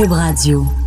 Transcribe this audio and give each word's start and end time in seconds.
Cube 0.00 0.14
Radio. 0.14 0.79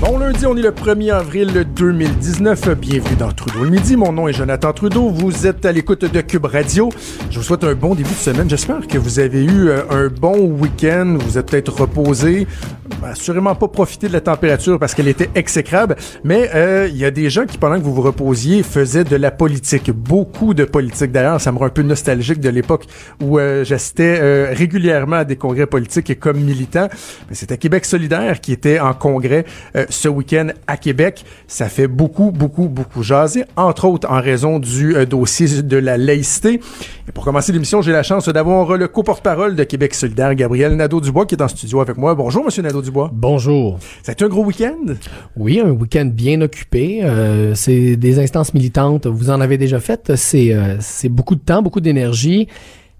Bon 0.00 0.16
lundi, 0.16 0.46
on 0.46 0.56
est 0.56 0.62
le 0.62 0.70
1er 0.70 1.12
avril 1.12 1.66
2019. 1.76 2.70
Bienvenue 2.70 3.16
dans 3.16 3.32
Trudeau 3.32 3.64
le 3.64 3.70
midi. 3.70 3.98
Mon 3.98 4.12
nom 4.12 4.28
est 4.28 4.32
Jonathan 4.32 4.72
Trudeau. 4.72 5.10
Vous 5.10 5.46
êtes 5.46 5.66
à 5.66 5.72
l'écoute 5.72 6.06
de 6.06 6.20
Cube 6.22 6.46
Radio. 6.46 6.88
Je 7.28 7.36
vous 7.36 7.44
souhaite 7.44 7.64
un 7.64 7.74
bon 7.74 7.94
début 7.94 8.08
de 8.08 8.14
semaine. 8.14 8.48
J'espère 8.48 8.86
que 8.86 8.96
vous 8.96 9.18
avez 9.18 9.44
eu 9.44 9.68
euh, 9.68 9.82
un 9.90 10.08
bon 10.08 10.38
week-end. 10.38 11.18
Vous 11.20 11.36
êtes 11.36 11.50
peut-être 11.50 11.82
reposé. 11.82 12.46
Assurément 13.02 13.54
pas 13.54 13.68
profité 13.68 14.08
de 14.08 14.14
la 14.14 14.22
température 14.22 14.78
parce 14.78 14.94
qu'elle 14.94 15.06
était 15.06 15.28
exécrable. 15.34 15.96
Mais 16.24 16.50
euh, 16.54 16.88
il 16.90 16.96
y 16.96 17.04
a 17.04 17.10
des 17.10 17.28
gens 17.28 17.44
qui, 17.44 17.58
pendant 17.58 17.76
que 17.76 17.84
vous 17.84 17.94
vous 17.94 18.00
reposiez, 18.02 18.62
faisaient 18.62 19.04
de 19.04 19.16
la 19.16 19.30
politique. 19.30 19.90
Beaucoup 19.90 20.54
de 20.54 20.64
politique. 20.64 21.12
D'ailleurs, 21.12 21.42
ça 21.42 21.52
me 21.52 21.58
rend 21.58 21.66
un 21.66 21.70
peu 21.70 21.82
nostalgique 21.82 22.40
de 22.40 22.48
l'époque 22.48 22.86
où 23.22 23.38
euh, 23.38 23.64
j'assistais 23.64 24.50
régulièrement 24.54 25.16
à 25.16 25.24
des 25.26 25.36
congrès 25.36 25.66
politiques 25.66 26.18
comme 26.18 26.40
militant. 26.40 26.88
Mais 27.28 27.34
c'était 27.34 27.58
Québec 27.58 27.84
solidaire 27.84 28.40
qui 28.40 28.52
était 28.52 28.80
en 28.80 28.94
congrès 28.94 29.44
ce 29.90 30.08
week-end 30.08 30.48
à 30.66 30.76
Québec. 30.76 31.24
Ça 31.46 31.68
fait 31.68 31.86
beaucoup, 31.86 32.30
beaucoup, 32.30 32.68
beaucoup 32.68 33.02
jaser, 33.02 33.44
entre 33.56 33.84
autres 33.84 34.10
en 34.10 34.20
raison 34.20 34.58
du 34.58 34.96
euh, 34.96 35.04
dossier 35.04 35.62
de 35.62 35.76
la 35.76 35.98
laïcité. 35.98 36.60
Et 37.08 37.12
pour 37.12 37.24
commencer 37.24 37.52
l'émission, 37.52 37.82
j'ai 37.82 37.92
la 37.92 38.02
chance 38.02 38.28
d'avoir 38.28 38.76
le 38.76 38.88
co-porte-parole 38.88 39.56
de 39.56 39.64
Québec 39.64 39.94
solidaire, 39.94 40.34
Gabriel 40.34 40.76
Nadeau-Dubois, 40.76 41.26
qui 41.26 41.34
est 41.34 41.42
en 41.42 41.48
studio 41.48 41.80
avec 41.80 41.96
moi. 41.96 42.14
Bonjour, 42.14 42.44
Monsieur 42.44 42.62
Nadeau-Dubois. 42.62 43.10
Bonjour. 43.12 43.78
C'est 44.02 44.22
un 44.22 44.28
gros 44.28 44.44
week-end? 44.44 44.94
Oui, 45.36 45.60
un 45.60 45.70
week-end 45.70 46.08
bien 46.12 46.40
occupé. 46.40 47.00
Euh, 47.02 47.54
c'est 47.54 47.96
des 47.96 48.18
instances 48.18 48.54
militantes. 48.54 49.06
Vous 49.06 49.30
en 49.30 49.40
avez 49.40 49.58
déjà 49.58 49.80
fait. 49.80 50.16
C'est 50.16 50.54
euh, 50.54 50.76
c'est 50.80 51.08
beaucoup 51.08 51.34
de 51.34 51.40
temps, 51.40 51.62
beaucoup 51.62 51.80
d'énergie. 51.80 52.48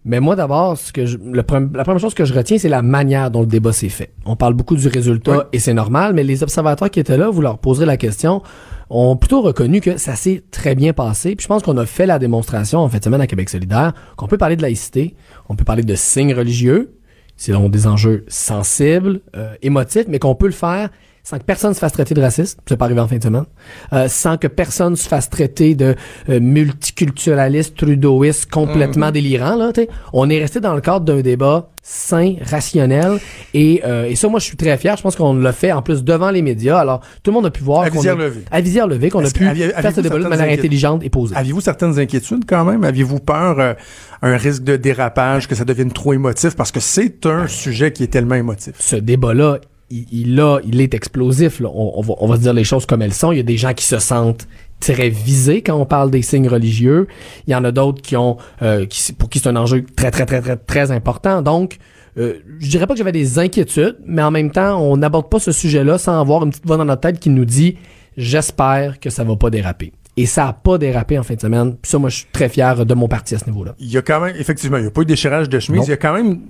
Mais 0.04 0.20
moi, 0.20 0.34
d'abord, 0.34 0.78
ce 0.78 0.92
que 0.92 1.04
je, 1.04 1.18
la 1.18 1.42
première 1.42 1.98
chose 1.98 2.14
que 2.14 2.24
je 2.24 2.32
retiens, 2.32 2.56
c'est 2.58 2.70
la 2.70 2.80
manière 2.80 3.30
dont 3.30 3.40
le 3.40 3.46
débat 3.46 3.72
s'est 3.72 3.90
fait. 3.90 4.12
On 4.24 4.34
parle 4.34 4.54
beaucoup 4.54 4.76
du 4.76 4.88
résultat 4.88 5.48
et 5.52 5.58
c'est 5.58 5.74
normal, 5.74 6.14
mais 6.14 6.24
les 6.24 6.42
observateurs 6.42 6.90
qui 6.90 7.00
étaient 7.00 7.18
là, 7.18 7.28
vous 7.28 7.42
leur 7.42 7.58
poserez 7.58 7.84
la 7.84 7.98
question, 7.98 8.42
ont 8.88 9.16
plutôt 9.16 9.42
reconnu 9.42 9.80
que 9.80 9.98
ça 9.98 10.16
s'est 10.16 10.42
très 10.50 10.74
bien 10.74 10.92
passé. 10.92 11.36
Puis 11.36 11.44
je 11.44 11.48
pense 11.48 11.62
qu'on 11.62 11.76
a 11.76 11.86
fait 11.86 12.06
la 12.06 12.18
démonstration 12.18 12.80
en 12.80 12.88
fait 12.88 13.04
semaine 13.04 13.20
à 13.20 13.26
Québec 13.26 13.48
solidaire 13.48 13.92
qu'on 14.16 14.26
peut 14.26 14.38
parler 14.38 14.56
de 14.56 14.62
laïcité, 14.62 15.14
on 15.48 15.54
peut 15.54 15.64
parler 15.64 15.84
de 15.84 15.94
signes 15.94 16.34
religieux, 16.34 16.94
c'est 17.36 17.52
donc 17.52 17.70
des 17.70 17.86
enjeux 17.86 18.24
sensibles, 18.28 19.20
euh, 19.36 19.54
émotifs, 19.62 20.06
mais 20.08 20.18
qu'on 20.18 20.34
peut 20.34 20.46
le 20.46 20.52
faire 20.52 20.90
sans 21.22 21.38
que 21.38 21.44
personne 21.44 21.74
se 21.74 21.78
fasse 21.78 21.92
traiter 21.92 22.14
de 22.14 22.20
raciste, 22.20 22.58
c'est 22.66 22.76
pas 22.76 22.86
arrivé 22.86 23.00
en 23.00 23.08
fin 23.08 23.16
de 23.16 23.22
semaine, 23.22 23.44
euh, 23.92 24.08
sans 24.08 24.36
que 24.36 24.46
personne 24.46 24.96
se 24.96 25.08
fasse 25.08 25.30
traiter 25.30 25.74
de 25.74 25.94
euh, 26.28 26.40
multiculturaliste, 26.40 27.76
trudeauiste, 27.76 28.50
complètement 28.50 29.06
mhm. 29.06 29.12
délirant. 29.12 29.56
Là, 29.56 29.72
On 30.12 30.30
est 30.30 30.38
resté 30.38 30.60
dans 30.60 30.74
le 30.74 30.80
cadre 30.80 31.04
d'un 31.04 31.20
débat 31.20 31.68
sain, 31.82 32.34
rationnel, 32.42 33.18
et, 33.54 33.82
euh, 33.84 34.04
et 34.04 34.14
ça, 34.14 34.28
moi, 34.28 34.38
je 34.38 34.44
suis 34.44 34.56
très 34.56 34.76
fier. 34.76 34.96
Je 34.96 35.02
pense 35.02 35.16
qu'on 35.16 35.34
l'a 35.34 35.52
fait 35.52 35.72
en 35.72 35.82
plus 35.82 36.04
devant 36.04 36.30
les 36.30 36.42
médias. 36.42 36.78
Alors, 36.78 37.00
tout 37.22 37.30
le 37.30 37.34
monde 37.34 37.46
a 37.46 37.50
pu 37.50 37.62
voir. 37.62 37.84
À 37.84 37.88
visière 37.88 38.16
levée. 38.16 38.44
À 38.50 38.60
visière 38.60 38.86
levée, 38.86 39.10
qu'on 39.10 39.24
a 39.24 39.30
pu 39.30 39.44
faire 39.44 39.94
ce 39.94 40.00
débat 40.00 40.18
de 40.18 40.28
manière 40.28 40.50
intelligente 40.50 41.02
et 41.02 41.10
posée. 41.10 41.34
Aviez-vous 41.36 41.60
certaines 41.60 41.98
inquiétudes 41.98 42.44
quand 42.46 42.64
même? 42.64 42.84
Aviez-vous 42.84 43.20
peur 43.20 43.58
euh, 43.58 43.74
un 44.22 44.36
risque 44.36 44.62
de 44.62 44.76
dérapage, 44.76 45.48
que 45.48 45.54
ça 45.54 45.64
devienne 45.64 45.90
trop 45.90 46.12
émotif? 46.12 46.54
Parce 46.54 46.70
que 46.70 46.80
c'est 46.80 47.26
un 47.26 47.46
sujet 47.46 47.92
qui 47.92 48.04
est 48.04 48.08
tellement 48.08 48.36
émotif. 48.36 48.74
Ce 48.78 48.96
débat-là 48.96 49.58
il, 49.90 50.40
a, 50.40 50.60
il 50.64 50.80
est 50.80 50.94
explosif. 50.94 51.60
On, 51.62 52.00
va, 52.00 52.14
on 52.18 52.26
va 52.26 52.36
se 52.36 52.42
dire 52.42 52.52
les 52.52 52.64
choses 52.64 52.86
comme 52.86 53.02
elles 53.02 53.14
sont. 53.14 53.32
Il 53.32 53.36
y 53.36 53.40
a 53.40 53.44
des 53.44 53.56
gens 53.56 53.74
qui 53.74 53.84
se 53.84 53.98
sentent 53.98 54.46
très 54.78 55.10
visés 55.10 55.62
quand 55.62 55.74
on 55.74 55.84
parle 55.84 56.10
des 56.10 56.22
signes 56.22 56.48
religieux. 56.48 57.06
Il 57.46 57.52
y 57.52 57.54
en 57.54 57.64
a 57.64 57.72
d'autres 57.72 58.00
qui 58.00 58.16
ont, 58.16 58.38
euh, 58.62 58.86
qui, 58.86 59.12
pour 59.12 59.28
qui 59.28 59.38
c'est 59.38 59.48
un 59.48 59.56
enjeu 59.56 59.84
très 59.96 60.10
très 60.10 60.26
très 60.26 60.40
très 60.40 60.56
très 60.56 60.90
important. 60.90 61.42
Donc, 61.42 61.78
euh, 62.18 62.34
je 62.58 62.68
dirais 62.68 62.86
pas 62.86 62.94
que 62.94 62.98
j'avais 62.98 63.12
des 63.12 63.38
inquiétudes, 63.38 63.98
mais 64.06 64.22
en 64.22 64.30
même 64.30 64.50
temps, 64.50 64.80
on 64.80 64.96
n'aborde 64.96 65.28
pas 65.28 65.38
ce 65.38 65.52
sujet-là 65.52 65.98
sans 65.98 66.20
avoir 66.20 66.44
une 66.44 66.50
petite 66.50 66.66
voix 66.66 66.76
dans 66.76 66.84
notre 66.84 67.02
tête 67.02 67.20
qui 67.20 67.30
nous 67.30 67.44
dit 67.44 67.76
j'espère 68.16 68.98
que 69.00 69.10
ça 69.10 69.24
va 69.24 69.36
pas 69.36 69.50
déraper. 69.50 69.92
Et 70.16 70.26
ça 70.26 70.44
n'a 70.46 70.52
pas 70.52 70.76
dérapé 70.76 71.18
en 71.18 71.22
fin 71.22 71.34
de 71.34 71.40
semaine. 71.40 71.76
Puis 71.80 71.90
ça, 71.90 71.98
moi, 71.98 72.10
je 72.10 72.16
suis 72.16 72.26
très 72.32 72.48
fier 72.48 72.84
de 72.84 72.94
mon 72.94 73.08
parti 73.08 73.34
à 73.34 73.38
ce 73.38 73.46
niveau-là. 73.46 73.74
Il 73.78 73.90
y 73.90 73.96
a 73.96 74.02
quand 74.02 74.20
même, 74.20 74.34
effectivement, 74.36 74.76
il 74.76 74.82
n'y 74.82 74.88
a 74.88 74.90
pas 74.90 75.02
eu 75.02 75.04
de 75.04 75.10
déchirage 75.10 75.48
de 75.48 75.58
chemise. 75.58 75.86
Il 75.86 75.90
y 75.90 75.94
a 75.94 75.96
quand 75.96 76.12
même 76.12 76.40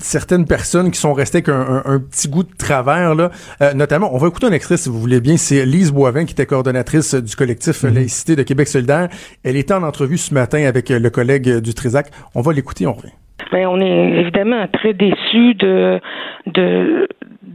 certaines 0.00 0.46
personnes 0.46 0.90
qui 0.90 0.98
sont 0.98 1.12
restées 1.12 1.38
avec 1.38 1.48
un, 1.48 2.00
petit 2.00 2.28
goût 2.28 2.42
de 2.42 2.54
travers, 2.56 3.14
là. 3.14 3.30
Euh, 3.60 3.74
notamment, 3.74 4.14
on 4.14 4.18
va 4.18 4.28
écouter 4.28 4.46
un 4.46 4.52
extrait, 4.52 4.76
si 4.76 4.88
vous 4.88 4.98
voulez 4.98 5.20
bien. 5.20 5.36
C'est 5.36 5.64
Lise 5.64 5.92
Boivin, 5.92 6.24
qui 6.24 6.32
était 6.32 6.46
coordonnatrice 6.46 7.14
du 7.14 7.36
collectif 7.36 7.84
mm-hmm. 7.84 7.94
Laïcité 7.94 8.36
de 8.36 8.42
Québec 8.42 8.68
solidaire. 8.68 9.08
Elle 9.44 9.56
était 9.56 9.74
en 9.74 9.82
entrevue 9.82 10.18
ce 10.18 10.34
matin 10.34 10.64
avec 10.66 10.88
le 10.90 11.10
collègue 11.10 11.58
du 11.60 11.74
Trisac. 11.74 12.10
On 12.34 12.40
va 12.40 12.52
l'écouter, 12.52 12.86
on 12.86 12.92
revient. 12.92 13.12
Mais 13.52 13.64
ben, 13.64 13.68
on 13.68 13.80
est 13.80 14.20
évidemment 14.20 14.66
très 14.72 14.92
déçus 14.92 15.54
de, 15.54 16.00
de, 16.46 17.08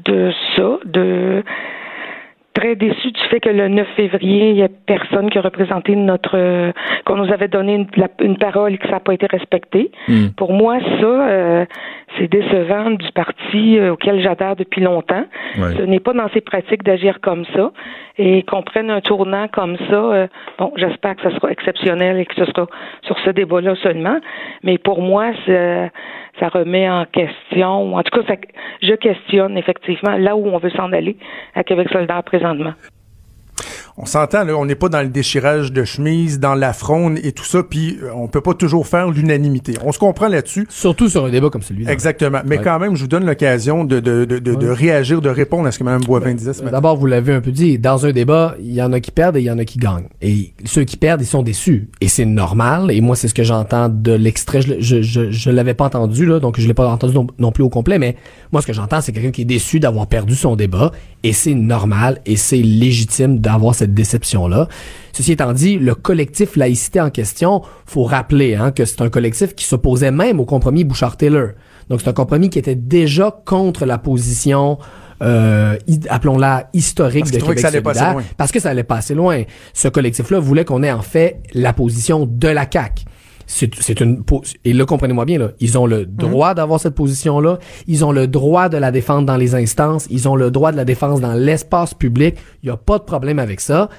de 0.05 0.31
ça, 0.55 0.79
de 0.85 1.43
très 2.63 2.75
déçu 2.75 3.11
du 3.11 3.21
fait 3.29 3.41
que 3.41 3.49
le 3.49 3.67
9 3.67 3.87
février, 3.97 4.49
il 4.49 4.55
n'y 4.55 4.63
a 4.63 4.69
personne 4.69 5.29
qui 5.29 5.37
a 5.37 5.41
représenté 5.41 5.95
notre 5.95 6.71
qu'on 7.05 7.17
nous 7.17 7.31
avait 7.31 7.49
donné 7.49 7.75
une, 7.75 7.87
une 8.21 8.37
parole 8.37 8.73
et 8.73 8.77
que 8.77 8.87
ça 8.87 8.93
n'a 8.93 8.99
pas 8.99 9.13
été 9.13 9.27
respecté. 9.27 9.91
Hmm. 10.07 10.27
Pour 10.37 10.53
moi, 10.53 10.79
ça, 10.79 11.05
euh, 11.05 11.65
c'est 12.17 12.29
décevant 12.29 12.91
du 12.91 13.11
parti 13.11 13.77
euh, 13.77 13.93
auquel 13.93 14.21
j'adhère 14.21 14.55
depuis 14.55 14.81
longtemps. 14.81 15.25
Ce 15.55 15.81
n'est 15.81 15.99
pas 15.99 16.13
dans 16.13 16.29
ses 16.29 16.41
pratiques 16.41 16.83
d'agir 16.83 17.19
comme 17.21 17.45
ça. 17.53 17.71
Et 18.17 18.43
qu'on 18.43 18.61
prenne 18.61 18.91
un 18.91 19.01
tournant 19.01 19.47
comme 19.47 19.75
ça, 19.89 19.95
euh, 19.95 20.27
bon, 20.59 20.71
j'espère 20.75 21.15
que 21.15 21.23
ce 21.23 21.35
sera 21.35 21.51
exceptionnel 21.51 22.19
et 22.19 22.25
que 22.25 22.35
ce 22.35 22.45
sera 22.45 22.67
sur 23.01 23.17
ce 23.19 23.31
débat-là 23.31 23.75
seulement. 23.81 24.19
Mais 24.63 24.77
pour 24.77 25.01
moi, 25.01 25.31
ça 26.39 26.49
remet 26.49 26.89
en 26.89 27.05
question, 27.05 27.95
en 27.95 28.03
tout 28.03 28.21
cas, 28.21 28.35
je 28.81 28.93
questionne 28.95 29.57
effectivement 29.57 30.17
là 30.17 30.35
où 30.35 30.47
on 30.47 30.57
veut 30.57 30.71
s'en 30.71 30.91
aller 30.91 31.17
à 31.55 31.63
Québec 31.63 31.89
solidaire 31.91 32.23
présentement 32.23 32.73
on 33.97 34.05
s'entend, 34.05 34.43
là, 34.43 34.57
on 34.57 34.65
n'est 34.65 34.75
pas 34.75 34.89
dans 34.89 35.01
le 35.01 35.09
déchirage 35.09 35.71
de 35.71 35.83
chemise, 35.83 36.39
dans 36.39 36.55
la 36.55 36.73
fronde 36.73 37.19
et 37.23 37.31
tout 37.31 37.43
ça, 37.43 37.61
puis 37.61 37.99
euh, 38.01 38.09
on 38.15 38.27
peut 38.27 38.41
pas 38.41 38.55
toujours 38.55 38.87
faire 38.87 39.09
l'unanimité. 39.09 39.75
On 39.83 39.91
se 39.91 39.99
comprend 39.99 40.27
là-dessus. 40.27 40.65
Surtout 40.69 41.09
sur 41.09 41.25
un 41.25 41.29
débat 41.29 41.51
comme 41.51 41.61
celui-là. 41.61 41.91
Exactement. 41.91 42.39
Mais 42.45 42.57
quand 42.57 42.79
même, 42.79 42.95
je 42.95 43.01
vous 43.01 43.07
donne 43.07 43.25
l'occasion 43.25 43.83
de, 43.83 43.99
de, 43.99 44.25
de, 44.25 44.39
de, 44.39 44.67
réagir, 44.67 45.21
de 45.21 45.29
répondre 45.29 45.67
à 45.67 45.71
ce 45.71 45.77
que 45.77 45.83
Mme 45.83 46.01
Boivin 46.01 46.27
ben, 46.27 46.35
disait 46.35 46.53
ce 46.53 46.63
matin. 46.63 46.71
D'abord, 46.71 46.97
vous 46.97 47.05
l'avez 47.05 47.33
un 47.33 47.41
peu 47.41 47.51
dit, 47.51 47.77
dans 47.77 48.05
un 48.05 48.11
débat, 48.11 48.55
il 48.59 48.73
y 48.73 48.81
en 48.81 48.91
a 48.93 48.99
qui 48.99 49.11
perdent 49.11 49.37
et 49.37 49.41
il 49.41 49.45
y 49.45 49.51
en 49.51 49.59
a 49.59 49.65
qui 49.65 49.77
gagnent. 49.77 50.07
Et 50.21 50.53
ceux 50.65 50.85
qui 50.85 50.97
perdent, 50.97 51.21
ils 51.21 51.27
sont 51.27 51.43
déçus. 51.43 51.89
Et 52.01 52.07
c'est 52.07 52.25
normal. 52.25 52.89
Et 52.91 52.99
moi, 52.99 53.15
c'est 53.15 53.27
ce 53.27 53.35
que 53.35 53.43
j'entends 53.43 53.89
de 53.89 54.13
l'extrait. 54.13 54.61
Je, 54.61 54.79
je, 54.79 55.01
je, 55.03 55.29
je 55.29 55.49
l'avais 55.51 55.75
pas 55.75 55.85
entendu, 55.85 56.25
là, 56.25 56.39
donc 56.39 56.59
je 56.59 56.67
l'ai 56.67 56.73
pas 56.73 56.87
entendu 56.87 57.15
non, 57.37 57.51
plus 57.51 57.63
au 57.63 57.69
complet, 57.69 57.99
mais 57.99 58.15
moi, 58.51 58.61
ce 58.61 58.67
que 58.67 58.73
j'entends, 58.73 59.01
c'est 59.01 59.11
quelqu'un 59.11 59.31
qui 59.31 59.43
est 59.43 59.45
déçu 59.45 59.79
d'avoir 59.79 60.07
perdu 60.07 60.35
son 60.35 60.55
débat. 60.55 60.91
Et 61.25 61.31
c'est 61.31 61.53
normal 61.53 62.19
et 62.25 62.35
c'est 62.35 62.57
légitime 62.57 63.39
d'avoir 63.39 63.75
cette 63.75 63.82
déception-là. 63.85 64.67
Ceci 65.11 65.33
étant 65.33 65.53
dit, 65.53 65.77
le 65.77 65.95
collectif 65.95 66.55
laïcité 66.55 67.01
en 67.01 67.09
question, 67.09 67.61
faut 67.85 68.03
rappeler 68.03 68.55
hein, 68.55 68.71
que 68.71 68.85
c'est 68.85 69.01
un 69.01 69.09
collectif 69.09 69.55
qui 69.55 69.65
s'opposait 69.65 70.11
même 70.11 70.39
au 70.39 70.45
compromis 70.45 70.83
Bouchard-Taylor. 70.83 71.49
Donc 71.89 72.01
c'est 72.01 72.09
un 72.09 72.13
compromis 72.13 72.49
qui 72.49 72.59
était 72.59 72.75
déjà 72.75 73.35
contre 73.45 73.85
la 73.85 73.97
position 73.97 74.77
euh, 75.21 75.77
appelons-la 76.09 76.69
historique 76.73 77.31
de 77.31 77.39
Québec 77.39 77.59
solidaire, 77.59 78.17
parce 78.35 78.51
que 78.51 78.59
ça 78.59 78.69
allait 78.69 78.83
pas 78.83 78.97
assez 78.97 79.13
loin. 79.13 79.43
Ce 79.73 79.87
collectif-là 79.87 80.39
voulait 80.39 80.65
qu'on 80.65 80.83
ait 80.83 80.91
en 80.91 81.01
fait 81.01 81.41
la 81.53 81.71
position 81.71 82.25
de 82.29 82.47
la 82.47 82.65
CAQ 82.69 83.05
c'est 83.45 83.99
une 83.99 84.23
et 84.65 84.73
là 84.73 84.85
comprenez-moi 84.85 85.25
bien 85.25 85.37
là, 85.37 85.51
ils 85.59 85.77
ont 85.77 85.85
le 85.85 85.99
mhm. 85.99 86.05
droit 86.05 86.53
d'avoir 86.53 86.79
cette 86.79 86.95
position 86.95 87.39
là, 87.39 87.59
ils 87.87 88.05
ont 88.05 88.11
le 88.11 88.27
droit 88.27 88.69
de 88.69 88.77
la 88.77 88.91
défendre 88.91 89.25
dans 89.25 89.37
les 89.37 89.55
instances, 89.55 90.07
ils 90.09 90.27
ont 90.27 90.35
le 90.35 90.51
droit 90.51 90.71
de 90.71 90.77
la 90.77 90.85
défense 90.85 91.21
dans 91.21 91.33
l'espace 91.33 91.93
public, 91.93 92.35
il 92.63 92.67
y 92.67 92.69
a 92.69 92.77
pas 92.77 92.97
de 92.97 93.03
problème 93.03 93.39
avec 93.39 93.59
ça. 93.59 93.89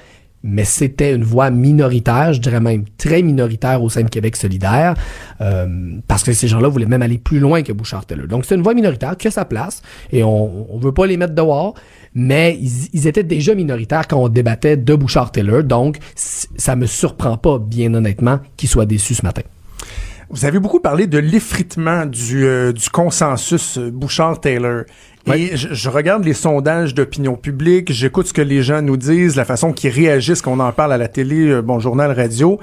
Mais 0.47 0.63
c'était 0.63 1.15
une 1.15 1.23
voix 1.23 1.49
minoritaire, 1.49 2.31
je 2.31 2.39
dirais 2.39 2.59
même 2.59 2.83
très 2.99 3.23
minoritaire 3.23 3.81
au 3.81 3.89
sein 3.89 4.03
de 4.03 4.09
Québec 4.09 4.35
solidaire, 4.35 4.93
euh, 5.41 5.97
parce 6.07 6.23
que 6.23 6.33
ces 6.33 6.47
gens-là 6.47 6.67
voulaient 6.67 6.85
même 6.85 7.01
aller 7.01 7.17
plus 7.17 7.39
loin 7.39 7.63
que 7.63 7.73
Bouchard-Taylor. 7.73 8.27
Donc 8.27 8.45
c'est 8.45 8.53
une 8.53 8.61
voix 8.61 8.75
minoritaire 8.75 9.17
qui 9.17 9.27
a 9.27 9.31
sa 9.31 9.45
place, 9.45 9.81
et 10.11 10.23
on, 10.23 10.71
on 10.71 10.77
veut 10.77 10.91
pas 10.91 11.07
les 11.07 11.17
mettre 11.17 11.33
dehors, 11.33 11.73
mais 12.15 12.57
ils, 12.93 13.07
étaient 13.07 13.23
déjà 13.23 13.53
minoritaires 13.53 14.07
quand 14.07 14.17
on 14.17 14.29
débattait 14.29 14.77
de 14.77 14.95
Bouchard-Taylor, 14.95 15.63
donc 15.63 15.97
ça 16.15 16.75
me 16.77 16.85
surprend 16.85 17.37
pas, 17.37 17.59
bien 17.59 17.93
honnêtement, 17.93 18.39
qu'ils 18.55 18.69
soient 18.69 18.85
déçus 18.85 19.15
ce 19.15 19.25
matin. 19.25 19.41
Vous 20.29 20.45
avez 20.45 20.59
beaucoup 20.59 20.79
parlé 20.79 21.05
de 21.05 21.19
l'effritement 21.19 22.05
du, 22.05 22.45
euh, 22.45 22.71
du 22.71 22.89
consensus 22.89 23.77
euh, 23.77 23.91
Bouchard-Taylor. 23.91 24.85
Et 25.33 25.57
je, 25.57 25.89
regarde 25.89 26.23
les 26.23 26.33
sondages 26.33 26.93
d'opinion 26.93 27.35
publique, 27.35 27.91
j'écoute 27.91 28.27
ce 28.27 28.33
que 28.33 28.43
les 28.43 28.61
gens 28.61 28.83
nous 28.83 28.97
disent, 28.97 29.35
la 29.35 29.45
façon 29.45 29.73
qu'ils 29.73 29.89
réagissent, 29.89 30.41
qu'on 30.43 30.59
en 30.59 30.71
parle 30.71 30.93
à 30.93 30.97
la 30.97 31.07
télé, 31.07 31.47
euh, 31.47 31.61
bon, 31.61 31.79
journal, 31.79 32.11
radio. 32.11 32.59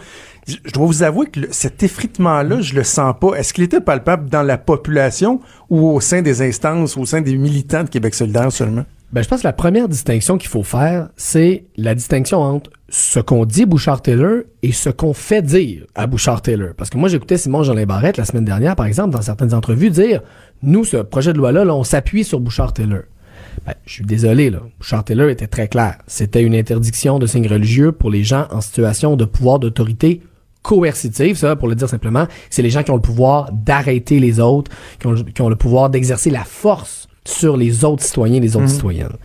Je, 0.47 0.57
dois 0.73 0.87
vous 0.87 1.03
avouer 1.03 1.27
que 1.27 1.41
cet 1.51 1.83
effritement-là, 1.83 2.61
je 2.61 2.75
le 2.75 2.85
sens 2.85 3.15
pas. 3.21 3.35
Est-ce 3.35 3.53
qu'il 3.53 3.65
était 3.65 3.81
palpable 3.81 4.29
dans 4.29 4.43
la 4.43 4.59
population 4.59 5.41
ou 5.71 5.89
au 5.91 6.01
sein 6.01 6.23
des 6.23 6.43
instances, 6.43 6.97
au 6.97 7.05
sein 7.05 7.21
des 7.21 7.37
militants 7.37 7.85
de 7.85 7.89
Québec 7.89 8.15
solidaire 8.15 8.51
seulement? 8.53 8.85
Ben, 9.13 9.23
je 9.23 9.29
pense 9.29 9.43
que 9.43 9.47
la 9.47 9.53
première 9.53 9.91
distinction 9.91 10.39
qu'il 10.39 10.49
faut 10.49 10.63
faire, 10.63 11.11
c'est 11.17 11.67
la 11.77 11.95
distinction 11.95 12.41
entre 12.41 12.71
ce 12.89 13.21
qu'on 13.21 13.45
dit 13.45 13.67
Bouchard-Taylor 13.67 14.45
et 14.63 14.73
ce 14.73 14.89
qu'on 14.89 15.13
fait 15.13 15.43
dire 15.43 15.85
à 15.95 16.07
Bouchard-Taylor. 16.07 16.71
Parce 16.75 16.89
que 16.89 16.97
moi, 16.97 17.11
j'écoutais 17.11 17.37
Simon 17.37 17.63
Jolin 17.63 17.85
Barrette 17.85 18.17
la 18.17 18.25
semaine 18.25 18.47
dernière, 18.47 18.75
par 18.75 18.87
exemple, 18.87 19.11
dans 19.11 19.21
certaines 19.21 19.53
entrevues, 19.53 19.91
dire, 19.91 20.23
nous, 20.63 20.87
ce 20.87 20.97
projet 20.97 21.35
de 21.35 21.39
loi-là, 21.39 21.67
là, 21.67 21.75
on 21.75 21.85
s'appuie 21.85 22.25
sur 22.25 22.41
Bouchard-Taylor. 22.41 23.03
Ben, 23.67 23.75
je 23.85 23.93
suis 23.93 24.05
désolé, 24.05 24.49
là. 24.49 24.61
Bouchard-Taylor 24.79 25.29
était 25.29 25.47
très 25.47 25.69
clair. 25.69 25.99
C'était 26.07 26.43
une 26.43 26.55
interdiction 26.55 27.19
de 27.19 27.27
signes 27.27 27.49
religieux 27.49 27.93
pour 27.93 28.09
les 28.09 28.25
gens 28.25 28.47
en 28.51 28.63
situation 28.63 29.17
de 29.17 29.27
pouvoir 29.27 29.59
d'autorité 29.59 30.23
coercitive, 30.63 31.37
ça, 31.37 31.55
pour 31.55 31.69
le 31.69 31.75
dire 31.75 31.89
simplement, 31.89 32.27
c'est 32.49 32.63
les 32.63 32.71
gens 32.71 32.83
qui 32.83 32.93
ont 32.93 32.97
le 32.97 33.03
pouvoir 33.03 33.53
d'arrêter 33.53 34.21
les 34.21 34.41
autres, 34.41 34.71
qui 34.99 35.43
ont 35.43 35.49
le 35.51 35.57
pouvoir 35.57 35.91
d'exercer 35.91 36.31
la 36.31 36.45
force 36.45 37.02
sur 37.25 37.57
les 37.57 37.85
autres 37.85 38.03
citoyens 38.03 38.37
et 38.37 38.41
les 38.41 38.57
autres 38.57 38.67
Mhm. 38.67 38.71
citoyennes. 38.73 39.17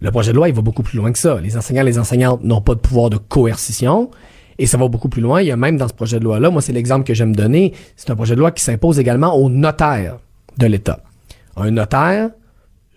Le 0.00 0.10
projet 0.10 0.32
de 0.32 0.36
loi, 0.36 0.48
il 0.48 0.54
va 0.54 0.62
beaucoup 0.62 0.82
plus 0.82 0.96
loin 0.98 1.12
que 1.12 1.18
ça. 1.18 1.40
Les 1.40 1.56
enseignants 1.56 1.82
et 1.82 1.86
les 1.86 1.98
enseignantes 1.98 2.42
n'ont 2.42 2.60
pas 2.60 2.74
de 2.74 2.80
pouvoir 2.80 3.08
de 3.10 3.18
coercition. 3.18 4.10
Et 4.58 4.66
ça 4.66 4.76
va 4.76 4.88
beaucoup 4.88 5.08
plus 5.08 5.22
loin. 5.22 5.40
Il 5.40 5.46
y 5.46 5.50
a 5.52 5.56
même 5.56 5.76
dans 5.76 5.88
ce 5.88 5.94
projet 5.94 6.18
de 6.18 6.24
loi-là, 6.24 6.50
moi, 6.50 6.60
c'est 6.60 6.72
l'exemple 6.72 7.04
que 7.04 7.14
j'aime 7.14 7.34
donner. 7.34 7.72
C'est 7.96 8.10
un 8.10 8.16
projet 8.16 8.34
de 8.34 8.40
loi 8.40 8.50
qui 8.50 8.62
s'impose 8.62 8.98
également 8.98 9.34
aux 9.34 9.48
notaires 9.48 10.18
de 10.58 10.66
l'État. 10.66 11.00
Un 11.56 11.70
notaire, 11.70 12.30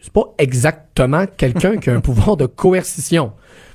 c'est 0.01 0.11
pas 0.11 0.33
exactement 0.37 1.25
quelqu'un 1.37 1.77
qui 1.77 1.89
a 1.89 1.93
un 1.95 1.99
pouvoir 2.01 2.37
de 2.37 2.45
coercition. 2.45 3.31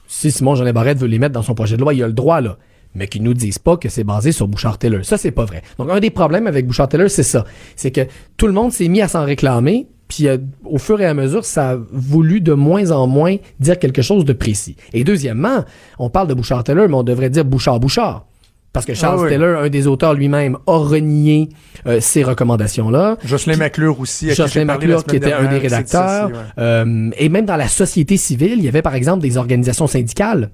Si 0.07 0.33
Simon 0.33 0.57
Jean 0.57 0.71
Barrette 0.73 0.99
veut 0.99 1.07
les 1.07 1.19
mettre 1.21 1.33
dans 1.35 1.43
son 1.43 1.55
projet 1.55 1.77
de 1.77 1.81
loi, 1.83 1.95
il 1.95 2.03
a 2.03 2.07
le 2.09 2.13
droit, 2.13 2.41
là. 2.41 2.57
Mais 2.97 3.07
qu'ils 3.07 3.23
nous 3.23 3.35
disent 3.35 3.61
pas 3.61 3.77
que 3.77 3.89
c'est 3.89 4.03
basé 4.03 4.33
sur 4.33 4.49
Bouchard-Taylor. 4.49 5.05
Ça, 5.05 5.17
c'est 5.17 5.31
pas 5.31 5.45
vrai. 5.45 5.63
Donc, 5.79 5.89
un 5.91 6.01
des 6.01 6.11
problèmes 6.11 6.49
avec 6.49 6.67
Bouchard-Taylor, 6.67 7.09
c'est 7.09 7.23
ça. 7.23 7.45
C'est 7.77 7.93
que 7.93 8.01
tout 8.37 8.49
le 8.49 8.53
monde 8.53 8.73
s'est 8.73 8.89
mis 8.89 9.01
à 9.01 9.07
s'en 9.07 9.25
réclamer, 9.25 9.87
puis 10.11 10.29
euh, 10.29 10.37
au 10.65 10.77
fur 10.77 11.01
et 11.01 11.07
à 11.07 11.15
mesure, 11.15 11.45
ça 11.47 11.71
a 11.71 11.77
voulu 11.93 12.43
de 12.43 12.53
moins 12.53 12.91
en 12.91 13.07
moins 13.07 13.37
dire 13.61 13.79
quelque 13.79 14.03
chose 14.03 14.27
de 14.27 14.35
précis. 14.35 14.77
Et 14.93 15.05
deuxièmement, 15.05 15.65
on 15.99 16.11
parle 16.11 16.29
de 16.29 16.35
Bouchard-Taylor, 16.35 16.89
mais 16.89 16.95
on 16.97 17.03
devrait 17.03 17.31
dire 17.31 17.45
Bouchard-Bouchard. 17.47 18.27
Parce 18.73 18.87
que 18.87 18.95
Charles 18.95 19.17
Ah 19.21 19.23
oui. 19.25 19.29
Taylor, 19.31 19.63
un 19.63 19.69
des 19.69 19.87
auteurs 19.89 20.15
lui-même, 20.15 20.57
a 20.67 20.77
renié 20.79 21.49
euh, 21.87 21.99
ces 22.01 22.23
recommandations-là. 22.23 23.17
Jocelyn 23.25 23.57
McClure 23.57 23.99
aussi. 23.99 24.31
à 24.31 24.35
Jocelyn 24.35 24.65
McClure, 24.67 25.05
qui 25.05 25.17
était 25.17 25.33
un 25.33 25.49
des 25.49 25.59
rédacteurs. 25.59 26.29
ouais. 26.29 26.35
Euh, 26.59 27.11
et 27.19 27.29
même 27.29 27.47
dans 27.47 27.57
la 27.57 27.67
société 27.69 28.17
civile, 28.17 28.55
il 28.59 28.65
y 28.65 28.69
avait 28.69 28.83
par 28.83 28.95
exemple 28.95 29.23
des 29.23 29.37
organisations 29.39 29.87
syndicales 29.89 30.51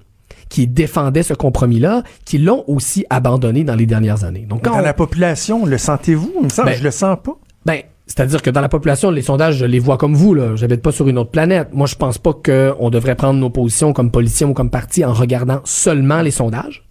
qui 0.49 0.65
défendaient 0.65 1.23
ce 1.23 1.33
compromis-là, 1.35 2.03
qui 2.25 2.37
l'ont 2.37 2.63
aussi 2.67 3.05
abandonné 3.09 3.63
dans 3.63 3.75
les 3.75 3.85
dernières 3.85 4.23
années. 4.23 4.45
Donc, 4.49 4.63
quand 4.63 4.71
Dans 4.71 4.79
on- 4.79 4.81
la 4.81 4.93
population, 4.93 5.65
le 5.65 5.77
sentez-vous? 5.77 6.33
Ben, 6.65 6.73
je 6.77 6.83
le 6.83 6.91
sens 6.91 7.17
pas. 7.23 7.33
ben, 7.65 7.81
c'est-à-dire 8.07 8.41
que 8.41 8.49
dans 8.49 8.61
la 8.61 8.69
population, 8.69 9.11
les 9.11 9.21
sondages, 9.21 9.57
je 9.57 9.65
les 9.65 9.79
vois 9.79 9.97
comme 9.97 10.15
vous, 10.15 10.33
là. 10.33 10.55
J'habite 10.55 10.81
pas 10.81 10.93
sur 10.93 11.07
une 11.09 11.17
autre 11.17 11.31
planète. 11.31 11.69
Moi, 11.73 11.87
je 11.87 11.95
pense 11.95 12.17
pas 12.17 12.33
qu'on 12.33 12.89
devrait 12.89 13.15
prendre 13.15 13.39
nos 13.39 13.49
positions 13.49 13.91
comme 13.91 14.11
politiciens 14.11 14.47
ou 14.47 14.53
comme 14.53 14.69
parti 14.69 15.03
en 15.03 15.13
regardant 15.13 15.59
seulement 15.65 16.21
les 16.21 16.31
sondages. 16.31 16.86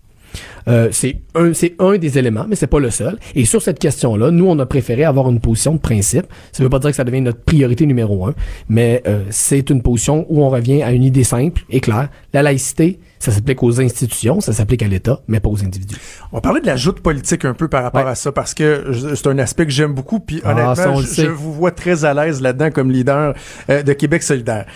Euh, 0.69 0.89
c'est 0.93 1.19
un, 1.35 1.53
c'est 1.55 1.75
un 1.79 1.97
des 1.99 2.19
éléments, 2.19 2.47
mais 2.49 2.57
c'est 2.57 2.67
pas 2.67 2.81
le 2.81 2.91
seul. 2.91 3.19
Et 3.35 3.45
sur 3.45 3.63
cette 3.63 3.79
question-là, 3.79 4.31
nous, 4.31 4.47
on 4.47 4.59
a 4.59 4.67
préféré 4.67 5.05
avoir 5.05 5.29
une 5.31 5.41
position 5.41 5.75
de 5.75 5.79
principe. 5.79 6.27
Ça 6.53 6.63
veut 6.63 6.69
pas 6.71 6.79
dire 6.79 6.91
que 6.91 6.97
ça 6.97 7.05
devient 7.05 7.21
notre 7.21 7.41
priorité 7.41 7.87
numéro 7.87 8.27
un, 8.27 8.35
mais 8.69 9.03
euh, 9.07 9.23
c'est 9.31 9.71
une 9.71 9.83
position 9.83 10.27
où 10.29 10.43
on 10.45 10.49
revient 10.51 10.83
à 10.83 10.93
une 10.93 11.05
idée 11.05 11.25
simple 11.25 11.63
et 11.71 11.81
claire. 11.81 12.09
La 12.33 12.43
laïcité, 12.43 12.99
ça 13.19 13.33
s'applique 13.33 13.63
aux 13.63 13.81
institutions, 13.81 14.41
ça 14.41 14.53
s'applique 14.53 14.83
à 14.83 14.89
l'État, 14.89 15.21
mais 15.29 15.41
pas 15.41 15.49
aux 15.49 15.65
individus. 15.65 15.97
On 16.33 16.41
parlait 16.41 16.61
de 16.61 16.67
la 16.67 16.77
joute 16.77 17.01
politique 17.01 17.45
un 17.45 17.55
peu 17.55 17.69
par 17.69 17.83
rapport 17.83 18.05
Ouais. 18.05 18.11
à 18.11 18.15
ça, 18.15 18.31
parce 18.33 18.53
que 18.55 18.93
c'est 19.15 19.27
un 19.29 19.39
aspect 19.39 19.65
que 19.67 19.73
j'aime 19.73 19.95
beaucoup, 19.95 20.21
puis 20.21 20.41
Ah, 20.45 20.53
honnêtement, 20.53 21.01
je 21.01 21.27
vous 21.29 21.53
vois 21.53 21.71
très 21.71 22.05
à 22.05 22.13
l'aise 22.13 22.41
là-dedans 22.43 22.71
comme 22.71 22.91
leader 22.91 23.35
euh, 23.71 23.83
de 23.83 23.93
Québec 23.95 24.23
solidaire. 24.23 24.67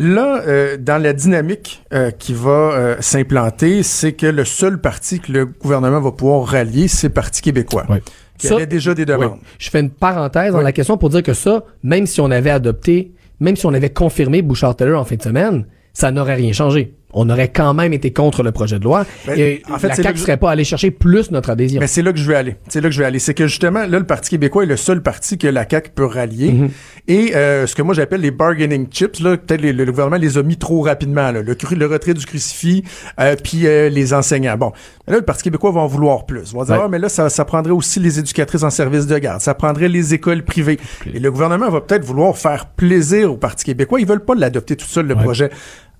Là, 0.00 0.42
euh, 0.46 0.76
dans 0.78 1.02
la 1.02 1.12
dynamique 1.12 1.82
euh, 1.92 2.12
qui 2.12 2.32
va 2.32 2.50
euh, 2.50 2.96
s'implanter, 3.00 3.82
c'est 3.82 4.12
que 4.12 4.26
le 4.26 4.44
seul 4.44 4.80
parti 4.80 5.18
que 5.18 5.32
le 5.32 5.46
gouvernement 5.46 6.00
va 6.00 6.12
pouvoir 6.12 6.46
rallier, 6.46 6.86
c'est 6.86 7.08
le 7.08 7.12
Parti 7.14 7.42
québécois, 7.42 7.84
Ouais. 7.88 8.00
qui 8.38 8.46
Ça- 8.46 8.54
avait 8.54 8.66
déjà 8.66 8.94
des 8.94 9.04
demandes. 9.04 9.38
Oui. 9.42 9.46
Je 9.58 9.70
fais 9.70 9.80
une 9.80 9.90
parenthèse 9.90 10.52
dans 10.52 10.58
Oui. 10.58 10.64
la 10.64 10.72
question 10.72 10.96
pour 10.98 11.10
dire 11.10 11.24
que 11.24 11.34
ça, 11.34 11.64
même 11.82 12.06
si 12.06 12.20
on 12.20 12.30
avait 12.30 12.50
adopté, 12.50 13.12
même 13.40 13.56
si 13.56 13.66
on 13.66 13.74
avait 13.74 13.90
confirmé 13.90 14.40
Bouchard-Taylor 14.40 15.00
en 15.00 15.04
fin 15.04 15.16
de 15.16 15.22
semaine, 15.22 15.66
ça 15.92 16.12
n'aurait 16.12 16.36
rien 16.36 16.52
changé. 16.52 16.94
On 17.14 17.30
aurait 17.30 17.48
quand 17.48 17.72
même 17.72 17.94
été 17.94 18.12
contre 18.12 18.42
le 18.42 18.52
projet 18.52 18.78
de 18.78 18.84
loi. 18.84 19.06
Ben, 19.26 19.38
et 19.38 19.62
en 19.70 19.78
fait, 19.78 19.88
la 19.88 19.94
CAQ 19.94 20.18
je- 20.18 20.22
serait 20.22 20.36
pas 20.36 20.50
allé 20.50 20.62
chercher 20.64 20.90
plus 20.90 21.30
notre 21.30 21.48
adhésion. 21.50 21.80
Mais 21.80 21.86
c'est 21.86 22.02
là 22.02 22.12
que 22.12 22.18
je 22.18 22.28
vais 22.28 22.34
aller. 22.34 22.56
C'est 22.68 22.82
là 22.82 22.88
que 22.88 22.94
je 22.94 23.00
vais 23.00 23.06
aller. 23.06 23.18
C'est 23.18 23.32
que 23.32 23.46
justement, 23.46 23.80
là, 23.86 23.98
le 23.98 24.04
Parti 24.04 24.28
québécois 24.30 24.64
est 24.64 24.66
le 24.66 24.76
seul 24.76 25.02
parti 25.02 25.38
que 25.38 25.46
la 25.48 25.66
CAQ 25.68 25.90
peut 25.94 26.04
rallier. 26.04 26.52
Mhm. 26.52 26.70
Et 27.08 27.34
euh, 27.34 27.66
ce 27.66 27.74
que 27.74 27.80
moi 27.80 27.94
j'appelle 27.94 28.20
les 28.20 28.30
bargaining 28.30 28.86
chips, 28.90 29.20
là, 29.20 29.38
peut-être 29.38 29.62
le, 29.62 29.84
gouvernement 29.86 30.18
les 30.18 30.36
a 30.36 30.42
mis 30.42 30.58
trop 30.58 30.82
rapidement. 30.82 31.30
Là. 31.32 31.40
Le, 31.42 31.86
retrait 31.86 32.12
du 32.12 32.26
crucifix, 32.26 32.84
euh, 33.18 33.36
puis 33.42 33.66
euh, 33.66 33.88
les 33.88 34.12
enseignants. 34.12 34.58
Bon, 34.58 34.72
là, 35.06 35.16
le 35.16 35.22
Parti 35.22 35.44
québécois 35.44 35.70
va 35.72 35.80
en 35.80 35.86
vouloir 35.86 36.26
plus. 36.26 36.52
On 36.54 36.58
va 36.58 36.64
dire, 36.66 36.74
Ouais. 36.74 36.80
ah, 36.84 36.88
mais 36.88 36.98
là, 36.98 37.08
ça, 37.08 37.30
ça 37.30 37.46
prendrait 37.46 37.72
aussi 37.72 38.00
les 38.00 38.18
éducatrices 38.18 38.62
en 38.64 38.70
service 38.70 39.06
de 39.06 39.16
garde. 39.18 39.40
Ça 39.40 39.54
prendrait 39.54 39.88
les 39.88 40.12
écoles 40.12 40.42
privées. 40.44 40.78
Et 41.12 41.18
le 41.18 41.30
gouvernement 41.30 41.70
va 41.70 41.80
peut-être 41.80 42.04
vouloir 42.04 42.36
faire 42.36 42.66
plaisir 42.66 43.32
au 43.32 43.36
Parti 43.38 43.64
québécois. 43.64 43.98
Ils 44.00 44.06
veulent 44.06 44.24
pas 44.24 44.34
l'adopter 44.34 44.76
tout 44.76 44.84
seul, 44.86 45.06
le 45.06 45.14
Ouais. 45.14 45.22
projet. 45.22 45.50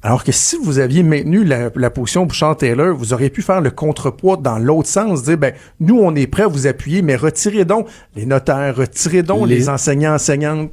Alors 0.02 0.22
que 0.22 0.30
si 0.30 0.56
vous 0.62 0.78
aviez 0.78 1.02
maintenu 1.02 1.42
la, 1.44 1.70
la 1.74 1.90
position 1.90 2.24
Bouchard-Taylor, 2.24 2.94
vous 2.96 3.12
auriez 3.12 3.30
pu 3.30 3.42
faire 3.42 3.60
le 3.60 3.70
contrepoids 3.70 4.36
dans 4.36 4.58
l'autre 4.58 4.88
sens, 4.88 5.24
dire, 5.24 5.36
ben, 5.38 5.52
nous, 5.80 5.98
on 5.98 6.14
est 6.14 6.28
prêts 6.28 6.44
à 6.44 6.46
vous 6.46 6.68
appuyer, 6.68 7.02
mais 7.02 7.16
retirez 7.16 7.64
donc 7.64 7.88
les 8.14 8.24
notaires, 8.24 8.76
retirez 8.76 9.24
donc 9.24 9.48
les, 9.48 9.56
Les- 9.56 9.68
enseignants, 9.68 10.14
enseignantes. 10.14 10.70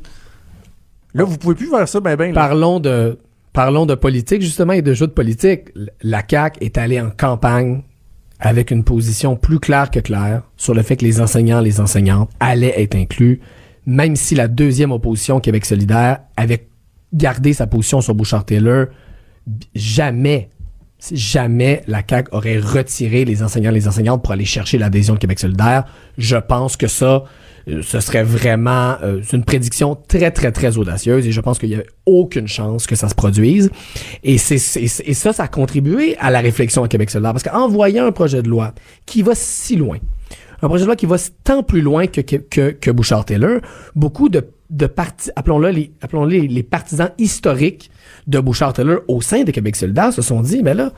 Là, 1.15 1.23
vous 1.23 1.37
pouvez 1.37 1.55
plus 1.55 1.69
faire 1.69 1.87
ça, 1.87 1.99
ben, 1.99 2.15
ben, 2.15 2.27
là. 2.27 2.33
Parlons 2.33 2.79
de 2.79 3.17
parlons 3.51 3.85
de 3.85 3.95
politique 3.95 4.41
justement 4.41 4.73
et 4.73 4.81
de 4.81 4.93
jeux 4.93 5.07
de 5.07 5.13
politique. 5.13 5.69
La 6.01 6.21
CAQ 6.29 6.57
est 6.63 6.77
allée 6.77 6.99
en 6.99 7.09
campagne 7.09 7.83
avec 8.39 8.69
une 8.69 8.83
position 8.83 9.37
plus 9.37 9.59
claire 9.59 9.89
que 9.89 10.01
claire 10.01 10.41
sur 10.57 10.73
le 10.73 10.81
fait 10.83 10.97
que 10.97 11.05
les 11.05 11.21
enseignants, 11.21 11.61
les 11.61 11.79
enseignantes 11.79 12.29
allaient 12.41 12.73
être 12.81 12.95
inclus, 12.95 13.39
même 13.85 14.17
si 14.17 14.35
la 14.35 14.49
deuxième 14.49 14.91
opposition 14.91 15.39
Québec 15.39 15.65
solidaire 15.65 16.19
avait 16.35 16.67
gardé 17.13 17.53
sa 17.53 17.65
position 17.65 18.01
sur 18.01 18.13
Bouchard-Taylor, 18.13 18.87
jamais 19.73 20.49
jamais 21.11 21.83
la 21.87 22.01
CAQ 22.07 22.29
aurait 22.31 22.59
retiré 22.59 23.25
les 23.25 23.43
enseignants 23.43 23.71
les 23.71 23.87
enseignantes 23.87 24.23
pour 24.23 24.33
aller 24.33 24.45
chercher 24.45 24.77
l'adhésion 24.77 25.13
de 25.13 25.19
Québec 25.19 25.39
solidaire. 25.39 25.85
Je 26.17 26.37
pense 26.37 26.77
que 26.77 26.87
ça, 26.87 27.25
euh, 27.67 27.81
ce 27.81 27.99
serait 27.99 28.23
vraiment 28.23 28.95
euh, 29.03 29.21
une 29.33 29.43
prédiction 29.43 29.95
très, 29.95 30.31
très, 30.31 30.51
très 30.51 30.77
audacieuse 30.77 31.27
et 31.27 31.31
je 31.31 31.41
pense 31.41 31.59
qu'il 31.59 31.69
n'y 31.69 31.75
avait 31.75 31.87
aucune 32.05 32.47
chance 32.47 32.87
que 32.87 32.95
ça 32.95 33.09
se 33.09 33.15
produise. 33.15 33.69
Et, 34.23 34.37
c'est, 34.37 34.55
et 34.55 35.13
ça, 35.13 35.33
ça 35.33 35.43
a 35.43 35.47
contribué 35.47 36.15
à 36.17 36.31
la 36.31 36.39
réflexion 36.39 36.83
à 36.83 36.87
Québec 36.87 37.09
solidaire 37.09 37.33
parce 37.33 37.43
qu'en 37.43 37.67
voyant 37.67 38.05
un 38.05 38.11
projet 38.11 38.41
de 38.41 38.49
loi 38.49 38.73
qui 39.05 39.21
va 39.21 39.33
si 39.35 39.75
loin, 39.75 39.97
un 40.61 40.67
projet 40.67 40.83
de 40.83 40.87
loi 40.87 40.95
qui 40.95 41.05
va 41.05 41.17
tant 41.43 41.63
plus 41.63 41.81
loin 41.81 42.07
que, 42.07 42.21
que, 42.21 42.71
que 42.71 42.91
Bouchard-Taylor, 42.91 43.59
beaucoup 43.95 44.29
de, 44.29 44.47
de 44.69 44.87
partis, 44.87 45.29
appelons-le 45.35 45.69
les, 45.69 45.91
appelons-les 46.01 46.47
les 46.47 46.63
partisans 46.63 47.09
historiques 47.17 47.91
de 48.27 48.39
Bouchard-Taylor 48.39 48.99
au 49.07 49.21
sein 49.21 49.43
de 49.43 49.51
Québec 49.51 49.75
solidaire 49.75 50.11
se 50.11 50.21
sont 50.21 50.41
dit, 50.41 50.63
mais 50.63 50.73
là, 50.73 50.91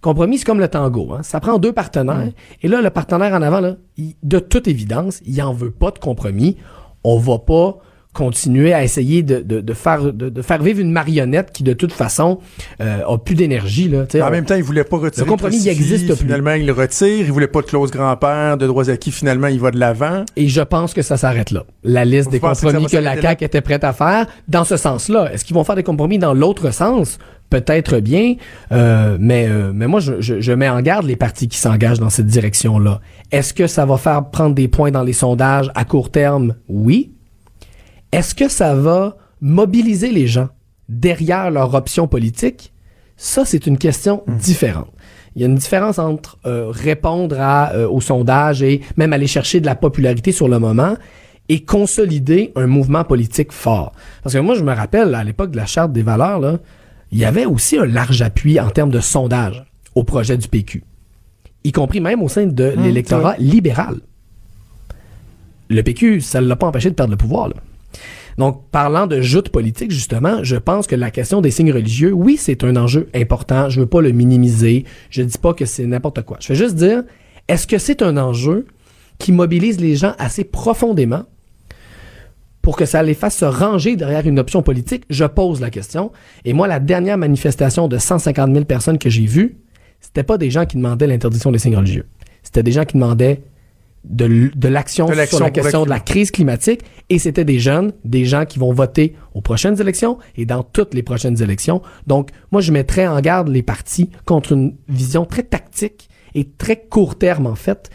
compromis, 0.00 0.38
c'est 0.38 0.44
comme 0.46 0.60
le 0.60 0.68
tango. 0.68 1.12
Hein? 1.12 1.22
Ça 1.22 1.40
prend 1.40 1.58
deux 1.58 1.72
partenaires. 1.72 2.30
Et 2.62 2.68
là, 2.68 2.80
le 2.80 2.90
partenaire 2.90 3.34
en 3.34 3.42
avant, 3.42 3.60
là, 3.60 3.76
il- 3.98 4.14
de 4.22 4.38
toute 4.38 4.66
évidence, 4.68 5.20
il 5.26 5.40
en 5.42 5.52
veut 5.52 5.70
pas 5.70 5.90
de 5.90 5.98
compromis. 5.98 6.56
On 7.04 7.18
va 7.18 7.38
pas 7.38 7.78
continuer 8.12 8.72
à 8.72 8.82
essayer 8.82 9.22
de, 9.22 9.38
de, 9.40 9.60
de 9.60 9.72
faire 9.72 10.12
de, 10.12 10.28
de 10.28 10.42
faire 10.42 10.60
vivre 10.62 10.80
une 10.80 10.90
marionnette 10.90 11.52
qui 11.52 11.62
de 11.62 11.72
toute 11.72 11.92
façon 11.92 12.40
euh, 12.80 13.02
a 13.06 13.18
plus 13.18 13.36
d'énergie 13.36 13.88
là. 13.88 14.04
En 14.14 14.26
on- 14.26 14.30
même 14.30 14.44
temps, 14.44 14.56
il 14.56 14.64
voulait 14.64 14.84
pas 14.84 14.96
retirer 14.98 15.24
Le 15.24 15.30
compromis, 15.30 15.58
il 15.62 15.68
existe 15.68 16.06
plus. 16.06 16.16
Finalement, 16.16 16.52
il 16.54 16.66
le 16.66 16.72
retire. 16.72 17.20
Il 17.20 17.32
voulait 17.32 17.46
pas 17.46 17.60
de 17.60 17.66
clause 17.66 17.90
grand-père, 17.90 18.56
de 18.56 18.66
droits 18.66 18.90
acquis. 18.90 19.12
Finalement, 19.12 19.46
il 19.46 19.60
va 19.60 19.70
de 19.70 19.78
l'avant. 19.78 20.24
Et 20.36 20.48
je 20.48 20.60
pense 20.60 20.92
que 20.92 21.02
ça 21.02 21.16
s'arrête 21.16 21.50
là. 21.52 21.64
La 21.84 22.04
liste 22.04 22.24
Vous 22.26 22.30
des 22.32 22.40
que 22.40 22.46
compromis 22.46 22.82
va 22.84 22.88
que, 22.88 22.96
la? 22.96 23.20
CAQ 23.20 23.44
était 23.44 23.60
prête 23.60 23.84
à 23.84 23.92
faire, 23.92 24.26
dans 24.48 24.64
ce 24.64 24.76
sens-là. 24.76 25.32
Est-ce 25.32 25.44
qu'ils 25.44 25.54
vont 25.54 25.64
faire 25.64 25.76
des 25.76 25.82
compromis 25.84 26.18
dans 26.18 26.34
l'autre 26.34 26.72
sens? 26.72 27.18
Peut-être 27.48 27.98
bien, 27.98 28.34
euh, 28.70 29.16
mais, 29.18 29.48
euh, 29.48 29.72
mais 29.74 29.88
moi, 29.88 29.98
je, 29.98 30.20
je, 30.20 30.40
je 30.40 30.52
mets 30.52 30.68
en 30.68 30.80
garde 30.82 31.04
les 31.04 31.16
partis 31.16 31.48
qui 31.48 31.58
s'engagent 31.58 31.98
dans 31.98 32.08
cette 32.10 32.26
direction-là. 32.26 33.00
Est-ce 33.32 33.52
que 33.54 33.66
ça 33.66 33.84
va 33.86 33.96
faire 33.96 34.30
prendre 34.30 34.54
des 34.54 34.68
points 34.68 34.92
dans 34.92 35.02
les 35.02 35.12
sondages 35.12 35.68
à 35.74 35.84
court 35.84 36.10
terme? 36.12 36.54
Oui. 36.68 37.10
Est-ce 38.12 38.34
que 38.34 38.48
ça 38.48 38.74
va 38.74 39.16
mobiliser 39.40 40.10
les 40.10 40.26
gens 40.26 40.48
derrière 40.88 41.50
leur 41.50 41.74
option 41.74 42.08
politique? 42.08 42.72
Ça, 43.16 43.44
c'est 43.44 43.66
une 43.66 43.78
question 43.78 44.22
différente. 44.26 44.88
Il 45.36 45.42
y 45.42 45.44
a 45.44 45.48
une 45.48 45.56
différence 45.56 45.98
entre 45.98 46.38
euh, 46.46 46.70
répondre 46.70 47.36
à, 47.38 47.72
euh, 47.74 47.88
au 47.88 48.00
sondage 48.00 48.62
et 48.62 48.80
même 48.96 49.12
aller 49.12 49.28
chercher 49.28 49.60
de 49.60 49.66
la 49.66 49.76
popularité 49.76 50.32
sur 50.32 50.48
le 50.48 50.58
moment 50.58 50.96
et 51.48 51.64
consolider 51.64 52.52
un 52.56 52.66
mouvement 52.66 53.04
politique 53.04 53.52
fort. 53.52 53.92
Parce 54.22 54.34
que 54.34 54.40
moi, 54.40 54.54
je 54.54 54.62
me 54.64 54.72
rappelle, 54.72 55.14
à 55.14 55.22
l'époque 55.22 55.50
de 55.50 55.56
la 55.56 55.66
Charte 55.66 55.92
des 55.92 56.02
valeurs, 56.02 56.40
là, 56.40 56.58
il 57.12 57.18
y 57.18 57.24
avait 57.24 57.44
aussi 57.44 57.76
un 57.76 57.86
large 57.86 58.22
appui 58.22 58.58
en 58.58 58.70
termes 58.70 58.90
de 58.90 59.00
sondage 59.00 59.64
au 59.94 60.04
projet 60.04 60.36
du 60.36 60.48
PQ, 60.48 60.84
y 61.64 61.72
compris 61.72 62.00
même 62.00 62.22
au 62.22 62.28
sein 62.28 62.46
de 62.46 62.72
Hum, 62.76 62.82
l'électorat 62.82 63.36
libéral. 63.38 63.96
Le 65.68 65.82
PQ, 65.82 66.20
ça 66.20 66.40
ne 66.40 66.46
l'a 66.46 66.56
pas 66.56 66.66
empêché 66.66 66.90
de 66.90 66.94
perdre 66.94 67.12
le 67.12 67.16
pouvoir. 67.16 67.48
Là. 67.48 67.54
Donc, 68.40 68.62
parlant 68.70 69.06
de 69.06 69.20
joute 69.20 69.50
politique, 69.50 69.90
justement, 69.90 70.42
je 70.42 70.56
pense 70.56 70.86
que 70.86 70.96
la 70.96 71.10
question 71.10 71.42
des 71.42 71.50
signes 71.50 71.74
religieux, 71.74 72.12
oui, 72.12 72.38
c'est 72.38 72.64
un 72.64 72.74
enjeu 72.76 73.10
important. 73.14 73.68
Je 73.68 73.80
veux 73.80 73.86
pas 73.86 74.00
le 74.00 74.12
minimiser. 74.12 74.86
Je 75.10 75.20
dis 75.20 75.36
pas 75.36 75.52
que 75.52 75.66
c'est 75.66 75.84
n'importe 75.84 76.22
quoi. 76.22 76.38
Je 76.40 76.48
vais 76.48 76.54
juste 76.54 76.74
dire, 76.74 77.02
est-ce 77.48 77.66
que 77.66 77.76
c'est 77.76 78.00
un 78.00 78.16
enjeu 78.16 78.64
qui 79.18 79.32
mobilise 79.32 79.78
les 79.78 79.94
gens 79.94 80.14
assez 80.18 80.44
profondément 80.44 81.24
pour 82.62 82.76
que 82.78 82.86
ça 82.86 83.02
les 83.02 83.12
fasse 83.12 83.36
se 83.36 83.44
ranger 83.44 83.96
derrière 83.96 84.26
une 84.26 84.38
option 84.38 84.62
politique, 84.62 85.04
je 85.10 85.26
pose 85.26 85.60
la 85.60 85.68
question. 85.68 86.10
Et 86.46 86.54
moi, 86.54 86.66
la 86.66 86.80
dernière 86.80 87.18
manifestation 87.18 87.88
de 87.88 87.98
150 87.98 88.54
000 88.54 88.64
personnes 88.64 88.96
que 88.96 89.10
j'ai 89.10 89.26
vue, 89.26 89.58
c'était 90.00 90.22
pas 90.22 90.38
des 90.38 90.50
gens 90.50 90.64
qui 90.64 90.78
demandaient 90.78 91.06
l'interdiction 91.06 91.52
des 91.52 91.58
signes 91.58 91.76
religieux. 91.76 92.06
C'était 92.42 92.62
des 92.62 92.72
gens 92.72 92.86
qui 92.86 92.94
demandaient 92.94 93.42
de, 94.04 94.50
de 94.54 94.68
l'action 94.68 95.06
sur 95.06 95.40
la 95.40 95.50
question 95.50 95.84
de 95.84 95.90
la 95.90 96.00
crise 96.00 96.30
climatique 96.30 96.82
et 97.10 97.18
c'était 97.18 97.44
des 97.44 97.58
jeunes, 97.58 97.92
des 98.04 98.24
gens 98.24 98.46
qui 98.46 98.58
vont 98.58 98.72
voter 98.72 99.14
aux 99.34 99.42
prochaines 99.42 99.80
élections 99.80 100.18
et 100.36 100.46
dans 100.46 100.62
toutes 100.62 100.94
les 100.94 101.02
prochaines 101.02 101.42
élections. 101.42 101.82
Donc, 102.06 102.30
moi, 102.50 102.60
je 102.60 102.72
mettrais 102.72 103.06
en 103.06 103.20
garde 103.20 103.48
les 103.48 103.62
partis 103.62 104.10
contre 104.24 104.52
une 104.52 104.76
vision 104.88 105.26
très 105.26 105.42
tactique 105.42 106.08
et 106.34 106.48
très 106.48 106.76
court 106.76 107.18
terme, 107.18 107.46
en 107.46 107.56
fait, 107.56 107.90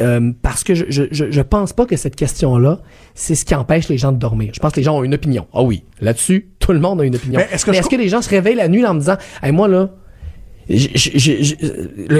euh, 0.00 0.32
parce 0.42 0.62
que 0.62 0.74
je, 0.74 0.84
je, 0.90 1.04
je, 1.10 1.40
pense 1.40 1.72
pas 1.72 1.86
que 1.86 1.96
cette 1.96 2.14
question-là, 2.14 2.80
c'est 3.14 3.34
ce 3.34 3.44
qui 3.44 3.54
empêche 3.54 3.88
les 3.88 3.98
gens 3.98 4.12
de 4.12 4.18
dormir. 4.18 4.52
Je 4.54 4.60
pense 4.60 4.72
que 4.72 4.76
les 4.78 4.84
gens 4.84 4.98
ont 4.98 5.02
une 5.02 5.14
opinion. 5.14 5.48
Ah 5.52 5.62
oui, 5.62 5.82
là-dessus, 6.00 6.50
tout 6.60 6.72
le 6.72 6.78
monde 6.78 7.00
a 7.00 7.04
une 7.04 7.16
opinion. 7.16 7.40
Mais 7.40 7.48
est-ce 7.52 7.66
que, 7.66 7.72
est 7.72 7.88
que 7.88 7.96
les 7.96 8.08
gens 8.08 8.22
se 8.22 8.30
réveillent 8.30 8.54
la 8.54 8.68
nuit 8.68 8.86
en 8.86 8.94
me 8.94 9.00
disant, 9.00 9.16
hey, 9.42 9.50
moi 9.50 9.66
là, 9.66 9.90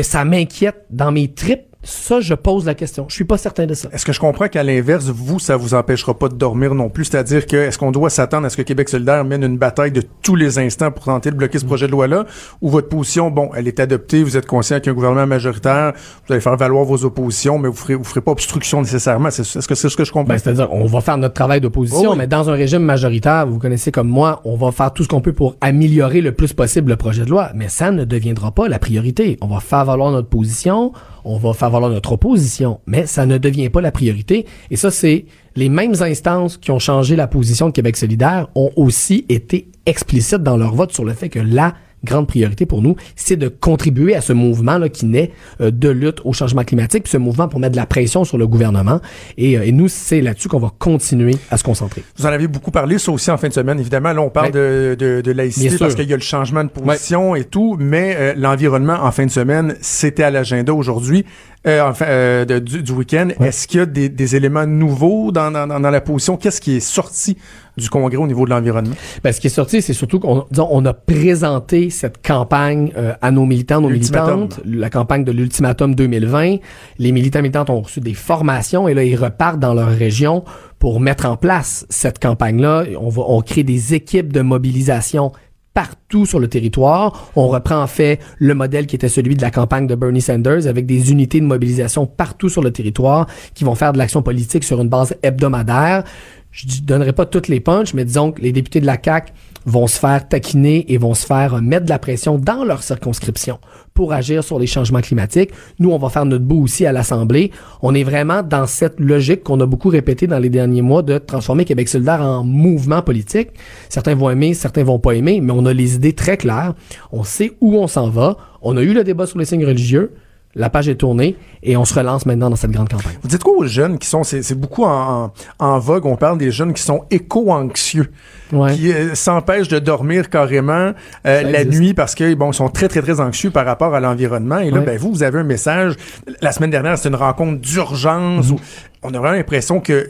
ça 0.03 0.25
m'inquiète 0.25 0.87
dans 0.91 1.13
mes 1.13 1.29
tripes 1.33 1.68
ça, 1.85 2.21
je 2.21 2.35
pose 2.35 2.67
la 2.67 2.75
question. 2.75 3.07
Je 3.09 3.15
suis 3.15 3.25
pas 3.25 3.39
certain 3.39 3.67
de 3.67 3.75
ça. 3.75 3.89
Est-ce 3.93 4.05
que 4.05 4.13
je 4.13 4.19
comprends 4.19 4.49
qu'à 4.49 4.65
l'inverse, 4.65 5.05
vous, 5.07 5.39
ça 5.39 5.57
vous 5.57 5.75
empêchera 5.75 6.19
pas 6.19 6.29
de 6.29 6.35
dormir 6.35 6.75
non 6.75 6.89
plus? 6.89 7.05
C'est-à-dire 7.05 7.47
que 7.47 7.57
est-ce 7.57 7.79
qu'on 7.79 7.93
doit 7.93 8.11
s'attendre 8.11 8.47
à 8.47 8.51
ce 8.51 8.57
que 8.57 8.63
Québec 8.63 8.89
solidaire 8.89 9.25
mène 9.25 9.45
une 9.45 9.59
bataille 9.59 9.93
de 9.93 10.03
tous 10.23 10.35
les 10.35 10.59
instants 10.59 10.91
pour 10.91 11.05
tenter 11.05 11.31
de 11.31 11.37
bloquer 11.37 11.61
ce 11.61 11.65
mm. 11.65 11.69
projet 11.69 11.87
de 11.87 11.93
loi-là? 11.93 12.27
Ou 12.63 12.69
votre 12.69 12.89
position, 12.89 13.31
bon, 13.31 13.51
elle 13.55 13.69
est 13.69 13.79
adoptée, 13.79 14.25
vous 14.25 14.37
êtes 14.37 14.47
conscient 14.47 14.79
qu'il 14.79 14.87
y 14.87 14.89
a 14.89 14.93
un 14.93 14.97
gouvernement 14.97 15.27
majoritaire, 15.27 15.93
vous 16.27 16.33
allez 16.33 16.41
faire 16.41 16.57
valoir 16.57 16.85
vos 16.85 17.05
oppositions, 17.05 17.59
mais 17.59 17.69
vous 17.69 17.77
ferez, 17.77 17.95
vous 17.95 18.05
ferez 18.05 18.23
pas 18.23 18.33
obstruction 18.33 18.81
nécessairement. 18.81 19.29
Est-ce 19.29 19.67
que 19.67 19.75
c'est 19.77 19.89
ce 19.89 19.97
que 19.97 20.05
je 20.05 20.11
comprends? 20.11 20.33
Ben, 20.33 20.39
c'est-à-dire, 20.39 20.73
on 20.73 20.87
va 20.87 21.01
faire 21.01 21.17
notre 21.17 21.35
travail 21.35 21.61
d'opposition, 21.61 22.11
oh 22.13 22.17
mais 22.17 22.27
dans 22.27 22.51
un 22.51 22.55
régime 22.55 22.83
majoritaire, 22.83 23.47
vous 23.47 23.61
connaissez 23.61 23.93
comme 23.93 24.09
moi, 24.09 24.41
on 24.45 24.57
va 24.57 24.73
faire 24.73 24.93
tout 24.93 25.05
ce 25.05 25.09
qu'on 25.09 25.21
peut 25.21 25.33
pour 25.33 25.55
améliorer 25.61 26.23
le 26.23 26.33
plus 26.33 26.53
possible 26.53 26.91
le 26.91 26.97
projet 26.97 27.25
de 27.25 27.31
loi. 27.31 27.51
Mais 27.55 27.69
ça 27.69 27.93
ne 27.93 28.05
deviendra 28.05 28.51
pas 28.51 28.69
la 28.69 28.81
priorité. 28.81 29.39
On 29.41 29.47
va 29.47 29.61
faire 29.61 29.85
valoir 29.85 30.11
notre 30.11 30.29
position, 30.29 30.93
on 31.29 31.37
va 31.37 31.53
faire 31.53 31.69
valoir 31.69 31.91
notre 31.91 32.13
opposition, 32.13 32.81
mais 32.87 33.07
ça 33.07 33.27
ne 33.27 33.37
devient 33.37 33.69
pas 33.69 33.83
la 33.83 33.93
priorité. 33.93 34.47
Et 34.71 34.77
ça, 34.77 34.91
c'est 34.91 35.27
les 35.57 35.69
mêmes 35.69 35.95
instances 36.01 36.57
qui 36.57 36.71
ont 36.71 36.79
changé 36.79 37.17
la 37.17 37.27
position 37.27 37.67
de 37.67 37.73
Québec 37.73 37.99
solidaire 37.99 38.49
ont 38.55 38.71
aussi 38.77 39.27
été 39.29 39.69
explicites 39.85 40.43
dans 40.43 40.57
leur 40.57 40.75
vote 40.75 40.93
sur 40.93 41.05
le 41.05 41.13
fait 41.13 41.29
que 41.29 41.39
la 41.39 41.75
grande 42.05 42.27
priorité 42.27 42.67
pour 42.67 42.83
nous, 42.83 42.97
c'est 43.17 43.37
de 43.37 43.49
contribuer 43.49 44.15
à 44.15 44.21
ce 44.21 44.33
mouvement 44.33 44.79
là, 44.79 44.89
qui 44.89 45.07
naît 45.07 45.33
euh, 45.61 45.71
de 45.71 45.89
lutte 45.89 46.21
au 46.25 46.33
changement 46.33 46.65
climatique, 46.65 47.05
puis 47.05 47.13
ce 47.13 47.19
mouvement 47.19 47.49
pour 47.49 47.61
mettre 47.61 47.73
de 47.73 47.77
la 47.77 47.87
pression 47.87 48.25
sur 48.25 48.39
le 48.39 48.47
gouvernement. 48.47 49.01
Et, 49.37 49.59
euh, 49.59 49.65
et 49.65 49.73
nous, 49.73 49.89
c'est 49.89 50.21
là-dessus 50.21 50.49
qu'on 50.49 50.59
va 50.59 50.73
continuer 50.79 51.37
à 51.51 51.57
se 51.57 51.65
concentrer. 51.65 52.03
Vous 52.17 52.27
en 52.27 52.31
avez 52.31 52.49
beaucoup 52.49 52.71
parlé, 52.71 52.99
ça 52.99 53.13
aussi 53.13 53.31
en 53.31 53.37
fin 53.37 53.49
de 53.49 53.53
semaine. 53.53 53.81
Évidemment, 53.81 54.13
là, 54.13 54.21
on 54.23 54.31
parle 54.31 54.53
de, 54.53 54.97
de, 54.99 55.21
de, 55.21 55.33
laïcité 55.33 55.77
parce 55.79 55.95
qu'il 55.95 56.09
y 56.09 56.13
a 56.13 56.17
le 56.17 56.23
changement 56.23 56.65
de 56.65 56.69
position 56.69 57.35
et 57.35 57.45
tout, 57.45 57.77
mais 57.79 58.17
euh, 58.19 58.35
l'environnement 58.37 58.99
en 59.03 59.11
fin 59.13 59.27
de 59.27 59.31
semaine, 59.31 59.77
c'était 59.81 60.23
à 60.23 60.31
l'agenda 60.31 60.73
aujourd'hui. 60.73 61.25
Euh, 61.67 61.83
enfin, 61.83 62.05
euh, 62.07 62.61
du, 62.61 62.83
du 62.83 62.93
week-end. 62.93 63.29
Est-ce 63.41 63.67
qu'il 63.67 63.81
y 63.81 63.83
a 63.83 63.87
des, 63.87 64.09
des 64.09 64.37
éléments 64.37 64.67
nouveaux 64.67 65.33
dans, 65.33 65.51
dans, 65.51 65.67
dans 65.67 65.91
la 65.91 66.01
position? 66.01 66.37
Qu'est-ce 66.37 66.61
qui 66.61 66.77
est 66.77 66.81
sorti 66.81 67.37
du 67.77 67.91
Congrès 67.91 68.17
au 68.17 68.29
niveau 68.29 68.45
de 68.45 68.51
l'environnement? 68.51 68.95
Ben, 69.25 69.33
ce 69.33 69.41
qui 69.41 69.49
est 69.49 69.51
sorti, 69.51 69.83
c'est 69.83 69.93
surtout 69.93 70.21
qu'on 70.21 70.47
on 70.57 70.85
a 70.87 70.95
présenté 70.95 71.91
cette 71.91 72.25
campagne 72.25 72.93
euh, 72.97 73.15
à 73.21 73.33
nos 73.33 73.45
militants, 73.45 73.81
nos 73.81 73.89
militantes, 73.89 74.61
la 74.65 74.89
campagne 74.89 75.25
de 75.25 75.33
l'ultimatum 75.33 75.97
2020. 75.97 76.57
Les 76.99 77.11
militants 77.13 77.43
militantes 77.43 77.71
ont 77.71 77.81
reçu 77.81 78.01
des 78.01 78.15
formations 78.15 78.87
et 78.87 78.95
là, 78.95 79.03
ils 79.03 79.17
repartent 79.17 79.61
dans 79.61 79.75
leur 79.75 79.89
région 79.89 80.45
pour 80.79 81.01
mettre 81.01 81.27
en 81.27 81.37
place 81.37 81.87
cette 81.89 82.21
campagne-là. 82.21 82.85
On, 83.01 83.09
va, 83.09 83.23
on 83.27 83.41
crée 83.41 83.65
des 83.65 83.95
équipes 83.95 84.33
de 84.33 84.43
mobilisation 84.43 85.33
partout 85.75 86.27
sur 86.27 86.41
le 86.41 86.49
territoire. 86.49 87.31
On 87.37 87.49
reprend 87.49 87.83
en 87.83 87.87
fait 87.87 88.21
le 88.39 88.55
modèle 88.55 88.87
qui 88.87 88.97
était 88.97 89.09
celui 89.09 89.37
de 89.37 89.43
la 89.43 89.51
campagne 89.51 89.87
de 89.87 89.95
Bernie 89.95 90.21
Sanders 90.21 90.67
avec 90.67 90.87
des 90.87 91.11
unités 91.13 91.41
de 91.41 91.47
mobilisation 91.47 92.07
partout 92.07 92.49
sur 92.49 92.63
le 92.63 92.73
territoire 92.73 93.27
qui 93.55 93.65
vont 93.65 93.75
faire 93.75 93.93
de 93.93 93.99
l'action 93.99 94.23
politique 94.23 94.65
sur 94.65 94.81
une 94.81 94.89
base 94.89 95.15
hebdomadaire. 95.23 96.05
Je 96.51 96.83
donnerai 96.83 97.13
pas 97.13 97.27
toutes 97.27 97.49
les 97.49 97.61
punches, 97.61 97.95
mais 97.95 98.05
disons 98.05 98.33
que 98.33 98.41
les 98.41 98.53
députés 98.53 98.81
de 98.81 98.87
la 98.87 98.97
CAQ 99.03 99.33
vont 99.69 99.87
se 99.87 99.99
faire 99.99 100.27
taquiner 100.27 100.91
et 100.93 100.97
vont 100.97 101.15
se 101.15 101.27
faire 101.27 101.61
mettre 101.61 101.85
de 101.85 101.91
la 101.91 101.99
pression 101.99 102.39
dans 102.39 102.65
leur 102.65 102.83
circonscription 102.83 103.59
pour 103.95 104.13
agir 104.13 104.43
sur 104.43 104.59
les 104.59 104.67
changements 104.67 105.01
climatiques. 105.01 105.51
Nous, 105.79 105.91
on 105.91 105.99
va 105.99 106.09
faire 106.09 106.25
notre 106.25 106.45
bout 106.45 106.63
aussi 106.63 106.87
à 106.87 106.93
l'Assemblée. 106.93 107.51
On 107.83 107.95
est 107.95 108.05
vraiment 108.05 108.43
dans 108.43 108.67
cette 108.67 108.99
logique 108.99 109.43
qu'on 109.43 109.61
a 109.61 109.67
beaucoup 109.67 109.89
répété 109.89 110.27
dans 110.27 110.39
les 110.39 110.49
derniers 110.49 110.83
mois 110.83 111.03
de 111.03 111.19
transformer 111.19 111.65
Québec 111.65 111.89
solidaire 111.89 112.23
en 112.23 112.45
mouvement 112.45 113.03
politique. 113.03 113.51
Certains 113.89 114.15
vont 114.15 114.31
aimer, 114.31 114.55
certains 114.55 114.85
vont 114.85 114.99
pas 114.99 115.13
aimer, 115.13 115.41
mais 115.41 115.53
on 115.53 115.67
a 115.67 115.73
les 115.73 115.97
idées 115.97 116.15
très 116.15 116.37
claires. 116.37 116.75
On 117.13 117.23
sait 117.23 117.53
où 117.61 117.77
on 117.77 117.87
s'en 117.87 118.09
va. 118.09 118.37
On 118.63 118.77
a 118.77 118.83
eu 118.83 118.95
le 118.95 119.05
débat 119.05 119.27
sur 119.27 119.39
les 119.39 119.45
signes 119.45 119.67
religieux 119.67 120.13
la 120.59 120.69
page 120.69 120.89
est 120.89 120.97
tournée 120.97 121.37
et 121.63 121.77
on 121.77 121.85
se 121.85 121.95
relance 121.95 122.27
maintenant 122.27 122.51
dans 122.51 122.57
cette 122.57 122.73
grande 122.73 122.89
campagne. 122.89 123.17
Vous 123.23 123.29
dites 123.29 123.43
quoi 123.43 123.55
aux 123.57 123.67
jeunes 123.67 123.99
qui 123.99 124.09
sont, 124.09 124.25
c'est 124.25 124.55
beaucoup 124.59 124.85
en, 124.85 125.33
en, 125.59 125.79
vogue, 125.79 126.05
on 126.05 126.17
parle 126.17 126.37
des 126.37 126.51
jeunes 126.51 126.75
qui 126.75 126.83
sont 126.83 127.05
éco-anxieux, 127.11 128.11
qui 128.51 128.93
euh, 128.93 129.15
s'empêchent 129.15 129.69
de 129.69 129.79
dormir 129.79 130.29
carrément 130.29 130.93
euh, 131.27 131.43
la 131.43 131.65
nuit 131.65 131.95
parce 131.95 132.15
que 132.15 132.35
bon, 132.35 132.51
ils 132.51 132.55
sont 132.55 132.69
très 132.69 132.89
très 132.89 133.01
très 133.01 133.21
anxieux 133.21 133.51
par 133.51 133.65
rapport 133.65 133.95
à 133.95 134.01
l'environnement. 134.01 134.59
Et 134.59 134.71
là, 134.71 134.81
ben 134.81 134.99
vous, 134.99 135.11
vous 135.11 135.23
avez 135.23 135.39
un 135.39 135.45
message. 135.45 135.95
La 136.43 136.53
semaine 136.53 136.71
dernière, 136.71 136.97
c'était 136.97 137.11
une 137.11 137.15
rencontre 137.15 137.61
d'urgence 137.61 138.49
mm-hmm. 138.49 138.53
où 138.53 138.61
on 139.03 139.15
a 139.15 139.19
vraiment 139.19 139.37
l'impression 139.37 139.81
que 139.81 140.09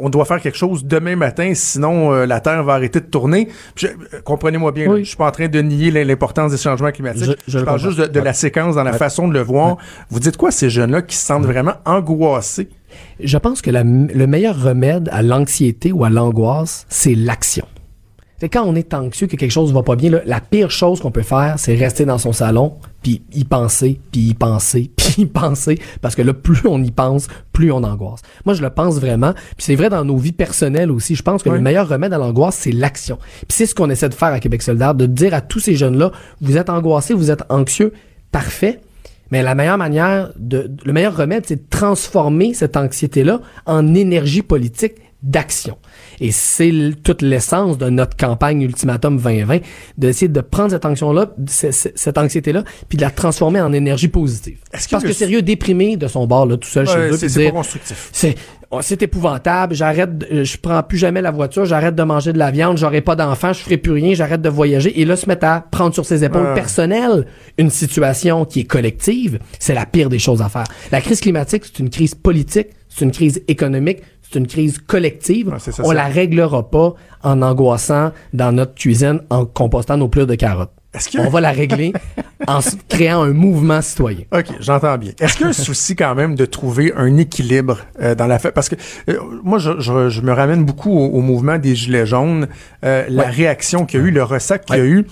on 0.00 0.08
doit 0.08 0.24
faire 0.24 0.40
quelque 0.40 0.56
chose 0.56 0.84
demain 0.84 1.16
matin, 1.16 1.52
sinon 1.54 2.12
euh, 2.12 2.26
la 2.26 2.40
Terre 2.40 2.62
va 2.64 2.74
arrêter 2.74 3.00
de 3.00 3.06
tourner. 3.06 3.48
Euh, 3.84 3.88
comprenez-moi 4.24 4.72
bien, 4.72 4.96
je 4.98 5.04
suis 5.04 5.16
pas 5.16 5.28
en 5.28 5.32
train 5.32 5.48
de 5.48 5.58
nier 5.60 5.90
l'importance 6.04 6.52
des 6.52 6.58
changements 6.58 6.90
climatiques. 6.90 7.36
Je, 7.46 7.58
parle 7.60 7.80
juste 7.80 7.98
de, 7.98 8.20
la 8.20 8.32
séquence, 8.32 8.74
dans 8.76 8.82
la 8.82 8.92
façon 8.92 9.28
de 9.28 9.32
le 9.32 9.42
voir. 9.42 9.76
Vous 10.10 10.20
dites 10.20 10.36
quoi 10.36 10.50
ces 10.50 10.70
jeunes-là 10.70 11.02
qui 11.02 11.16
se 11.16 11.26
sentent 11.26 11.46
vraiment 11.46 11.74
angoissés? 11.84 12.68
Je 13.20 13.38
pense 13.38 13.62
que 13.62 13.70
le 13.70 14.26
meilleur 14.26 14.60
remède 14.60 15.08
à 15.12 15.22
l'anxiété 15.22 15.92
ou 15.92 16.04
à 16.04 16.10
l'angoisse, 16.10 16.86
c'est 16.88 17.14
l'action. 17.14 17.66
C'est 18.38 18.50
quand 18.50 18.64
on 18.64 18.74
est 18.74 18.92
anxieux 18.92 19.26
que 19.26 19.36
quelque 19.36 19.50
chose 19.50 19.72
va 19.72 19.82
pas 19.82 19.96
bien, 19.96 20.10
la 20.26 20.40
pire 20.40 20.70
chose 20.70 21.00
qu'on 21.00 21.10
peut 21.10 21.22
faire, 21.22 21.54
c'est 21.58 21.74
rester 21.74 22.04
dans 22.04 22.18
son 22.18 22.32
salon, 22.32 22.74
puis 23.02 23.22
y 23.32 23.44
penser, 23.44 23.98
puis 24.12 24.28
y 24.28 24.34
penser, 24.34 24.90
puis 24.96 25.22
y 25.22 25.26
penser, 25.26 25.78
parce 26.02 26.14
que 26.14 26.20
là, 26.20 26.34
plus 26.34 26.66
on 26.66 26.82
y 26.82 26.90
pense, 26.90 27.28
plus 27.52 27.72
on 27.72 27.82
angoisse. 27.82 28.20
Moi, 28.44 28.54
je 28.54 28.62
le 28.62 28.68
pense 28.68 28.96
vraiment, 28.96 29.32
puis 29.32 29.64
c'est 29.64 29.74
vrai 29.74 29.88
dans 29.88 30.04
nos 30.04 30.18
vies 30.18 30.32
personnelles 30.32 30.90
aussi. 30.90 31.14
Je 31.14 31.22
pense 31.22 31.42
que 31.42 31.48
le 31.48 31.60
meilleur 31.60 31.88
remède 31.88 32.12
à 32.12 32.18
l'angoisse, 32.18 32.56
c'est 32.56 32.72
l'action. 32.72 33.16
Puis 33.16 33.56
c'est 33.56 33.66
ce 33.66 33.74
qu'on 33.74 33.88
essaie 33.88 34.10
de 34.10 34.14
faire 34.14 34.28
à 34.28 34.40
Québec 34.40 34.60
Soldat, 34.60 34.92
de 34.92 35.06
dire 35.06 35.32
à 35.32 35.40
tous 35.40 35.60
ces 35.60 35.74
jeunes-là, 35.74 36.12
vous 36.42 36.58
êtes 36.58 36.68
angoissés, 36.68 37.14
vous 37.14 37.30
êtes 37.30 37.44
anxieux, 37.48 37.94
parfait, 38.32 38.80
mais 39.30 39.42
la 39.42 39.54
meilleure 39.54 39.78
manière 39.78 40.30
de, 40.36 40.70
le 40.84 40.92
meilleur 40.92 41.16
remède, 41.16 41.44
c'est 41.46 41.56
de 41.56 41.68
transformer 41.70 42.54
cette 42.54 42.76
anxiété-là 42.76 43.40
en 43.64 43.94
énergie 43.94 44.42
politique 44.42 44.94
d'action. 45.22 45.78
Et 46.20 46.32
c'est 46.32 46.72
toute 47.02 47.22
l'essence 47.22 47.78
de 47.78 47.88
notre 47.88 48.16
campagne 48.16 48.62
Ultimatum 48.62 49.18
2020, 49.18 49.58
d'essayer 49.98 50.28
de 50.28 50.40
prendre 50.40 50.70
cette 50.70 50.84
anxiété-là, 50.84 51.30
cette 51.46 52.18
anxiété-là, 52.18 52.64
puis 52.88 52.96
de 52.96 53.02
la 53.02 53.10
transformer 53.10 53.60
en 53.60 53.72
énergie 53.72 54.08
positive. 54.08 54.58
Est-ce 54.72 54.88
Parce 54.88 55.04
que, 55.04 55.12
sérieux, 55.12 55.42
déprimé 55.42 55.96
de 55.96 56.06
son 56.06 56.26
bord, 56.26 56.46
là, 56.46 56.56
tout 56.56 56.68
seul 56.68 56.86
chez 56.86 57.10
eux, 57.10 57.16
c'est 57.16 57.44
pas 57.46 57.50
constructif. 57.50 58.08
C'est, 58.12 58.34
oh, 58.70 58.80
c'est 58.82 59.02
épouvantable, 59.02 59.74
j'arrête, 59.74 60.10
je 60.30 60.56
prends 60.56 60.82
plus 60.82 60.98
jamais 60.98 61.22
la 61.22 61.30
voiture, 61.30 61.64
j'arrête 61.64 61.94
de 61.94 62.02
manger 62.02 62.32
de 62.32 62.38
la 62.38 62.50
viande, 62.50 62.78
j'aurai 62.78 63.00
pas 63.00 63.16
d'enfants, 63.16 63.52
je 63.52 63.60
ferai 63.60 63.76
plus 63.76 63.92
rien, 63.92 64.14
j'arrête 64.14 64.42
de 64.42 64.48
voyager. 64.48 65.00
Et 65.00 65.04
là, 65.04 65.16
se 65.16 65.26
mettre 65.26 65.46
à 65.46 65.60
prendre 65.60 65.94
sur 65.94 66.04
ses 66.04 66.24
épaules 66.24 66.54
personnelles 66.54 67.26
une 67.58 67.70
situation 67.70 68.44
qui 68.44 68.60
est 68.60 68.64
collective, 68.64 69.38
c'est 69.58 69.74
la 69.74 69.86
pire 69.86 70.08
des 70.08 70.18
choses 70.18 70.42
à 70.42 70.48
faire. 70.48 70.64
La 70.92 71.00
crise 71.00 71.20
climatique, 71.20 71.64
c'est 71.64 71.78
une 71.78 71.90
crise 71.90 72.14
politique, 72.14 72.68
c'est 72.88 73.04
une 73.04 73.12
crise 73.12 73.42
économique, 73.48 73.98
c'est 74.30 74.38
une 74.38 74.46
crise 74.46 74.78
collective. 74.78 75.54
on 75.82 75.92
la 75.92 76.06
réglera 76.06 76.70
pas 76.70 76.94
en 77.22 77.42
angoissant 77.42 78.12
dans 78.32 78.52
notre 78.52 78.74
cuisine 78.74 79.20
en 79.30 79.46
compostant 79.46 79.96
nos 79.96 80.08
pleurs 80.08 80.26
de 80.26 80.34
carottes. 80.34 80.72
On 81.18 81.28
va 81.28 81.40
la 81.40 81.50
régler 81.50 81.92
en 82.46 82.60
créant 82.88 83.22
un 83.22 83.32
mouvement 83.32 83.82
citoyen. 83.82 84.24
OK, 84.32 84.46
j'entends 84.60 84.96
bien. 84.98 85.12
Est-ce 85.20 85.34
qu'il 85.34 85.42
y 85.42 85.46
a 85.46 85.50
un 85.50 85.52
souci 85.52 85.94
quand 85.94 86.14
même 86.14 86.34
de 86.34 86.46
trouver 86.46 86.92
un 86.96 87.16
équilibre 87.18 87.80
euh, 88.00 88.14
dans 88.14 88.26
la 88.26 88.38
fête? 88.38 88.54
Parce 88.54 88.68
que 88.68 88.76
euh, 89.10 89.18
moi, 89.42 89.58
je, 89.58 90.20
me 90.20 90.32
ramène 90.32 90.64
beaucoup 90.64 90.90
au, 90.90 91.20
mouvement 91.20 91.58
des 91.58 91.74
Gilets 91.74 92.06
jaunes, 92.06 92.48
euh, 92.84 93.04
la 93.08 93.24
réaction 93.24 93.84
qu'il 93.84 94.00
y 94.00 94.02
a 94.02 94.06
eu, 94.06 94.10
le 94.10 94.22
ressac 94.22 94.64
qu'il 94.64 94.76
y 94.76 94.80
a 94.80 94.84
eu. 94.84 95.06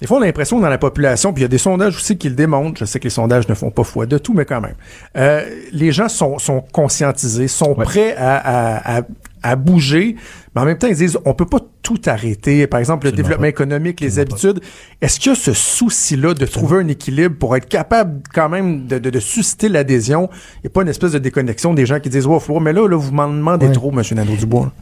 Des 0.00 0.06
fois, 0.06 0.18
on 0.18 0.22
a 0.22 0.26
l'impression 0.26 0.58
dans 0.60 0.68
la 0.68 0.78
population, 0.78 1.32
puis 1.32 1.42
il 1.42 1.44
y 1.44 1.46
a 1.46 1.48
des 1.48 1.58
sondages 1.58 1.96
aussi 1.96 2.18
qui 2.18 2.28
le 2.28 2.34
démontrent, 2.34 2.78
je 2.78 2.84
sais 2.84 2.98
que 2.98 3.04
les 3.04 3.10
sondages 3.10 3.48
ne 3.48 3.54
font 3.54 3.70
pas 3.70 3.84
foi 3.84 4.06
de 4.06 4.18
tout, 4.18 4.34
mais 4.34 4.44
quand 4.44 4.60
même, 4.60 4.74
euh, 5.16 5.44
les 5.72 5.92
gens 5.92 6.08
sont, 6.08 6.38
sont 6.38 6.62
conscientisés, 6.72 7.48
sont 7.48 7.74
prêts 7.74 8.14
à, 8.16 8.98
à, 8.98 9.02
à, 9.42 9.56
bouger, 9.56 10.16
mais 10.54 10.62
en 10.62 10.64
même 10.64 10.78
temps, 10.78 10.88
ils 10.88 10.96
disent, 10.96 11.18
on 11.24 11.34
peut 11.34 11.46
pas 11.46 11.60
tout 11.82 12.00
arrêter. 12.06 12.66
Par 12.66 12.80
exemple, 12.80 13.06
le 13.06 13.12
développement 13.12 13.46
économique, 13.46 14.00
les 14.00 14.18
habitudes. 14.18 14.60
Est-ce 15.00 15.18
qu'il 15.18 15.30
y 15.30 15.32
a 15.32 15.38
ce 15.38 15.52
souci-là 15.52 16.34
de 16.34 16.46
trouver 16.46 16.78
un 16.78 16.88
équilibre 16.88 17.36
pour 17.38 17.56
être 17.56 17.68
capable 17.68 18.22
quand 18.32 18.48
même 18.48 18.86
de, 18.86 18.98
de, 18.98 19.10
de 19.10 19.20
susciter 19.20 19.68
l'adhésion? 19.68 20.30
Et 20.62 20.68
pas 20.68 20.82
une 20.82 20.88
espèce 20.88 21.12
de 21.12 21.18
déconnexion 21.18 21.74
des 21.74 21.86
gens 21.86 22.00
qui 22.00 22.08
disent, 22.08 22.26
oh, 22.26 22.60
mais 22.60 22.72
là, 22.72 22.86
là 22.86 22.96
vous 22.96 23.12
m'en 23.12 23.28
demandez 23.28 23.70
trop, 23.72 23.90
M. 23.90 24.02
Nadeau-Dubois. 24.12 24.72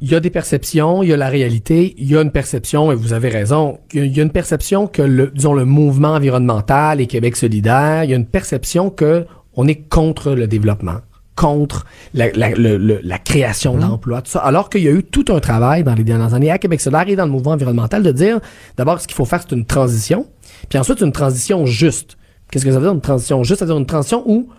Il 0.00 0.10
y 0.10 0.14
a 0.14 0.20
des 0.20 0.30
perceptions, 0.30 1.02
il 1.02 1.08
y 1.08 1.12
a 1.12 1.16
la 1.16 1.28
réalité, 1.28 1.94
il 1.96 2.06
y 2.06 2.16
a 2.16 2.20
une 2.20 2.30
perception, 2.30 2.92
et 2.92 2.94
vous 2.94 3.12
avez 3.12 3.30
raison, 3.30 3.80
il 3.94 4.14
y 4.14 4.20
a 4.20 4.22
une 4.22 4.30
perception 4.30 4.86
que 4.86 5.02
le, 5.02 5.30
disons, 5.34 5.54
le 5.54 5.64
mouvement 5.64 6.10
environnemental 6.10 7.00
et 7.00 7.06
Québec 7.06 7.36
solidaire, 7.36 8.04
il 8.04 8.10
y 8.10 8.12
a 8.12 8.16
une 8.16 8.26
perception 8.26 8.90
que 8.90 9.26
on 9.54 9.66
est 9.66 9.88
contre 9.88 10.32
le 10.32 10.46
développement, 10.46 10.98
contre 11.34 11.86
la, 12.12 12.30
la, 12.32 12.50
la 12.54 13.18
création 13.18 13.76
mmh. 13.76 13.80
d'emplois, 13.80 14.20
tout 14.20 14.32
ça. 14.32 14.40
Alors 14.40 14.68
qu'il 14.68 14.82
y 14.82 14.88
a 14.88 14.90
eu 14.90 15.02
tout 15.02 15.24
un 15.30 15.40
travail 15.40 15.82
dans 15.82 15.94
les 15.94 16.04
dernières 16.04 16.34
années 16.34 16.50
à 16.50 16.58
Québec 16.58 16.78
solidaire 16.80 17.08
et 17.08 17.16
dans 17.16 17.24
le 17.24 17.32
mouvement 17.32 17.52
environnemental 17.52 18.02
de 18.02 18.12
dire, 18.12 18.40
d'abord, 18.76 19.00
ce 19.00 19.06
qu'il 19.06 19.16
faut 19.16 19.24
faire, 19.24 19.40
c'est 19.40 19.56
une 19.56 19.64
transition, 19.64 20.26
puis 20.68 20.78
ensuite 20.78 21.00
une 21.00 21.12
transition 21.12 21.64
juste. 21.64 22.18
Qu'est-ce 22.50 22.66
que 22.66 22.70
ça 22.70 22.78
veut 22.78 22.84
dire 22.84 22.94
une 22.94 23.00
transition 23.00 23.42
juste? 23.44 23.60
C'est-à-dire 23.60 23.78
une 23.78 23.86
transition 23.86 24.22
où 24.26 24.50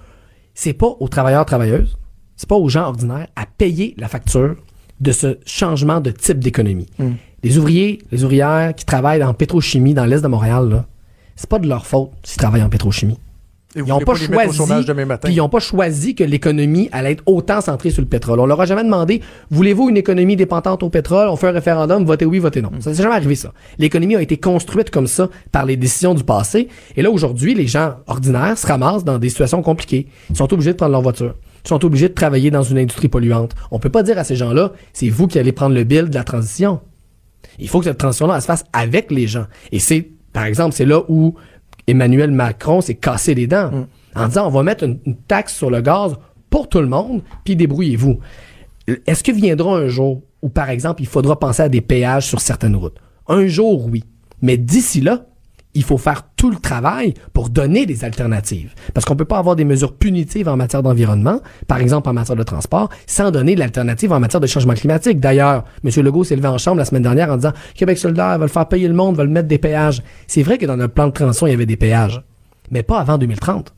c'est 0.56 0.74
pas 0.74 0.96
aux 1.00 1.08
travailleurs, 1.08 1.46
travailleuses, 1.46 1.96
c'est 2.36 2.50
pas 2.50 2.56
aux 2.56 2.70
gens 2.70 2.88
ordinaires 2.88 3.28
à 3.36 3.46
payer 3.46 3.94
la 4.00 4.08
facture 4.08 4.56
de 5.00 5.12
ce 5.12 5.38
changement 5.46 6.00
de 6.00 6.12
type 6.12 6.40
d'économie. 6.40 6.88
Hmm. 7.00 7.14
Les 7.44 7.58
ouvriers, 7.58 8.02
les 8.12 8.24
ouvrières 8.24 8.74
qui 8.76 8.86
travaillent 8.86 9.24
en 9.24 9.34
pétrochimie 9.34 9.94
dans 9.94 10.06
l'est 10.06 10.22
de 10.22 10.28
Montréal, 10.28 10.70
là, 10.70 10.86
c'est 11.36 11.50
pas 11.50 11.60
de 11.60 11.68
leur 11.68 11.86
faute 11.86 12.10
s'ils 12.24 12.40
travaillent 12.40 12.64
en 12.64 12.70
pétrochimie. 12.70 13.20
ils 13.76 13.84
n'ont 13.84 14.00
pas, 14.00 14.16
choisi, 14.16 14.60
ils 15.28 15.50
pas 15.50 15.60
choisi 15.60 16.16
que 16.16 16.24
l'économie 16.24 16.90
allait 16.92 17.12
être 17.12 17.24
autant 17.28 17.62
centrée 17.62 17.92
sur 17.92 18.02
le 18.02 18.08
pétrole. 18.08 18.40
On 18.40 18.48
leur 18.48 18.60
a 18.60 18.66
jamais 18.66 18.84
demandé, 18.84 19.22
voulez-vous 19.52 19.90
une 19.90 19.98
économie 19.98 20.36
dépendante 20.36 20.82
au 20.82 20.90
pétrole? 20.90 21.30
On 21.30 21.36
fait 21.36 21.50
un 21.50 21.52
référendum, 21.52 22.04
votez 22.04 22.26
oui, 22.26 22.40
votez 22.40 22.64
non. 22.64 22.72
Ça 22.80 22.96
s'est 22.96 23.04
jamais 23.04 23.16
arrivé, 23.16 23.36
ça. 23.36 23.54
L'économie 23.78 24.16
a 24.16 24.22
été 24.22 24.38
construite 24.38 24.90
comme 24.90 25.06
ça 25.06 25.30
par 25.52 25.66
les 25.66 25.78
décisions 25.78 26.16
du 26.16 26.24
passé. 26.24 26.70
Et 26.96 27.04
là, 27.04 27.12
aujourd'hui, 27.12 27.54
les 27.54 27.68
gens 27.68 27.98
ordinaires 28.08 28.58
se 28.58 28.66
ramassent 28.66 29.04
dans 29.04 29.20
des 29.20 29.30
situations 29.30 29.62
compliquées. 29.62 30.08
Ils 30.32 30.38
sont 30.38 30.52
obligés 30.52 30.72
de 30.72 30.78
prendre 30.78 30.94
leur 30.94 31.04
voiture 31.04 31.36
sont 31.68 31.84
obligés 31.86 32.10
de 32.10 32.14
travailler 32.14 32.52
dans 32.52 32.64
une 32.64 32.78
industrie 32.78 33.08
polluante. 33.08 33.54
On 33.72 33.80
peut 33.80 33.90
pas 33.90 34.04
dire 34.04 34.18
à 34.18 34.24
ces 34.24 34.36
gens-là, 34.36 34.74
c'est 34.94 35.10
vous 35.10 35.28
qui 35.28 35.40
allez 35.40 35.52
prendre 35.52 35.76
le 35.76 35.84
bill 35.84 36.10
de 36.10 36.16
la 36.16 36.24
transition. 36.24 36.80
Il 37.60 37.68
faut 37.68 37.80
que 37.80 37.86
cette 37.86 37.98
transition-là 37.98 38.40
se 38.42 38.46
fasse 38.46 38.66
avec 38.74 39.12
les 39.12 39.28
gens. 39.28 39.46
Et 39.72 39.80
c'est, 39.80 40.10
par 40.34 40.46
exemple, 40.46 40.76
c'est 40.76 40.86
là 40.86 41.02
où 41.08 41.36
Emmanuel 41.88 42.32
Macron 42.32 42.82
s'est 42.82 42.96
cassé 42.96 43.34
les 43.34 43.48
dents 43.48 43.72
mm. 43.72 43.88
en 44.16 44.28
disant 44.28 44.48
on 44.48 44.52
va 44.52 44.64
mettre 44.64 44.84
une, 44.84 45.00
taxe 45.28 45.56
sur 45.56 45.70
le 45.70 45.82
gaz 45.82 46.16
pour 46.50 46.70
tout 46.70 46.80
le 46.80 46.88
monde, 46.88 47.22
puis 47.44 47.56
débrouillez-vous. 47.56 48.20
Est-ce 49.06 49.24
que 49.24 49.32
viendra 49.32 49.78
un 49.78 49.88
jour 49.88 50.22
où, 50.42 50.50
par 50.50 50.70
exemple, 50.70 51.02
il 51.02 51.08
faudra 51.08 51.38
penser 51.38 51.64
à 51.64 51.70
des 51.70 51.82
péages 51.82 52.26
sur 52.26 52.40
certaines 52.40 52.76
routes? 52.76 52.98
Un 53.28 53.48
jour, 53.48 53.86
oui. 53.86 54.04
Mais 54.42 54.56
d'ici 54.56 55.02
là, 55.02 55.26
il 55.78 55.84
faut 55.84 56.00
faire 56.00 56.24
tout 56.36 56.50
le 56.50 56.58
travail 56.58 57.14
pour 57.34 57.50
donner 57.50 57.86
des 57.86 58.04
alternatives. 58.04 58.74
Parce 58.96 59.06
qu'on 59.06 59.16
peut 59.16 59.26
pas 59.26 59.38
avoir 59.38 59.56
des 59.56 59.64
mesures 59.64 59.96
punitives 59.96 60.50
en 60.50 60.58
matière 60.58 60.82
d'environnement, 60.82 61.40
par 61.68 61.78
exemple 61.78 62.10
en 62.10 62.14
matière 62.14 62.36
de 62.36 62.42
transport, 62.42 62.90
sans 63.06 63.30
donner 63.30 63.56
l'alternative 63.56 64.12
en 64.12 64.20
matière 64.20 64.42
de 64.42 64.48
changement 64.48 64.74
climatique. 64.74 65.20
D'ailleurs, 65.20 65.66
M. 65.86 65.92
Legault 66.04 66.24
s'est 66.24 66.36
levé 66.36 66.48
en 66.48 66.58
chambre 66.58 66.78
la 66.78 66.86
semaine 66.86 67.04
dernière 67.04 67.32
en 67.32 67.36
disant 67.36 67.54
Québec 67.76 68.00
solidaire 68.00 68.40
le 68.40 68.48
faire 68.48 68.68
payer 68.68 68.88
le 68.88 68.96
monde, 68.96 69.20
le 69.20 69.28
mettre 69.28 69.48
des 69.48 69.60
péages. 69.60 70.02
C'est 70.26 70.42
vrai 70.42 70.58
que 70.58 70.66
dans 70.66 70.78
notre 70.78 70.96
plan 70.96 71.08
de 71.08 71.14
transition, 71.14 71.46
il 71.46 71.52
y 71.52 71.54
avait 71.54 71.68
des 71.68 71.78
péages, 71.78 72.24
mais 72.72 72.82
pas 72.82 73.00
avant 73.00 73.20
2030. 73.20 73.76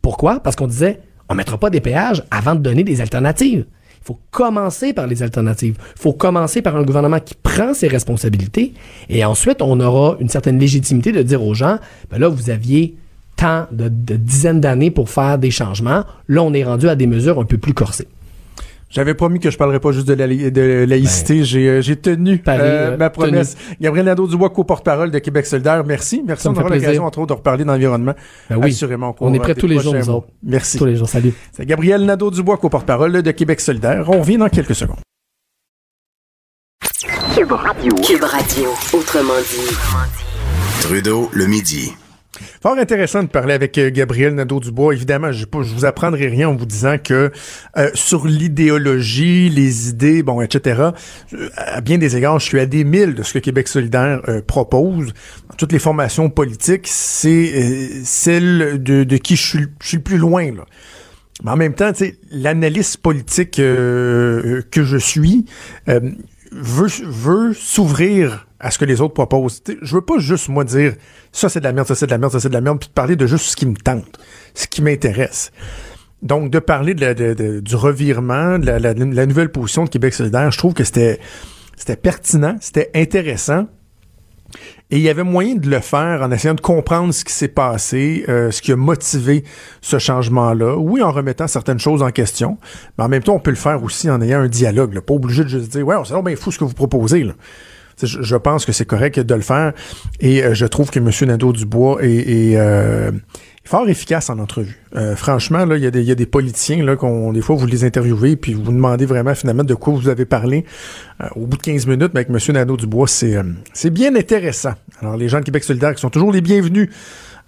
Pourquoi? 0.00 0.40
Parce 0.40 0.56
qu'on 0.56 0.66
disait, 0.66 1.02
on 1.28 1.34
mettra 1.34 1.58
pas 1.58 1.68
des 1.68 1.82
péages 1.82 2.24
avant 2.30 2.54
de 2.54 2.60
donner 2.60 2.84
des 2.84 3.02
alternatives. 3.02 3.66
Il 4.02 4.06
faut 4.06 4.18
commencer 4.30 4.92
par 4.92 5.06
les 5.06 5.22
alternatives. 5.22 5.76
Il 5.96 6.00
faut 6.00 6.12
commencer 6.12 6.60
par 6.60 6.76
un 6.76 6.82
gouvernement 6.82 7.20
qui 7.20 7.34
prend 7.34 7.72
ses 7.72 7.86
responsabilités 7.86 8.72
et 9.08 9.24
ensuite 9.24 9.62
on 9.62 9.78
aura 9.78 10.16
une 10.18 10.28
certaine 10.28 10.58
légitimité 10.58 11.12
de 11.12 11.22
dire 11.22 11.42
aux 11.42 11.54
gens, 11.54 11.78
ben 12.10 12.18
là, 12.18 12.28
vous 12.28 12.50
aviez 12.50 12.96
tant 13.36 13.66
de, 13.70 13.88
de 13.88 14.16
dizaines 14.16 14.60
d'années 14.60 14.90
pour 14.90 15.08
faire 15.08 15.38
des 15.38 15.50
changements. 15.50 16.04
Là, 16.28 16.42
on 16.42 16.52
est 16.52 16.64
rendu 16.64 16.88
à 16.88 16.96
des 16.96 17.06
mesures 17.06 17.38
un 17.38 17.44
peu 17.44 17.58
plus 17.58 17.74
corsées. 17.74 18.08
J'avais 18.92 19.14
promis 19.14 19.40
que 19.40 19.50
je 19.50 19.56
parlerais 19.56 19.80
pas 19.80 19.90
juste 19.90 20.06
de, 20.06 20.12
la, 20.12 20.26
de 20.26 20.84
laïcité. 20.86 21.36
Ben, 21.38 21.44
j'ai, 21.44 21.68
euh, 21.68 21.80
j'ai 21.80 21.96
tenu 21.96 22.42
euh, 22.46 22.96
ma 22.98 23.08
promesse. 23.08 23.56
Gabriel 23.80 24.04
Nadeau-Dubois, 24.04 24.50
co-porte-parole 24.50 25.10
de 25.10 25.18
Québec 25.18 25.46
solidaire. 25.46 25.82
Merci. 25.84 26.22
Merci. 26.26 26.46
On 26.48 26.52
aura 26.54 26.68
l'occasion, 26.68 27.06
entre 27.06 27.20
autres, 27.20 27.28
de 27.28 27.38
reparler 27.38 27.64
d'environnement. 27.64 28.12
Ben 28.50 28.58
oui. 28.58 28.70
Assurément. 28.70 29.16
On 29.20 29.32
est 29.32 29.38
prêt 29.38 29.54
tous 29.54 29.66
les 29.66 29.78
jours, 29.78 29.94
nous 29.94 30.10
autres. 30.10 30.26
Merci. 30.42 30.76
Tous 30.76 30.84
les 30.84 30.96
jours. 30.96 31.08
Salut. 31.08 31.32
C'est 31.52 31.64
Gabriel 31.64 32.04
Nadeau-Dubois, 32.04 32.58
co-porte-parole 32.58 33.22
de 33.22 33.30
Québec 33.30 33.60
solidaire. 33.60 34.04
On 34.08 34.20
revient 34.20 34.36
dans 34.36 34.50
quelques 34.50 34.74
secondes. 34.74 35.00
Cube 37.34 37.52
Radio. 37.52 37.94
Cube 37.94 38.24
Radio. 38.24 38.68
Autrement 38.92 39.40
dit. 39.40 40.82
Trudeau, 40.82 41.30
le 41.32 41.46
midi. 41.46 41.94
Fort 42.62 42.78
intéressant 42.78 43.24
de 43.24 43.28
parler 43.28 43.54
avec 43.54 43.76
euh, 43.76 43.90
Gabriel 43.90 44.36
Nadeau-Dubois. 44.36 44.94
Évidemment, 44.94 45.32
je 45.32 45.46
ne 45.52 45.62
vous 45.64 45.84
apprendrai 45.84 46.28
rien 46.28 46.48
en 46.48 46.54
vous 46.54 46.64
disant 46.64 46.96
que 46.96 47.32
euh, 47.76 47.90
sur 47.94 48.24
l'idéologie, 48.24 49.48
les 49.48 49.88
idées, 49.88 50.22
bon, 50.22 50.40
etc., 50.40 50.90
euh, 51.32 51.48
à 51.56 51.80
bien 51.80 51.98
des 51.98 52.16
égards, 52.16 52.38
je 52.38 52.46
suis 52.46 52.60
à 52.60 52.66
des 52.66 52.84
mille 52.84 53.16
de 53.16 53.24
ce 53.24 53.32
que 53.32 53.40
Québec 53.40 53.66
solidaire 53.66 54.20
propose. 54.46 55.12
Dans 55.50 55.56
toutes 55.56 55.72
les 55.72 55.80
formations 55.80 56.30
politiques, 56.30 56.86
c'est 56.86 58.04
celle 58.04 58.80
de, 58.80 59.16
qui 59.16 59.34
je 59.34 59.42
suis, 59.80 59.94
le 59.94 60.00
plus 60.00 60.18
loin. 60.18 60.52
Là. 60.52 60.64
Mais 61.42 61.50
en 61.50 61.56
même 61.56 61.74
temps, 61.74 61.90
l'analyse 62.30 62.96
politique 62.96 63.56
que 63.56 64.62
je 64.70 64.96
suis 64.98 65.46
veut, 66.52 66.88
veut 67.04 67.54
s'ouvrir 67.54 68.46
à 68.60 68.70
ce 68.70 68.78
que 68.78 68.84
les 68.84 69.00
autres 69.00 69.14
proposent. 69.14 69.62
je 69.82 69.94
veux 69.94 70.02
pas 70.02 70.18
juste, 70.18 70.48
moi, 70.48 70.64
dire 70.64 70.94
ça 71.32 71.48
c'est 71.48 71.60
de 71.60 71.64
la 71.64 71.72
merde, 71.72 71.88
ça 71.88 71.94
c'est 71.94 72.06
de 72.06 72.10
la 72.10 72.18
merde, 72.18 72.32
ça 72.32 72.40
c'est 72.40 72.48
de 72.48 72.54
la 72.54 72.60
merde, 72.60 72.78
puis 72.78 72.88
de 72.88 72.94
parler 72.94 73.16
de 73.16 73.26
juste 73.26 73.46
ce 73.46 73.56
qui 73.56 73.66
me 73.66 73.74
tente, 73.74 74.18
ce 74.54 74.66
qui 74.66 74.82
m'intéresse. 74.82 75.50
Donc, 76.22 76.50
de 76.50 76.60
parler 76.60 76.94
de 76.94 77.60
du 77.60 77.74
revirement, 77.74 78.58
de 78.58 78.66
la, 78.66 79.26
nouvelle 79.26 79.50
position 79.50 79.84
de 79.84 79.88
Québec 79.88 80.14
solidaire, 80.14 80.52
je 80.52 80.58
trouve 80.58 80.72
que 80.72 80.84
c'était 80.84 81.18
pertinent, 82.00 82.56
c'était 82.60 82.90
intéressant. 82.94 83.66
Et 84.92 84.96
il 84.96 85.02
y 85.02 85.08
avait 85.08 85.24
moyen 85.24 85.54
de 85.54 85.70
le 85.70 85.80
faire 85.80 86.20
en 86.20 86.30
essayant 86.30 86.52
de 86.52 86.60
comprendre 86.60 87.14
ce 87.14 87.24
qui 87.24 87.32
s'est 87.32 87.48
passé, 87.48 88.26
euh, 88.28 88.50
ce 88.50 88.60
qui 88.60 88.72
a 88.72 88.76
motivé 88.76 89.42
ce 89.80 89.98
changement-là. 89.98 90.76
Oui, 90.76 91.00
en 91.02 91.10
remettant 91.10 91.48
certaines 91.48 91.78
choses 91.78 92.02
en 92.02 92.10
question, 92.10 92.58
mais 92.98 93.04
en 93.04 93.08
même 93.08 93.22
temps, 93.22 93.34
on 93.34 93.40
peut 93.40 93.50
le 93.50 93.56
faire 93.56 93.82
aussi 93.82 94.10
en 94.10 94.20
ayant 94.20 94.40
un 94.40 94.48
dialogue. 94.48 94.92
Là. 94.92 95.00
Pas 95.00 95.14
obligé 95.14 95.44
de 95.44 95.48
juste 95.48 95.72
dire, 95.72 95.86
ouais, 95.86 95.96
c'est 96.04 96.22
bien 96.22 96.36
fou 96.36 96.52
ce 96.52 96.58
que 96.58 96.64
vous 96.64 96.74
proposez. 96.74 97.24
Là. 97.24 97.32
Je, 98.02 98.36
pense 98.36 98.66
que 98.66 98.72
c'est 98.72 98.84
correct 98.84 99.18
de 99.18 99.34
le 99.34 99.40
faire 99.40 99.72
et 100.20 100.42
euh, 100.42 100.54
je 100.54 100.66
trouve 100.66 100.90
que 100.90 100.98
M. 100.98 101.10
Nadeau-Dubois 101.28 101.98
est, 102.02 102.56
euh, 102.56 103.12
fort 103.64 103.88
efficace 103.88 104.28
en 104.30 104.38
entrevue. 104.38 104.80
Euh, 104.96 105.16
franchement, 105.16 105.64
là, 105.64 105.76
il 105.76 105.82
y, 105.82 105.86
a 105.86 105.90
des, 105.90 106.02
y 106.02 106.10
a 106.10 106.14
des 106.14 106.26
politiciens 106.26 106.84
là 106.84 106.96
qu'on 106.96 107.32
des 107.32 107.40
fois 107.40 107.56
vous 107.56 107.66
les 107.66 107.84
interviewez 107.84 108.36
puis 108.36 108.54
vous 108.54 108.72
demandez 108.72 109.06
vraiment 109.06 109.34
finalement 109.34 109.64
de 109.64 109.74
quoi 109.74 109.94
vous 109.94 110.08
avez 110.08 110.24
parlé 110.24 110.64
au 111.36 111.46
bout 111.46 111.56
de 111.56 111.62
15 111.62 111.86
minutes, 111.86 112.10
mais 112.14 112.26
avec 112.26 112.30
M. 112.30 112.54
Nadeau-Dubois, 112.54 113.06
c'est 113.06 113.36
c'est 113.72 113.90
bien 113.90 114.14
intéressant. 114.16 114.74
Alors 115.00 115.16
les 115.16 115.28
gens 115.28 115.38
de 115.38 115.44
Québec 115.44 115.62
solidaire 115.62 115.94
qui 115.94 116.00
sont 116.00 116.10
toujours 116.10 116.32
les 116.32 116.40
bienvenus 116.40 116.88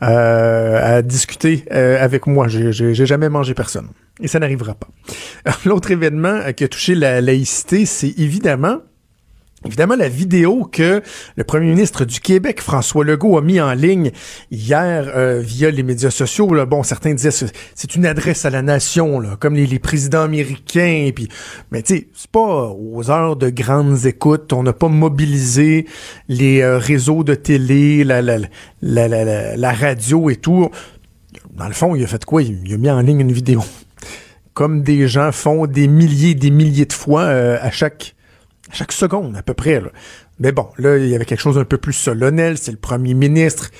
à 0.00 1.02
discuter 1.02 1.64
avec 1.70 2.26
moi. 2.26 2.46
J'ai 2.48 2.94
jamais 2.94 3.28
mangé 3.28 3.54
personne 3.54 3.88
et 4.20 4.28
ça 4.28 4.38
n'arrivera 4.38 4.74
pas. 4.74 4.88
L'autre 5.64 5.90
événement 5.90 6.40
qui 6.56 6.64
a 6.64 6.68
touché 6.68 6.94
la 6.94 7.20
laïcité, 7.20 7.86
c'est 7.86 8.14
évidemment 8.18 8.78
Évidemment, 9.66 9.96
la 9.96 10.10
vidéo 10.10 10.68
que 10.70 11.02
le 11.36 11.44
premier 11.44 11.70
ministre 11.70 12.04
du 12.04 12.20
Québec, 12.20 12.60
François 12.60 13.02
Legault, 13.02 13.38
a 13.38 13.40
mis 13.40 13.60
en 13.62 13.72
ligne 13.72 14.10
hier 14.50 15.10
euh, 15.14 15.40
via 15.40 15.70
les 15.70 15.82
médias 15.82 16.10
sociaux, 16.10 16.52
là, 16.52 16.66
bon, 16.66 16.82
certains 16.82 17.14
disaient 17.14 17.30
c'est 17.74 17.94
une 17.94 18.04
adresse 18.04 18.44
à 18.44 18.50
la 18.50 18.60
nation, 18.60 19.20
là, 19.20 19.36
comme 19.40 19.54
les, 19.54 19.78
présidents 19.78 20.22
américains. 20.22 21.10
Puis, 21.14 21.28
mais 21.70 21.82
tu 21.82 21.96
sais, 21.96 22.08
c'est 22.14 22.30
pas 22.30 22.74
aux 22.78 23.10
heures 23.10 23.36
de 23.36 23.48
grandes 23.48 24.04
écoutes. 24.04 24.52
On 24.52 24.62
n'a 24.62 24.74
pas 24.74 24.88
mobilisé 24.88 25.86
les 26.28 26.60
euh, 26.60 26.78
réseaux 26.78 27.24
de 27.24 27.34
télé, 27.34 28.04
la, 28.04 28.20
la, 28.20 28.38
la, 28.82 29.56
la, 29.56 29.72
radio 29.72 30.28
et 30.28 30.36
tout. 30.36 30.68
Dans 31.56 31.68
le 31.68 31.74
fond, 31.74 31.94
il 31.94 32.04
a 32.04 32.06
fait 32.06 32.24
quoi? 32.24 32.42
Il, 32.42 32.72
a 32.72 32.76
mis 32.76 32.90
en 32.90 33.00
ligne 33.00 33.20
une 33.20 33.32
vidéo, 33.32 33.62
comme 34.52 34.82
des 34.82 35.08
gens 35.08 35.32
font 35.32 35.66
des 35.66 35.88
milliers, 35.88 36.34
des 36.34 36.50
milliers 36.50 36.86
de 36.86 36.92
fois 36.92 37.22
euh, 37.22 37.56
à 37.62 37.70
chaque 37.70 38.14
chaque 38.72 38.92
seconde 38.92 39.36
à 39.36 39.42
peu 39.42 39.54
près. 39.54 39.82
Mais 40.38 40.52
bon, 40.52 40.68
là, 40.78 40.98
il 40.98 41.08
y 41.08 41.14
avait 41.14 41.24
quelque 41.24 41.40
chose 41.40 41.56
d'un 41.56 41.64
peu 41.64 41.78
plus 41.78 41.92
solennel, 41.92 42.58
c'est 42.58 42.72
le 42.72 42.78
premier 42.78 43.14
ministre. 43.14 43.70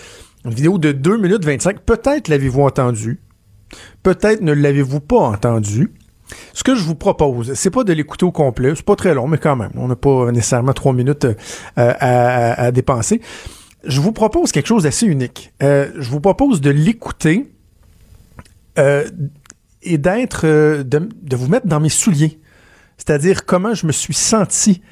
Une 0.44 0.52
vidéo 0.52 0.78
de 0.78 0.92
2 0.92 1.16
minutes 1.16 1.44
25, 1.44 1.80
peut-être 1.80 2.28
l'avez-vous 2.28 2.62
entendu, 2.62 3.20
peut-être 4.02 4.42
ne 4.42 4.52
l'avez-vous 4.52 5.00
pas 5.00 5.20
entendu. 5.20 5.92
Ce 6.52 6.62
que 6.64 6.74
je 6.74 6.82
vous 6.82 6.94
propose, 6.94 7.54
c'est 7.54 7.70
pas 7.70 7.84
de 7.84 7.92
l'écouter 7.92 8.24
au 8.24 8.32
complet, 8.32 8.72
c'est 8.76 8.84
pas 8.84 8.96
très 8.96 9.14
long, 9.14 9.26
mais 9.26 9.38
quand 9.38 9.56
même, 9.56 9.72
on 9.76 9.88
n'a 9.88 9.96
pas 9.96 10.30
nécessairement 10.32 10.72
trois 10.72 10.92
minutes 10.92 11.24
euh, 11.24 11.34
à, 11.76 12.70
dépenser. 12.72 13.20
Je 13.84 14.00
vous 14.00 14.12
propose 14.12 14.52
quelque 14.52 14.66
chose 14.66 14.84
d'assez 14.84 15.06
unique. 15.06 15.52
Euh, 15.62 15.90
je 15.98 16.10
vous 16.10 16.20
propose 16.20 16.60
de 16.60 16.70
l'écouter 16.70 17.52
euh, 18.78 19.04
et 19.82 19.98
d'être, 19.98 20.46
de 20.46 21.36
vous 21.36 21.48
mettre 21.48 21.66
dans 21.66 21.80
mes 21.80 21.90
souliers 21.90 22.40
c'est-à-dire 22.96 23.44
comment 23.44 23.74
je 23.74 23.86
me 23.86 23.92
suis 23.92 24.14
senti 24.14 24.82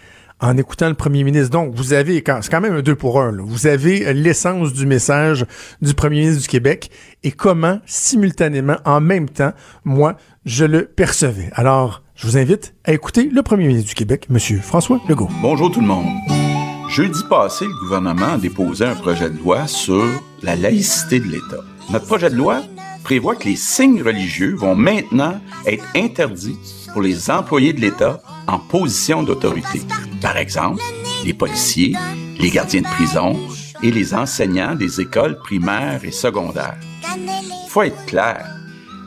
en 0.41 0.57
écoutant 0.57 0.89
le 0.89 0.95
premier 0.95 1.23
ministre. 1.23 1.51
Donc, 1.51 1.73
vous 1.75 1.93
avez, 1.93 2.17
c'est 2.17 2.51
quand 2.51 2.61
même 2.61 2.75
un 2.75 2.83
deux 2.83 2.97
pour 2.97 3.21
un, 3.21 3.33
vous 3.41 3.69
avez 3.69 4.13
l'essence 4.13 4.73
du 4.73 4.87
message 4.87 5.47
du 5.81 5.95
premier 5.95 6.21
ministre 6.21 6.43
du 6.43 6.49
Québec 6.49 6.91
et 7.23 7.31
comment, 7.31 7.81
simultanément, 7.87 8.77
en 8.85 9.01
même 9.01 9.29
temps, 9.29 9.53
moi, 9.85 10.17
je 10.45 10.65
le 10.65 10.87
percevais. 10.87 11.51
Alors, 11.55 12.03
Je 12.23 12.29
vous 12.29 12.37
invite 12.37 12.75
à 12.85 12.93
écouter 12.93 13.29
le 13.33 13.43
premier 13.43 13.67
ministre 13.67 13.89
du 13.89 13.95
Québec, 13.97 14.29
M. 14.31 14.39
François 14.61 15.01
Legault. 15.09 15.29
Bonjour 15.41 15.73
tout 15.73 15.81
le 15.81 15.87
monde. 15.89 16.07
Jeudi 16.89 17.21
passé, 17.29 17.65
le 17.65 17.81
gouvernement 17.81 18.35
a 18.35 18.39
déposé 18.39 18.85
un 18.85 18.95
projet 18.95 19.29
de 19.29 19.39
loi 19.39 19.67
sur 19.67 20.05
la 20.43 20.55
laïcité 20.55 21.19
de 21.19 21.25
l'État. 21.25 21.65
Notre 21.91 22.07
projet 22.07 22.31
de 22.31 22.37
loi 22.37 22.63
prévoit 23.03 23.35
que 23.35 23.49
les 23.49 23.57
signes 23.57 24.03
religieux 24.03 24.55
vont 24.55 24.77
maintenant 24.77 25.41
être 25.67 25.85
interdits 25.97 26.59
pour 26.93 27.03
les 27.03 27.31
employés 27.31 27.73
de 27.73 27.81
l'État 27.81 28.21
en 28.47 28.59
position 28.59 29.23
d'autorité. 29.23 29.83
Par 30.21 30.37
exemple, 30.37 30.83
les 31.25 31.35
policiers, 31.35 31.95
les 32.39 32.51
gardiens 32.51 32.83
de 32.83 32.87
prison 32.87 33.39
et 33.83 33.91
les 33.91 34.15
enseignants 34.15 34.75
des 34.75 35.01
écoles 35.01 35.39
primaires 35.39 36.05
et 36.05 36.13
secondaires. 36.13 36.79
Faut 37.69 37.83
être 37.83 38.07
clair, 38.07 38.47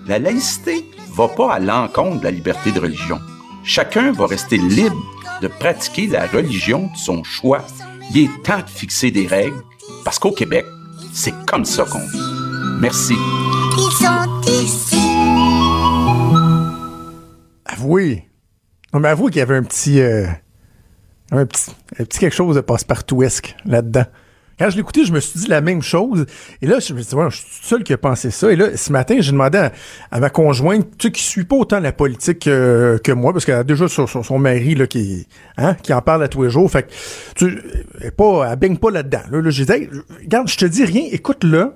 la 0.07 0.19
laïcité 0.19 0.85
va 1.13 1.27
pas 1.27 1.53
à 1.53 1.59
l'encontre 1.59 2.19
de 2.19 2.25
la 2.25 2.31
liberté 2.31 2.71
de 2.71 2.79
religion. 2.79 3.19
Chacun 3.63 4.11
va 4.11 4.27
rester 4.27 4.57
libre 4.57 5.01
de 5.41 5.47
pratiquer 5.47 6.07
la 6.07 6.27
religion 6.27 6.89
de 6.93 6.97
son 6.97 7.23
choix. 7.23 7.65
Il 8.11 8.25
est 8.25 8.43
temps 8.43 8.59
de 8.59 8.69
fixer 8.69 9.11
des 9.11 9.27
règles, 9.27 9.63
parce 10.03 10.19
qu'au 10.19 10.31
Québec, 10.31 10.65
c'est 11.13 11.33
comme 11.45 11.65
ça 11.65 11.85
qu'on 11.85 12.05
vit. 12.07 12.19
Merci. 12.79 13.15
Avouez. 17.75 18.29
Non, 18.93 18.99
mais 19.01 19.09
avouez 19.09 19.31
qu'il 19.31 19.39
y 19.39 19.41
avait 19.41 19.57
un 19.57 19.63
petit, 19.63 19.99
euh, 19.99 20.27
un 21.31 21.45
petit, 21.45 21.71
quelque 22.19 22.35
chose 22.35 22.55
de 22.55 22.61
passe-partoutesque 22.61 23.55
là-dedans. 23.65 24.05
Quand 24.57 24.69
je 24.69 24.77
l'écoutais, 24.77 25.03
je 25.03 25.11
me 25.11 25.19
suis 25.19 25.41
dit 25.41 25.47
la 25.47 25.59
même 25.59 25.81
chose. 25.81 26.25
Et 26.61 26.67
là, 26.67 26.79
je 26.79 26.93
me 26.93 27.01
suis 27.01 27.13
dit, 27.13 27.21
je 27.29 27.35
suis 27.35 27.43
tout 27.43 27.67
seul 27.67 27.83
qui 27.83 27.91
a 27.91 27.97
pensé 27.97 28.31
ça. 28.31 28.49
Et 28.49 28.55
là, 28.55 28.77
ce 28.77 28.89
matin, 28.93 29.17
j'ai 29.19 29.33
demandé 29.33 29.67
à, 30.09 30.19
ma 30.21 30.29
conjointe, 30.29 30.87
tu 30.97 31.07
sais, 31.07 31.11
qui 31.11 31.21
suit 31.21 31.43
pas 31.43 31.57
autant 31.57 31.81
la 31.81 31.91
politique 31.91 32.47
euh, 32.47 32.97
que 32.97 33.11
moi, 33.11 33.33
parce 33.33 33.43
qu'elle 33.43 33.55
a 33.55 33.63
déjà 33.65 33.89
son, 33.89 34.07
son, 34.07 34.39
mari 34.39 34.75
là, 34.75 34.87
qui, 34.87 35.27
hein, 35.57 35.73
qui 35.83 35.91
en 35.91 36.01
parle 36.01 36.23
à 36.23 36.29
tous 36.29 36.43
les 36.43 36.49
jours. 36.49 36.71
Fait 36.71 36.83
que, 36.83 36.91
tu 37.35 37.61
elle, 37.99 38.13
pas, 38.13 38.49
elle 38.49 38.57
baigne 38.57 38.77
pas 38.77 38.91
là-dedans. 38.91 39.23
Là, 39.29 39.41
là 39.41 39.49
j'ai 39.49 39.65
dit, 39.65 39.89
regarde, 40.21 40.47
je 40.47 40.55
te 40.55 40.65
dis 40.65 40.85
rien, 40.85 41.03
écoute-le. 41.11 41.73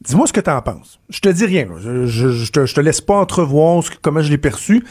Dis-moi 0.00 0.26
ce 0.26 0.32
que 0.32 0.40
t'en 0.40 0.60
penses. 0.62 1.00
Je 1.08 1.20
te 1.20 1.28
dis 1.28 1.44
rien. 1.44 1.66
Je, 1.78 2.50
te, 2.50 2.80
laisse 2.80 3.00
pas 3.00 3.16
entrevoir 3.16 3.82
ce, 3.82 3.90
comment 4.00 4.22
je 4.22 4.30
l'ai 4.30 4.38
perçu. 4.38 4.84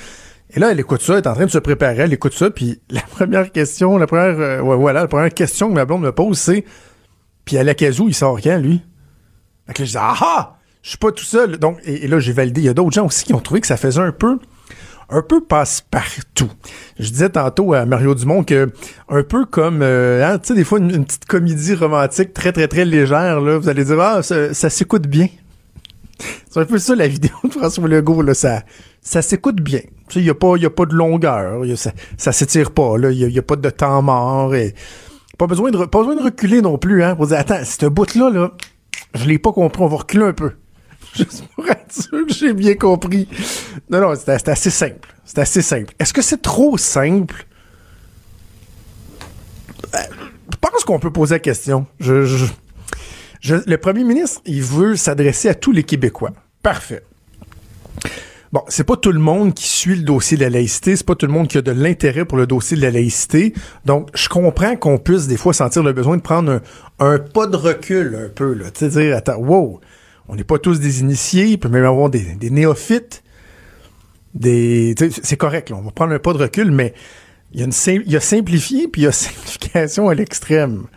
Et 0.50 0.60
là, 0.60 0.72
elle 0.72 0.80
écoute 0.80 1.02
ça, 1.02 1.14
elle 1.14 1.24
est 1.24 1.28
en 1.28 1.34
train 1.34 1.46
de 1.46 1.52
se 1.52 1.58
préparer, 1.58 2.04
elle 2.04 2.14
écoute 2.14 2.34
ça, 2.34 2.50
puis 2.50 2.80
la 2.90 3.02
première 3.02 3.52
question, 3.52 3.98
la 3.98 4.08
première, 4.08 4.40
euh, 4.40 4.62
voilà, 4.62 5.02
la 5.02 5.08
première 5.08 5.34
question 5.34 5.70
que 5.70 5.74
ma 5.74 5.86
blonde 5.86 6.04
me 6.04 6.14
pose, 6.14 6.38
c'est, 6.38 6.64
puis 7.44 7.58
à 7.58 7.64
l'Acazou, 7.64 8.08
il 8.08 8.14
sort 8.14 8.40
quand, 8.42 8.58
lui? 8.58 8.82
Fait 9.68 9.74
que 9.74 9.82
là, 9.82 9.86
je 9.86 9.92
dis, 9.92 9.98
ah 10.00 10.16
ah! 10.22 10.54
Je 10.84 10.92
suis 10.92 10.98
pas 11.00 11.12
tout 11.12 11.26
seul. 11.26 11.58
Donc, 11.58 11.80
et 11.84 12.08
là, 12.08 12.20
j'ai 12.20 12.32
validé. 12.32 12.62
Il 12.62 12.64
y 12.64 12.70
a 12.70 12.74
d'autres 12.74 12.94
gens 12.94 13.06
aussi 13.06 13.26
qui 13.26 13.34
ont 13.34 13.42
trouvé 13.42 13.60
que 13.60 13.68
ça 13.68 13.76
faisait 13.76 14.00
un 14.00 14.14
peu, 14.14 14.40
un 15.10 15.22
peu 15.22 15.42
passe-partout. 15.42 16.52
Je 17.00 17.10
disais 17.10 17.30
tantôt 17.30 17.74
à 17.74 17.86
Mario 17.86 18.14
Dumont 18.14 18.44
que, 18.44 18.70
un 19.10 19.24
peu 19.24 19.46
comme, 19.46 19.82
euh, 19.82 20.26
hein, 20.26 20.40
tu 20.40 20.48
sais, 20.48 20.54
des 20.54 20.64
fois, 20.64 20.80
une, 20.80 21.06
petite 21.06 21.26
comédie 21.26 21.76
romantique 21.76 22.34
très, 22.34 22.52
très, 22.52 22.68
très 22.68 22.86
légère, 22.86 23.40
là, 23.40 23.58
vous 23.58 23.70
allez 23.70 23.86
dire, 23.86 24.00
ah, 24.00 24.22
ça, 24.22 24.70
s'écoute 24.70 25.08
bien. 25.08 25.28
C'est 26.50 26.60
un 26.60 26.66
peu 26.66 26.78
ça, 26.78 26.96
la 26.96 27.08
vidéo 27.08 27.36
de 27.44 27.52
François 27.52 27.88
Legault, 27.88 28.22
là, 28.22 28.34
ça, 28.34 28.64
ça 29.02 29.22
s'écoute 29.22 29.62
bien. 29.62 29.80
Tu 30.10 30.14
sais, 30.14 30.20
il 30.20 30.24
n'y 30.24 30.30
a, 30.30 30.36
pas, 30.36 30.58
y 30.58 30.66
a 30.66 30.70
pas 30.70 30.86
de 30.86 30.94
longueur, 30.94 31.66
y 31.66 31.72
a, 31.72 31.78
ça, 31.78 31.92
ça 32.18 32.32
s'étire 32.32 32.72
pas, 32.72 32.98
là, 32.98 33.12
il 33.12 33.28
n'y 33.28 33.38
a, 33.38 33.40
a, 33.40 33.44
pas 33.44 33.56
de 33.56 33.70
temps 33.70 34.02
mort, 34.02 34.56
et 34.56 34.74
pas 35.38 35.48
besoin 35.48 35.72
de, 35.72 35.78
pas 35.86 36.00
besoin 36.00 36.16
de 36.16 36.24
reculer 36.24 36.62
non 36.62 36.78
plus, 36.78 37.04
hein, 37.04 37.16
pour 37.16 37.28
dire, 37.28 37.38
attends, 37.38 37.64
ce 37.64 37.86
bout-là, 37.86 38.30
là, 38.30 38.52
je 39.14 39.26
l'ai 39.26 39.40
pas 39.40 39.54
compris, 39.54 39.84
on 39.84 39.88
va 39.88 39.98
reculer 39.98 40.26
un 40.26 40.34
peu. 40.34 40.52
Juste 41.30 41.44
pour 41.56 41.68
être 41.68 41.92
sûr 41.92 42.28
que 42.28 42.34
j'ai 42.34 42.54
bien 42.54 42.76
compris. 42.76 43.28
Non, 43.90 44.02
non, 44.02 44.14
c'est 44.16 44.48
assez 44.50 44.70
simple. 44.70 45.08
C'est 45.26 45.40
assez 45.40 45.62
simple. 45.62 45.94
Est-ce 46.00 46.14
que 46.14 46.22
c'est 46.22 46.42
trop 46.42 46.78
simple? 46.78 47.46
Je 49.94 50.58
pense 50.62 50.84
qu'on 50.86 51.00
peut 51.00 51.12
poser 51.12 51.36
la 51.36 51.40
question. 51.40 51.88
Je, 52.00 52.46
le 53.44 53.78
premier 53.78 54.04
ministre, 54.04 54.42
il 54.46 54.62
veut 54.62 54.96
s'adresser 54.96 55.50
à 55.50 55.56
tous 55.56 55.72
les 55.72 55.84
Québécois. 55.84 56.32
Parfait. 56.62 57.04
Bon, 58.54 58.62
c'est 58.70 58.86
pas 58.86 58.96
tout 58.96 59.12
le 59.12 59.20
monde 59.20 59.54
qui 59.54 59.68
suit 59.68 59.98
le 59.98 60.04
dossier 60.04 60.38
de 60.38 60.44
la 60.44 60.50
laïcité, 60.50 60.96
c'est 60.96 61.06
pas 61.06 61.16
tout 61.16 61.26
le 61.26 61.34
monde 61.34 61.50
qui 61.50 61.58
a 61.58 61.62
de 61.62 61.72
l'intérêt 61.72 62.24
pour 62.24 62.38
le 62.38 62.48
dossier 62.48 62.78
de 62.78 62.82
la 62.82 62.92
laïcité. 62.92 63.54
Donc, 63.84 64.10
je 64.14 64.30
comprends 64.30 64.78
qu'on 64.78 64.98
puisse 64.98 65.28
des 65.28 65.36
fois 65.36 65.54
sentir 65.54 65.84
le 65.84 65.92
besoin 65.92 66.16
de 66.16 66.22
prendre 66.22 66.52
un, 66.54 66.62
un 67.00 67.20
pas 67.20 67.48
de 67.48 67.58
recul 67.58 68.16
un 68.16 68.30
peu, 68.30 68.54
là. 68.54 68.72
Tu 68.72 68.90
sais, 68.90 69.02
dire, 69.02 69.18
attends, 69.18 69.36
wow, 69.36 69.82
on 70.28 70.36
n'est 70.36 70.44
pas 70.44 70.60
tous 70.60 70.80
des 70.80 71.02
initiés, 71.02 71.46
il 71.46 71.58
peut 71.58 71.70
même 71.70 71.86
avoir 71.86 72.10
des, 72.10 72.36
néophytes, 72.50 73.24
c'est 74.40 75.38
correct, 75.38 75.72
on 75.72 75.82
va 75.82 75.92
prendre 75.92 76.14
un 76.14 76.20
pas 76.20 76.34
de 76.34 76.38
recul, 76.38 76.72
mais 76.72 76.94
il 77.54 77.62
y 77.62 77.64
a 77.64 77.68
y 77.68 78.22
simplifié 78.22 78.88
puis 78.88 79.02
il 79.02 79.06
y 79.06 79.08
a 79.08 79.12
simplification 79.14 80.10
à 80.10 80.16
l'extrême. 80.16 80.88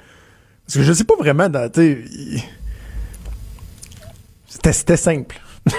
Parce 0.67 0.79
que 0.79 0.83
je 0.83 0.93
sais 0.93 1.05
pas 1.05 1.17
vraiment, 1.17 1.49
sais, 1.75 1.99
c'était 4.47 4.97
simple. 4.97 5.41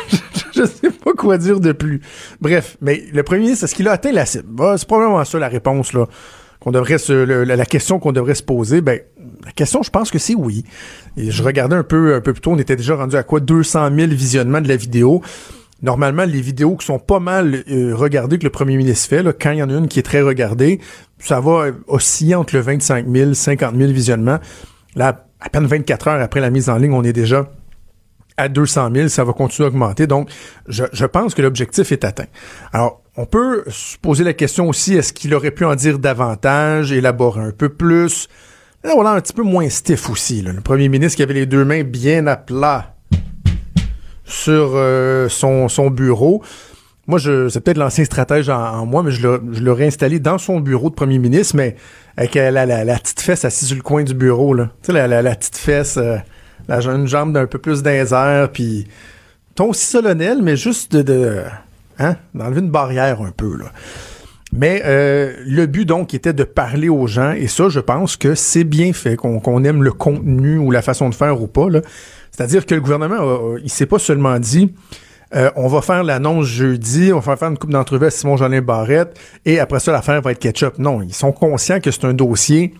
je 0.53 0.65
sais 0.65 0.91
pas 0.91 1.13
quoi 1.13 1.37
dire 1.37 1.59
de 1.59 1.71
plus. 1.71 2.01
Bref, 2.39 2.77
mais 2.81 3.03
le 3.13 3.23
premier 3.23 3.41
ministre, 3.41 3.65
est-ce 3.65 3.75
qu'il 3.75 3.87
a 3.87 3.93
atteint 3.93 4.11
la 4.11 4.25
cible? 4.25 4.45
Bah, 4.47 4.75
c'est 4.77 4.87
probablement 4.87 5.23
ça 5.25 5.39
la 5.39 5.47
réponse. 5.47 5.91
Qu'on 6.59 6.71
devrait 6.71 6.99
se, 6.99 7.13
la 7.13 7.65
question 7.65 7.99
qu'on 7.99 8.11
devrait 8.11 8.35
se 8.35 8.43
poser, 8.43 8.81
ben, 8.81 8.99
la 9.45 9.51
question, 9.51 9.83
je 9.83 9.89
pense 9.89 10.11
que 10.11 10.19
c'est 10.19 10.35
oui. 10.35 10.63
Et 11.17 11.31
je 11.31 11.43
regardais 11.43 11.75
un 11.75 11.83
peu, 11.83 12.15
un 12.15 12.21
peu 12.21 12.33
plus 12.33 12.41
tôt, 12.41 12.51
on 12.51 12.57
était 12.57 12.75
déjà 12.75 12.95
rendu 12.95 13.15
à 13.15 13.23
quoi? 13.23 13.39
200 13.39 13.89
000 13.95 14.11
visionnements 14.11 14.61
de 14.61 14.67
la 14.67 14.75
vidéo. 14.75 15.21
Normalement, 15.81 16.25
les 16.25 16.41
vidéos 16.41 16.75
qui 16.75 16.85
sont 16.85 16.99
pas 16.99 17.19
mal 17.19 17.63
euh, 17.69 17.95
regardées 17.95 18.37
que 18.37 18.43
le 18.43 18.51
premier 18.51 18.77
ministre 18.77 19.09
fait, 19.09 19.23
là, 19.23 19.33
quand 19.33 19.51
il 19.51 19.57
y 19.57 19.63
en 19.63 19.69
a 19.69 19.73
une 19.73 19.87
qui 19.87 19.99
est 19.99 20.03
très 20.03 20.21
regardée, 20.21 20.79
ça 21.17 21.39
va 21.39 21.67
osciller 21.87 22.35
entre 22.35 22.55
le 22.55 22.61
25 22.61 23.07
000, 23.07 23.33
50 23.33 23.75
000 23.75 23.91
visionnements. 23.91 24.39
Là, 24.95 25.25
à 25.39 25.49
peine 25.49 25.65
24 25.65 26.07
heures 26.07 26.21
après 26.21 26.39
la 26.39 26.51
mise 26.51 26.69
en 26.69 26.77
ligne, 26.77 26.93
on 26.93 27.03
est 27.03 27.13
déjà 27.13 27.49
à 28.37 28.47
200 28.47 28.89
000, 28.93 29.07
ça 29.07 29.23
va 29.23 29.33
continuer 29.33 29.67
à 29.67 29.69
augmenter. 29.69 30.05
Donc, 30.07 30.29
je, 30.67 30.83
je 30.93 31.05
pense 31.05 31.33
que 31.33 31.41
l'objectif 31.41 31.91
est 31.91 32.03
atteint. 32.03 32.27
Alors, 32.73 33.01
on 33.17 33.25
peut 33.25 33.63
se 33.67 33.97
poser 33.97 34.23
la 34.23 34.33
question 34.33 34.69
aussi, 34.69 34.95
est-ce 34.95 35.13
qu'il 35.13 35.33
aurait 35.33 35.51
pu 35.51 35.65
en 35.65 35.75
dire 35.75 35.99
davantage, 35.99 36.91
élaborer 36.91 37.41
un 37.41 37.51
peu 37.51 37.69
plus? 37.69 38.29
Là, 38.83 38.93
on 38.95 39.05
un 39.05 39.21
petit 39.21 39.33
peu 39.33 39.43
moins 39.43 39.69
stiff 39.69 40.09
aussi. 40.09 40.41
Là. 40.41 40.53
Le 40.53 40.61
premier 40.61 40.89
ministre 40.89 41.17
qui 41.17 41.23
avait 41.23 41.33
les 41.33 41.45
deux 41.45 41.65
mains 41.65 41.83
bien 41.83 42.25
à 42.27 42.35
plat 42.35 42.95
sur 44.25 44.71
euh, 44.75 45.29
son, 45.29 45.67
son 45.67 45.89
bureau. 45.89 46.41
Moi, 47.07 47.19
je, 47.19 47.49
c'est 47.49 47.61
peut-être 47.61 47.77
l'ancien 47.77 48.05
stratège 48.05 48.49
en, 48.49 48.59
en, 48.59 48.85
moi, 48.85 49.03
mais 49.03 49.11
je 49.11 49.27
l'aurais 49.61 49.87
installé 49.87 50.19
dans 50.19 50.37
son 50.37 50.59
bureau 50.59 50.89
de 50.89 50.95
premier 50.95 51.19
ministre, 51.19 51.55
mais 51.55 51.75
avec 52.17 52.35
la, 52.35 52.51
la, 52.51 52.65
la, 52.65 52.99
petite 52.99 53.21
fesse 53.21 53.45
assise 53.45 53.67
sur 53.67 53.77
le 53.77 53.83
coin 53.83 54.03
du 54.03 54.13
bureau. 54.13 54.53
Là. 54.53 54.69
Tu 54.83 54.93
sais, 54.93 55.07
la 55.07 55.35
petite 55.35 55.57
fesse... 55.57 55.97
Euh, 55.97 56.17
la 56.67 56.79
une 56.81 57.07
jambe 57.07 57.33
d'un 57.33 57.47
peu 57.47 57.57
plus 57.57 57.83
d'un 57.83 58.47
puis 58.47 58.87
ton 59.55 59.69
aussi 59.69 59.85
solennel, 59.85 60.41
mais 60.41 60.55
juste 60.55 60.95
de, 60.95 61.01
de 61.01 61.43
hein, 61.99 62.15
d'enlever 62.33 62.61
une 62.61 62.69
barrière 62.71 63.21
un 63.21 63.31
peu 63.31 63.57
là. 63.57 63.65
Mais 64.53 64.81
euh, 64.85 65.33
le 65.45 65.65
but 65.65 65.85
donc 65.85 66.13
était 66.13 66.33
de 66.33 66.43
parler 66.43 66.89
aux 66.89 67.07
gens 67.07 67.31
et 67.31 67.47
ça, 67.47 67.69
je 67.69 67.79
pense 67.79 68.17
que 68.17 68.35
c'est 68.35 68.65
bien 68.65 68.91
fait 68.91 69.15
qu'on 69.15 69.63
aime 69.63 69.81
le 69.81 69.93
contenu 69.93 70.57
ou 70.57 70.71
la 70.71 70.81
façon 70.81 71.09
de 71.09 71.15
faire 71.15 71.41
ou 71.41 71.47
pas. 71.47 71.67
C'est-à-dire 72.31 72.65
que 72.65 72.75
le 72.75 72.81
gouvernement, 72.81 73.15
a, 73.15 73.57
il 73.63 73.69
s'est 73.69 73.85
pas 73.85 73.99
seulement 73.99 74.39
dit 74.39 74.73
euh, 75.33 75.49
on 75.55 75.67
va 75.67 75.81
faire 75.81 76.03
l'annonce 76.03 76.45
jeudi, 76.47 77.13
on 77.13 77.19
va 77.19 77.37
faire 77.37 77.47
une 77.47 77.57
coupe 77.57 77.71
d'entrevue 77.71 78.07
à 78.07 78.09
Simon 78.09 78.35
Jolin 78.35 78.61
Barrette 78.61 79.17
et 79.45 79.59
après 79.59 79.79
ça 79.79 79.93
l'affaire 79.93 80.21
va 80.21 80.31
être 80.31 80.39
ketchup. 80.39 80.77
Non, 80.77 81.01
ils 81.01 81.13
sont 81.13 81.31
conscients 81.31 81.79
que 81.79 81.89
c'est 81.89 82.03
un 82.03 82.13
dossier 82.13 82.73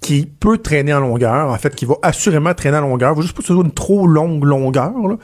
qui 0.00 0.26
peut 0.26 0.58
traîner 0.58 0.94
en 0.94 1.00
longueur, 1.00 1.48
en 1.48 1.58
fait, 1.58 1.74
qui 1.74 1.84
va 1.84 1.94
assurément 2.02 2.54
traîner 2.54 2.78
en 2.78 2.82
longueur. 2.82 3.12
Il 3.12 3.16
faut 3.16 3.22
juste 3.22 3.34
pas 3.34 3.42
que 3.42 3.48
ce 3.48 3.52
une 3.52 3.72
trop 3.72 4.06
longue 4.06 4.44
longueur. 4.44 4.92
Là. 5.08 5.16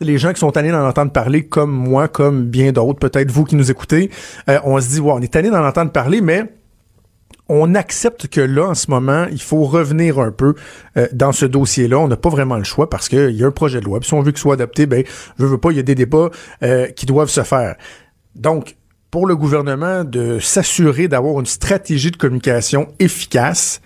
Les 0.00 0.16
gens 0.16 0.32
qui 0.32 0.40
sont 0.40 0.50
tannés 0.50 0.70
d'en 0.70 0.86
entendre 0.86 1.12
parler, 1.12 1.46
comme 1.46 1.70
moi, 1.70 2.08
comme 2.08 2.46
bien 2.46 2.72
d'autres, 2.72 2.98
peut-être 2.98 3.30
vous 3.30 3.44
qui 3.44 3.56
nous 3.56 3.70
écoutez, 3.70 4.10
euh, 4.48 4.58
on 4.64 4.80
se 4.80 4.88
dit, 4.88 5.00
ouais, 5.00 5.12
on 5.12 5.20
est 5.20 5.32
tanné 5.32 5.50
d'en 5.50 5.64
entendre 5.64 5.92
parler, 5.92 6.22
mais 6.22 6.44
on 7.50 7.74
accepte 7.74 8.28
que 8.28 8.40
là, 8.40 8.68
en 8.68 8.74
ce 8.74 8.90
moment, 8.90 9.26
il 9.30 9.42
faut 9.42 9.64
revenir 9.64 10.20
un 10.20 10.30
peu 10.30 10.54
euh, 10.96 11.08
dans 11.12 11.32
ce 11.32 11.44
dossier-là. 11.44 11.98
On 11.98 12.08
n'a 12.08 12.16
pas 12.16 12.28
vraiment 12.28 12.56
le 12.56 12.64
choix 12.64 12.88
parce 12.88 13.08
qu'il 13.08 13.32
y 13.32 13.42
a 13.42 13.46
un 13.46 13.50
projet 13.50 13.80
de 13.80 13.84
loi. 13.84 13.98
Puis 13.98 14.08
si 14.08 14.14
on 14.14 14.22
veut 14.22 14.30
qu'il 14.30 14.40
soit 14.40 14.54
adopté, 14.54 14.86
ben, 14.86 15.04
je 15.38 15.44
veux 15.44 15.58
pas, 15.58 15.70
il 15.72 15.76
y 15.76 15.80
a 15.80 15.82
des 15.82 15.96
débats 15.96 16.30
euh, 16.62 16.86
qui 16.86 17.06
doivent 17.06 17.28
se 17.28 17.42
faire. 17.42 17.74
Donc, 18.36 18.76
pour 19.10 19.26
le 19.26 19.34
gouvernement 19.34 20.04
de 20.04 20.38
s'assurer 20.38 21.08
d'avoir 21.08 21.40
une 21.40 21.46
stratégie 21.46 22.12
de 22.12 22.16
communication 22.16 22.88
efficace, 23.00 23.80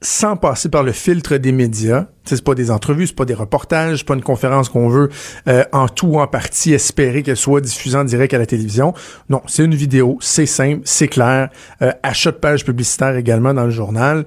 sans 0.00 0.36
passer 0.36 0.68
par 0.68 0.82
le 0.82 0.92
filtre 0.92 1.36
des 1.36 1.52
médias. 1.52 2.06
C'est 2.24 2.42
pas 2.42 2.54
des 2.54 2.70
entrevues, 2.70 3.06
c'est 3.06 3.16
pas 3.16 3.24
des 3.24 3.34
reportages, 3.34 3.98
c'est 3.98 4.06
pas 4.06 4.14
une 4.14 4.22
conférence 4.22 4.68
qu'on 4.68 4.88
veut 4.88 5.08
euh, 5.48 5.64
en 5.72 5.88
tout 5.88 6.06
ou 6.06 6.20
en 6.20 6.26
partie 6.26 6.72
espérer 6.72 7.22
qu'elle 7.22 7.36
soit 7.36 7.60
diffusée 7.60 7.96
en 7.96 8.04
direct 8.04 8.34
à 8.34 8.38
la 8.38 8.46
télévision. 8.46 8.94
Non, 9.30 9.42
c'est 9.46 9.64
une 9.64 9.74
vidéo, 9.74 10.18
c'est 10.20 10.46
simple, 10.46 10.82
c'est 10.84 11.08
clair. 11.08 11.50
Euh, 11.82 11.92
achat 12.02 12.32
de 12.32 12.36
page 12.36 12.64
publicitaire 12.64 13.16
également 13.16 13.54
dans 13.54 13.64
le 13.64 13.70
journal. 13.70 14.26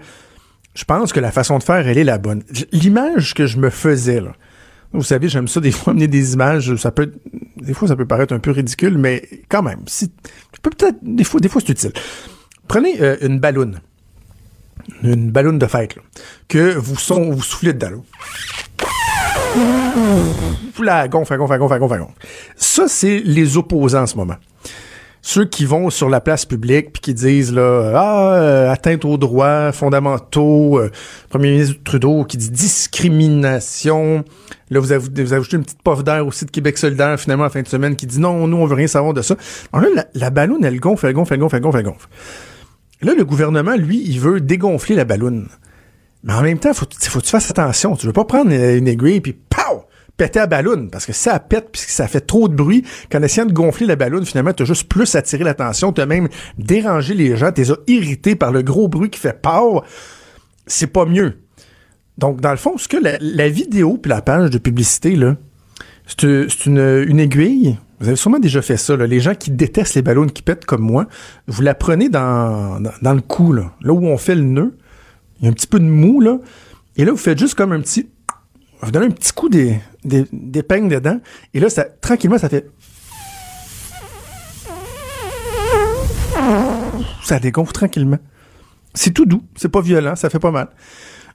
Je 0.74 0.86
pense 0.86 1.14
que 1.14 1.20
la 1.20 1.32
façon 1.32 1.58
de 1.58 1.64
faire, 1.64 1.88
elle 1.88 1.98
est 1.98 2.04
la 2.04 2.18
bonne. 2.18 2.44
L'image 2.72 3.34
que 3.34 3.46
je 3.46 3.58
me 3.58 3.70
faisais, 3.70 4.22
là, 4.22 4.34
Vous 4.94 5.04
savez, 5.04 5.28
j'aime 5.30 5.48
ça 5.48 5.60
des 5.60 5.72
fois 5.74 5.92
amener 5.92 6.08
des 6.08 6.34
images. 6.34 6.76
Ça 6.78 6.92
peut, 6.92 7.12
des 7.58 7.74
fois, 7.74 7.88
ça 7.88 7.96
peut 7.96 8.08
paraître 8.08 8.34
un 8.34 8.40
peu 8.40 8.52
ridicule, 8.52 8.98
mais 8.98 9.28
quand 9.50 9.62
même, 9.62 9.82
si, 9.88 10.12
peut-être 10.62 10.98
des 11.02 11.24
fois, 11.24 11.40
des 11.40 11.50
fois, 11.50 11.62
c'est 11.64 11.74
utile. 11.74 11.94
Prenez 12.68 13.02
euh, 13.02 13.18
une 13.22 13.40
ballonne, 13.40 13.82
une 15.04 15.32
ballonne 15.32 15.60
de 15.60 15.68
fête, 15.68 15.96
là, 15.96 16.02
que 16.48 16.76
vous, 16.76 16.98
son, 16.98 17.32
vous 17.32 17.42
soufflez 17.42 17.74
dedans. 17.74 17.90
Là. 17.90 17.98
La 20.82 21.08
gonfle, 21.08 21.38
gonfle, 21.38 21.58
gonfle, 21.58 21.80
gonfle, 21.80 22.00
gonfle. 22.00 22.14
Ça, 22.56 22.88
c'est 22.88 23.20
les 23.20 23.58
opposants 23.58 24.04
en 24.04 24.08
ce 24.08 24.16
moment 24.16 24.36
ceux 25.22 25.46
qui 25.46 25.66
vont 25.66 25.90
sur 25.90 26.10
la 26.10 26.22
place 26.22 26.46
publique 26.46 26.94
puis 26.94 27.02
qui 27.02 27.14
disent 27.14 27.54
là 27.54 27.92
ah 27.96 28.34
euh, 28.36 28.72
atteinte 28.72 29.04
aux 29.04 29.18
droits 29.18 29.72
fondamentaux 29.72 30.80
euh, 30.80 30.90
premier 31.30 31.52
ministre 31.52 31.76
Trudeau 31.84 32.24
qui 32.24 32.38
dit 32.38 32.50
discrimination 32.50 34.24
là 34.70 34.80
vous 34.80 34.92
avez 34.92 35.24
vous 35.24 35.34
ajoutez 35.34 35.58
une 35.58 35.64
petite 35.64 35.82
pof 35.82 36.04
d'air 36.04 36.26
aussi 36.26 36.46
de 36.46 36.52
Québec 36.52 36.78
solidaire 36.78 37.20
finalement 37.20 37.46
en 37.46 37.50
fin 37.50 37.62
de 37.62 37.68
semaine 37.68 37.96
qui 37.96 38.08
dit 38.08 38.20
non 38.20 38.48
nous 38.48 38.58
on 38.58 38.66
veut 38.66 38.76
rien 38.76 38.88
savoir 38.88 39.14
de 39.14 39.22
ça 39.22 39.36
alors 39.74 39.90
là 39.90 39.96
la, 39.96 40.06
la 40.14 40.30
ballonne 40.30 40.64
elle 40.64 40.80
gonfle 40.80 41.08
elle 41.08 41.14
gonfle 41.14 41.34
elle 41.34 41.40
gonfle 41.40 41.58
elle 41.58 41.62
gonfle 41.62 41.78
elle 41.80 41.86
gonfle 41.86 42.08
là 43.02 43.14
le 43.14 43.26
gouvernement 43.26 43.76
lui 43.76 44.02
il 44.06 44.20
veut 44.20 44.42
dégonfler 44.42 44.96
la 44.96 45.06
ballonne 45.06 45.48
mais 46.24 46.34
en 46.34 46.42
même 46.42 46.60
temps 46.60 46.74
faut 46.74 46.86
faut 46.86 47.20
que 47.20 47.26
tu 47.26 47.32
fasses 47.32 47.50
attention. 47.50 47.96
Tu 47.96 48.06
veux 48.06 48.14
pas 48.14 48.26
prendre 48.26 48.52
une 48.52 48.88
aiguille 48.88 49.22
puis 49.22 49.34
pow! 49.34 49.86
Péter 50.18 50.40
la 50.40 50.48
ballonne 50.48 50.90
parce 50.90 51.06
que 51.06 51.14
ça 51.14 51.40
pète 51.40 51.70
puisque 51.72 51.92
ça 51.92 52.06
fait 52.10 52.20
trop 52.20 52.50
de 52.50 52.54
bruit 52.54 52.84
qu'en 53.10 53.24
essayant 53.24 53.46
de 53.46 53.54
gonfler 53.54 53.88
la 53.88 53.96
ballonne 53.96 54.26
finalement 54.26 54.52
t'as 54.52 54.66
juste 54.66 54.90
plus 54.90 55.16
attiré 55.16 55.46
l'attention 55.46 55.94
t'as 55.94 56.06
même 56.06 56.28
dérangé 56.58 57.14
les 57.14 57.38
gens 57.38 57.54
t'es 57.54 57.64
irrité 57.88 58.36
par 58.36 58.52
le 58.52 58.62
gros 58.62 58.90
bruit 58.90 59.10
qui 59.10 59.20
fait 59.20 59.42
peur 59.42 59.86
c'est 60.68 60.88
pas 60.88 61.06
mieux. 61.06 61.38
Donc 62.18 62.42
dans 62.42 62.52
le 62.52 62.58
fond 62.58 62.78
ce 62.78 62.90
que 62.90 62.98
la, 62.98 63.48
vidéo 63.48 63.98
puis 63.98 64.10
la 64.10 64.22
page 64.22 64.50
de 64.50 64.58
publicité 64.58 65.16
là 65.16 65.38
c'est 66.06 66.66
une 66.66 67.20
aiguille 67.20 67.78
vous 68.00 68.08
avez 68.08 68.16
sûrement 68.16 68.40
déjà 68.40 68.62
fait 68.62 68.78
ça, 68.78 68.96
les 68.96 69.20
gens 69.20 69.36
qui 69.36 69.52
détestent 69.52 69.96
les 69.96 70.02
ballons 70.02 70.28
qui 70.28 70.42
pètent 70.42 70.66
comme 70.66 70.82
moi, 70.82 71.08
vous 71.48 71.62
la 71.62 71.76
prenez 71.76 72.10
dans, 72.10 72.82
dans, 73.02 73.14
le 73.14 73.22
cou, 73.22 73.52
là, 73.52 73.74
là 73.82 73.94
où 73.94 74.06
on 74.06 74.18
fait 74.18 74.36
le 74.36 74.44
nœud, 74.44 74.78
il 75.40 75.46
y 75.46 75.48
a 75.48 75.52
un 75.52 75.54
petit 75.54 75.68
peu 75.68 75.80
de 75.80 75.86
mou, 75.86 76.22
là, 76.22 76.40
et 76.96 77.06
là 77.06 77.12
vous 77.12 77.18
faites 77.18 77.38
juste 77.38 77.56
comme 77.56 77.72
un 77.72 77.82
petit 77.82 78.10
vous 78.82 78.92
donnez 78.92 79.08
un 79.08 79.12
petit 79.12 79.34
coup 79.34 79.50
des, 79.50 79.80
des, 80.06 80.24
dedans, 80.32 81.20
et 81.54 81.60
là, 81.60 81.70
ça, 81.70 81.84
tranquillement, 81.84 82.38
ça 82.38 82.50
fait. 82.50 82.70
Ça 87.24 87.40
dégonfle 87.40 87.74
tranquillement. 87.74 88.20
C'est 88.94 89.12
tout 89.12 89.26
doux, 89.26 89.44
c'est 89.56 89.70
pas 89.70 89.82
violent, 89.82 90.16
ça 90.16 90.30
fait 90.30 90.40
pas 90.40 90.52
mal. 90.52 90.70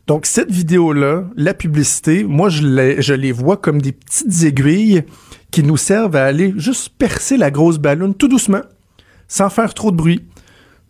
Donc, 0.06 0.26
cette 0.26 0.50
vidéo-là, 0.50 1.24
la 1.36 1.54
publicité, 1.54 2.24
moi, 2.24 2.48
je 2.48 2.66
les, 2.66 3.02
je 3.02 3.14
les 3.14 3.32
vois 3.32 3.56
comme 3.56 3.80
des 3.80 3.92
petites 3.92 4.42
aiguilles 4.42 5.04
qui 5.54 5.62
nous 5.62 5.76
servent 5.76 6.16
à 6.16 6.24
aller 6.24 6.52
juste 6.56 6.88
percer 6.98 7.36
la 7.36 7.52
grosse 7.52 7.78
ballonne 7.78 8.12
tout 8.12 8.26
doucement, 8.26 8.62
sans 9.28 9.50
faire 9.50 9.72
trop 9.72 9.92
de 9.92 9.96
bruit. 9.96 10.24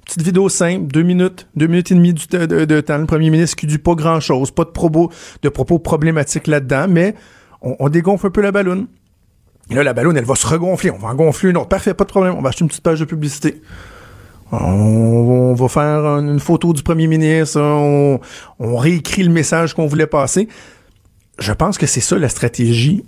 Petite 0.06 0.22
vidéo 0.22 0.48
simple, 0.48 0.86
deux 0.86 1.02
minutes, 1.02 1.46
deux 1.54 1.66
minutes 1.66 1.92
et 1.92 1.94
demie 1.94 2.14
de, 2.14 2.64
de, 2.64 2.80
temps. 2.80 2.96
Le 2.96 3.04
premier 3.04 3.28
ministre 3.28 3.56
qui 3.56 3.66
dit 3.66 3.76
pas 3.76 3.94
grand-chose, 3.94 4.52
pas 4.52 4.64
de 4.64 4.70
propos, 4.70 5.12
de 5.42 5.50
propos 5.50 5.78
problématiques 5.78 6.46
là-dedans, 6.46 6.86
mais 6.88 7.14
on, 7.60 7.90
dégonfle 7.90 8.28
un 8.28 8.30
peu 8.30 8.40
la 8.40 8.52
ballonne. 8.52 8.86
Là, 9.68 9.82
la 9.82 9.92
ballonne, 9.92 10.16
elle 10.16 10.24
va 10.24 10.34
se 10.34 10.46
regonfler. 10.46 10.90
On 10.90 10.96
va 10.96 11.08
en 11.08 11.14
gonfler 11.14 11.50
une 11.50 11.58
autre. 11.58 11.68
Parfait, 11.68 11.92
pas 11.92 12.04
de 12.04 12.08
problème. 12.08 12.34
On 12.34 12.40
va 12.40 12.48
acheter 12.48 12.64
une 12.64 12.68
petite 12.68 12.82
page 12.82 13.00
de 13.00 13.04
publicité. 13.04 13.60
On, 14.50 15.52
va 15.52 15.68
faire 15.68 16.06
une 16.06 16.40
photo 16.40 16.72
du 16.72 16.82
premier 16.82 17.06
ministre. 17.06 17.60
On 17.60 18.76
réécrit 18.78 19.24
le 19.24 19.30
message 19.30 19.74
qu'on 19.74 19.86
voulait 19.86 20.06
passer. 20.06 20.48
Je 21.38 21.52
pense 21.52 21.76
que 21.76 21.86
c'est 21.86 22.00
ça 22.00 22.16
la 22.16 22.30
stratégie 22.30 23.04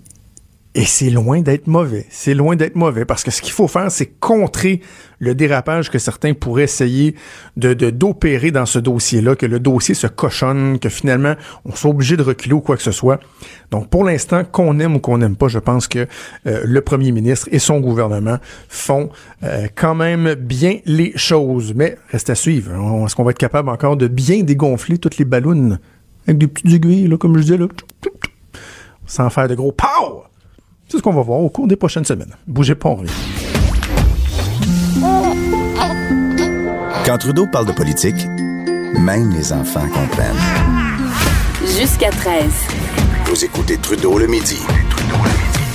et 0.77 0.85
c'est 0.85 1.09
loin 1.09 1.41
d'être 1.41 1.69
mauvais. 1.69 2.05
C'est 2.11 2.35
loin 2.35 2.55
d'être 2.55 2.77
mauvais 2.77 3.07
parce 3.07 3.25
que 3.25 3.31
ce 3.31 3.41
qu'il 3.41 3.55
faut 3.55 3.67
faire, 3.67 3.91
c'est 3.91 4.05
contrer 4.21 4.83
le 5.21 5.35
dérapage 5.35 5.91
que 5.91 5.99
certains 5.99 6.35
pourraient 6.35 6.65
essayer 6.65 7.15
de 7.57 7.73
d'opérer 7.73 8.51
dans 8.51 8.67
ce 8.67 8.79
dossier-là, 8.79 9.37
que 9.37 9.47
le 9.47 9.59
dossier 9.59 9.95
se 9.95 10.07
cochonne, 10.07 10.79
que 10.79 10.91
finalement 10.91 11.35
on 11.65 11.75
soit 11.75 11.91
obligé 11.91 12.19
de 12.19 12.23
reculer 12.23 12.53
ou 12.53 12.61
quoi 12.61 12.77
que 12.77 12.83
ce 12.83 12.91
soit. 12.91 13.21
Donc 13.71 13.89
pour 13.89 14.05
l'instant, 14.05 14.45
qu'on 14.45 14.79
aime 14.79 14.97
ou 14.97 14.99
qu'on 14.99 15.17
n'aime 15.17 15.35
pas, 15.35 15.49
je 15.49 15.59
pense 15.59 15.89
que 15.89 16.07
euh, 16.47 16.61
le 16.67 16.81
premier 16.83 17.11
ministre 17.11 17.49
et 17.53 17.59
son 17.59 17.81
gouvernement 17.81 18.37
font 18.69 19.09
euh, 19.45 19.69
quand 19.75 19.95
même 19.95 20.35
bien 20.35 20.81
les 20.85 21.17
choses. 21.17 21.73
Mais 21.75 21.97
reste 22.11 22.29
à 22.29 22.35
suivre. 22.35 22.73
Est-ce 23.07 23.17
qu'on 23.17 23.25
va 23.25 23.31
être 23.31 23.39
capable 23.39 23.71
encore 23.71 23.97
de 23.97 24.09
bien 24.09 24.43
dégonfler 24.43 24.99
toutes 24.99 25.17
les 25.17 25.25
ballons 25.25 25.79
avec 26.27 26.37
des 26.37 26.49
petites 26.49 26.75
aiguilles, 26.75 27.09
là, 27.09 27.17
comme 27.17 27.35
je 27.39 27.43
disais, 27.43 27.57
là, 27.57 27.67
sans 29.07 29.31
faire 29.31 29.49
de 29.49 29.55
gros 29.55 29.73
pow! 29.73 30.25
C'est 30.89 30.99
ce 30.99 31.03
qu'on 31.03 31.13
va 31.13 31.23
voir 31.23 31.41
au 31.41 31.49
cours 31.49 31.67
des 31.67 31.77
prochaines 31.77 32.05
semaines. 32.05 32.35
Bougez 32.47 32.77
pas, 32.77 32.91
on 32.91 32.95
revient. 32.97 33.13
Quand 37.05 37.19
Trudeau 37.19 37.47
parle 37.47 37.67
de 37.67 37.73
politique, 37.73 38.27
même 38.99 39.33
les 39.33 39.53
enfants 39.53 39.87
comprennent. 39.89 40.37
Jusqu'à 41.79 42.11
13. 42.11 42.45
Vous 43.27 43.45
écoutez 43.45 43.77
Trudeau 43.79 44.19
le 44.19 44.27
midi. 44.29 44.61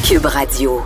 Cube 0.07 0.25
Radio. 0.25 0.81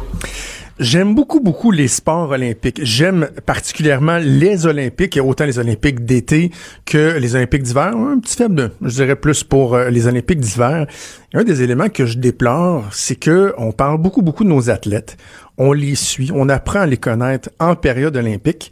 J'aime 0.78 1.16
beaucoup, 1.16 1.40
beaucoup 1.40 1.72
les 1.72 1.88
sports 1.88 2.32
olympiques. 2.32 2.82
J'aime 2.84 3.30
particulièrement 3.46 4.18
les 4.18 4.66
Olympiques, 4.66 5.16
et 5.16 5.22
autant 5.22 5.46
les 5.46 5.58
Olympiques 5.58 6.04
d'été 6.04 6.52
que 6.86 7.18
les 7.18 7.34
Olympiques 7.36 7.64
d'hiver. 7.64 7.96
Un 7.96 8.20
petit 8.20 8.36
faible, 8.36 8.72
je 8.82 8.90
dirais 8.90 9.16
plus 9.16 9.46
pour 9.46 9.76
euh, 9.76 9.90
les 9.90 10.06
Olympiques 10.08 10.42
d'hiver. 10.42 10.86
Un 11.34 11.46
des 11.46 11.64
éléments 11.64 11.88
que 11.88 12.06
je 12.06 12.18
déplore, 12.18 12.84
c'est 12.92 13.16
que 13.16 13.54
on 13.58 13.72
parle 13.72 14.00
beaucoup, 14.00 14.22
beaucoup 14.22 14.44
de 14.44 14.50
nos 14.50 14.70
athlètes. 14.70 15.16
On 15.58 15.72
les 15.72 15.96
suit, 15.96 16.30
on 16.34 16.50
apprend 16.50 16.82
à 16.82 16.86
les 16.86 16.98
connaître 16.98 17.50
en 17.62 17.78
période 17.78 18.18
olympique. 18.18 18.70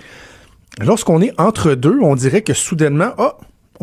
Lorsqu'on 0.82 1.22
est 1.22 1.34
entre 1.39 1.74
deux, 1.74 2.00
on 2.02 2.16
dirait 2.16 2.42
que 2.42 2.54
soudainement, 2.54 3.12
oh, 3.18 3.32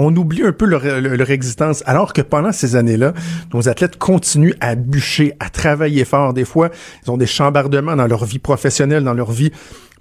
on 0.00 0.16
oublie 0.16 0.42
un 0.42 0.52
peu 0.52 0.64
leur, 0.64 1.30
existence, 1.30 1.82
alors 1.86 2.12
que 2.12 2.22
pendant 2.22 2.52
ces 2.52 2.74
années-là, 2.76 3.12
nos 3.52 3.68
athlètes 3.68 3.98
continuent 3.98 4.54
à 4.60 4.74
bûcher, 4.74 5.34
à 5.40 5.50
travailler 5.50 6.04
fort. 6.04 6.32
Des 6.32 6.44
fois, 6.44 6.70
ils 7.04 7.10
ont 7.10 7.16
des 7.16 7.26
chambardements 7.26 7.96
dans 7.96 8.06
leur 8.06 8.24
vie 8.24 8.38
professionnelle, 8.38 9.04
dans 9.04 9.14
leur 9.14 9.30
vie 9.30 9.52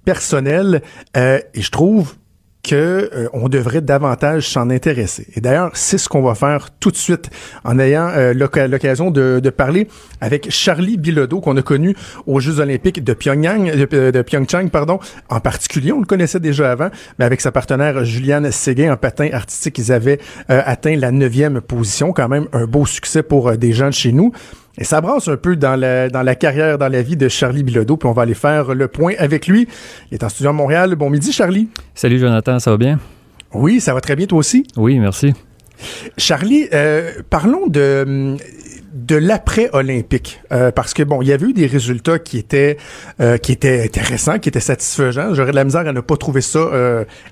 personnelle. 0.05 0.81
Euh, 1.17 1.39
et 1.53 1.61
je 1.61 1.71
trouve 1.71 2.15
que 2.63 3.09
euh, 3.13 3.29
on 3.33 3.47
devrait 3.47 3.81
davantage 3.81 4.49
s'en 4.49 4.69
intéresser. 4.69 5.27
Et 5.35 5.41
d'ailleurs, 5.41 5.71
c'est 5.73 5.97
ce 5.97 6.09
qu'on 6.09 6.21
va 6.21 6.35
faire 6.35 6.69
tout 6.79 6.91
de 6.91 6.97
suite 6.97 7.29
en 7.63 7.79
ayant 7.79 8.09
euh, 8.09 8.33
l'occasion 8.33 9.11
de, 9.11 9.39
de, 9.41 9.49
parler 9.49 9.87
avec 10.19 10.51
Charlie 10.51 10.97
Bilodeau 10.97 11.39
qu'on 11.39 11.55
a 11.57 11.61
connu 11.61 11.95
aux 12.27 12.39
Jeux 12.39 12.59
olympiques 12.59 13.03
de 13.03 13.13
Pyongyang 13.13 13.71
de, 13.71 13.87
euh, 13.93 14.23
Pyeongchang 14.23 14.69
pardon. 14.69 14.99
En 15.29 15.39
particulier, 15.39 15.91
on 15.91 15.99
le 15.99 16.05
connaissait 16.05 16.39
déjà 16.39 16.71
avant, 16.71 16.89
mais 17.17 17.25
avec 17.25 17.41
sa 17.41 17.51
partenaire 17.51 18.03
Juliane 18.03 18.51
Séguin 18.51 18.93
en 18.93 18.97
patin 18.97 19.29
artistique, 19.31 19.77
ils 19.77 19.91
avaient 19.91 20.19
atteint 20.47 20.95
la 20.95 21.11
neuvième 21.11 21.61
position, 21.61 22.13
quand 22.13 22.27
même 22.27 22.47
un 22.53 22.65
beau 22.65 22.85
succès 22.85 23.23
pour 23.23 23.57
des 23.57 23.71
gens 23.71 23.87
de 23.87 23.93
chez 23.93 24.11
nous. 24.11 24.31
Et 24.79 24.85
ça 24.85 25.01
brasse 25.01 25.27
un 25.27 25.35
peu 25.35 25.57
dans 25.57 25.75
la, 25.75 26.09
dans 26.09 26.23
la 26.23 26.35
carrière, 26.35 26.77
dans 26.77 26.87
la 26.87 27.01
vie 27.01 27.17
de 27.17 27.27
Charlie 27.27 27.63
Bilodeau, 27.63 27.97
puis 27.97 28.07
on 28.07 28.13
va 28.13 28.21
aller 28.21 28.33
faire 28.33 28.73
le 28.73 28.87
point 28.87 29.13
avec 29.17 29.45
lui. 29.45 29.67
Il 30.09 30.15
est 30.15 30.23
en 30.23 30.29
studio 30.29 30.51
à 30.51 30.53
Montréal. 30.53 30.95
Bon 30.95 31.09
midi, 31.09 31.33
Charlie. 31.33 31.67
Salut, 31.93 32.17
Jonathan, 32.17 32.59
ça 32.59 32.71
va 32.71 32.77
bien? 32.77 32.97
Oui, 33.53 33.81
ça 33.81 33.93
va 33.93 33.99
très 33.99 34.15
bien, 34.15 34.25
toi 34.25 34.39
aussi? 34.39 34.65
Oui, 34.77 34.97
merci. 34.97 35.33
Charlie, 36.17 36.67
euh, 36.73 37.11
parlons 37.29 37.67
de 37.67 38.37
de 38.91 39.15
l'après-olympique 39.15 40.41
euh, 40.51 40.71
parce 40.71 40.95
que 40.95 41.03
bon 41.03 41.21
il 41.21 41.27
y 41.27 41.31
avait 41.31 41.45
eu 41.45 41.53
des 41.53 41.67
résultats 41.67 42.17
qui 42.17 42.39
étaient 42.39 42.77
euh, 43.21 43.37
qui 43.37 43.51
étaient 43.51 43.83
intéressants 43.83 44.39
qui 44.39 44.49
étaient 44.49 44.59
satisfaisants 44.59 45.35
j'aurais 45.35 45.51
de 45.51 45.55
la 45.55 45.63
misère 45.63 45.87
à 45.87 45.93
ne 45.93 46.01
pas 46.01 46.17
trouver 46.17 46.41
ça 46.41 46.67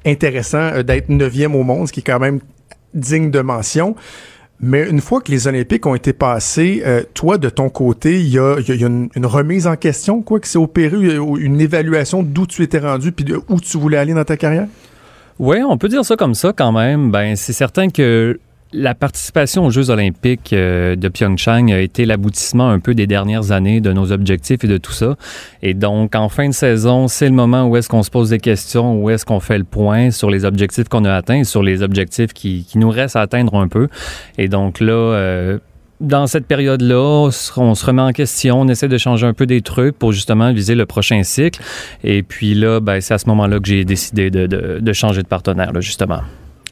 intéressant 0.05 0.83
d'être 0.83 1.09
neuvième 1.09 1.55
au 1.55 1.63
monde 1.63 1.87
ce 1.87 1.93
qui 1.93 2.01
est 2.01 2.03
quand 2.03 2.19
même 2.19 2.39
digne 2.93 3.31
de 3.31 3.41
mention 3.41 3.95
mais 4.59 4.89
une 4.89 5.01
fois 5.01 5.21
que 5.21 5.31
les 5.31 5.47
Olympiques 5.47 5.85
ont 5.85 5.93
été 5.93 6.13
passés, 6.13 6.81
euh, 6.85 7.03
toi, 7.13 7.37
de 7.37 7.49
ton 7.49 7.69
côté, 7.69 8.19
il 8.19 8.29
y 8.29 8.39
a, 8.39 8.57
une, 8.69 9.09
remise 9.23 9.67
en 9.67 9.75
question, 9.75 10.21
quoi, 10.21 10.39
qui 10.39 10.49
s'est 10.49 10.57
opérée, 10.57 11.17
une 11.39 11.61
évaluation 11.61 12.23
d'où 12.23 12.47
tu 12.47 12.63
étais 12.63 12.79
rendu 12.79 13.11
puis 13.11 13.25
où 13.49 13.59
tu 13.59 13.77
voulais 13.77 13.97
aller 13.97 14.13
dans 14.13 14.23
ta 14.23 14.35
carrière? 14.35 14.67
Oui, 15.37 15.57
on 15.67 15.77
peut 15.77 15.89
dire 15.89 16.03
ça 16.03 16.15
comme 16.15 16.33
ça 16.33 16.53
quand 16.53 16.71
même. 16.71 17.11
Ben, 17.11 17.35
c'est 17.35 17.53
certain 17.53 17.89
que 17.89 18.39
la 18.73 18.95
participation 18.95 19.65
aux 19.65 19.69
Jeux 19.69 19.89
olympiques 19.89 20.51
euh, 20.53 20.95
de 20.95 21.07
Pyeongchang 21.07 21.71
a 21.71 21.79
été 21.79 22.05
l'aboutissement 22.05 22.69
un 22.69 22.79
peu 22.79 22.93
des 22.93 23.07
dernières 23.07 23.51
années 23.51 23.81
de 23.81 23.93
nos 23.93 24.11
objectifs 24.11 24.63
et 24.63 24.67
de 24.67 24.77
tout 24.77 24.91
ça. 24.91 25.15
Et 25.61 25.73
donc, 25.73 26.15
en 26.15 26.29
fin 26.29 26.49
de 26.49 26.53
saison, 26.53 27.07
c'est 27.07 27.27
le 27.27 27.35
moment 27.35 27.65
où 27.67 27.77
est-ce 27.77 27.89
qu'on 27.89 28.03
se 28.03 28.09
pose 28.09 28.29
des 28.29 28.39
questions, 28.39 29.01
où 29.01 29.09
est-ce 29.09 29.25
qu'on 29.25 29.39
fait 29.39 29.57
le 29.57 29.63
point 29.63 30.11
sur 30.11 30.29
les 30.29 30.45
objectifs 30.45 30.89
qu'on 30.89 31.05
a 31.05 31.13
atteints, 31.13 31.43
sur 31.43 31.63
les 31.63 31.81
objectifs 31.81 32.33
qui, 32.33 32.65
nous 32.75 32.89
restent 32.89 33.15
à 33.15 33.21
atteindre 33.21 33.55
un 33.55 33.67
peu. 33.67 33.87
Et 34.37 34.49
donc 34.49 34.79
là, 34.79 34.93
euh, 34.93 35.57
dans 35.99 36.27
cette 36.27 36.45
période-là, 36.45 37.29
on 37.57 37.75
se 37.75 37.85
remet 37.85 38.03
en 38.03 38.11
question, 38.11 38.61
on 38.61 38.67
essaie 38.67 38.87
de 38.87 38.97
changer 38.99 39.25
un 39.25 39.33
peu 39.33 39.47
des 39.47 39.61
trucs 39.61 39.97
pour 39.97 40.11
justement 40.11 40.53
viser 40.53 40.75
le 40.75 40.85
prochain 40.85 41.23
cycle. 41.23 41.59
Et 42.03 42.21
puis 42.21 42.53
là, 42.53 42.79
ben, 42.79 43.01
c'est 43.01 43.15
à 43.15 43.17
ce 43.17 43.27
moment-là 43.29 43.59
que 43.59 43.67
j'ai 43.67 43.83
décidé 43.83 44.29
de, 44.29 44.45
de, 44.45 44.77
de 44.79 44.93
changer 44.93 45.23
de 45.23 45.27
partenaire, 45.27 45.73
là, 45.73 45.81
justement. 45.81 46.21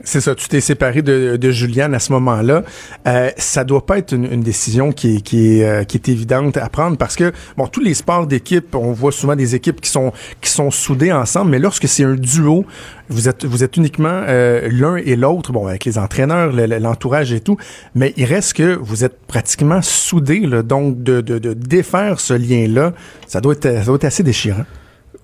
C'est 0.04 0.20
ça, 0.20 0.36
tu 0.36 0.50
t'es 0.50 0.60
séparé 0.60 1.02
de, 1.02 1.38
de 1.38 1.52
Juliane 1.52 1.94
à 1.96 2.00
ce 2.00 2.12
moment-là. 2.12 2.64
Euh, 3.08 3.30
ça 3.38 3.64
doit 3.64 3.86
pas 3.86 3.98
être 3.98 4.12
une, 4.14 4.26
une 4.30 4.42
décision 4.42 4.92
qui 4.92 5.16
est, 5.16 5.22
qui, 5.22 5.60
est, 5.60 5.64
euh, 5.64 5.84
qui 5.86 5.96
est 5.96 6.10
évidente 6.10 6.58
à 6.58 6.68
prendre 6.68 6.98
parce 6.98 7.16
que, 7.16 7.32
bon, 7.56 7.66
tous 7.68 7.80
les 7.80 7.94
sports 7.94 8.28
d'équipe, 8.28 8.76
on 8.76 8.92
voit 8.92 9.14
souvent 9.14 9.38
des 9.38 9.56
équipes 9.56 9.80
qui 9.80 9.90
sont, 9.90 10.12
qui 10.42 10.50
sont 10.52 10.70
soudées 10.70 11.14
ensemble, 11.14 11.52
mais 11.52 11.60
lorsque 11.60 11.88
c'est 11.88 12.04
un 12.04 12.16
duo, 12.16 12.66
vous 13.08 13.30
êtes, 13.30 13.46
vous 13.46 13.64
êtes 13.64 13.78
uniquement 13.78 14.10
euh, 14.28 14.68
l'un 14.70 14.98
et 14.98 15.16
l'autre, 15.16 15.54
bon, 15.54 15.66
avec 15.66 15.86
les 15.86 15.98
entraîneurs, 15.98 16.52
le- 16.52 16.66
le- 16.66 16.80
l'entourage 16.80 17.32
et 17.32 17.40
tout, 17.40 17.56
mais 17.96 18.14
il 18.18 18.26
reste 18.26 18.54
que 18.54 18.76
vous 18.76 19.06
êtes 19.06 19.18
pratiquement 19.28 19.82
soudés, 19.82 20.42
là, 20.42 20.62
donc 20.62 21.04
de, 21.04 21.22
de, 21.22 21.40
de 21.40 21.54
défaire 21.54 22.20
ce 22.20 22.34
lien-là, 22.34 22.92
ça 23.28 23.40
doit 23.40 23.54
être, 23.54 23.78
ça 23.78 23.86
doit 23.86 23.96
être 23.96 24.04
assez 24.04 24.24
déchirant. 24.24 24.66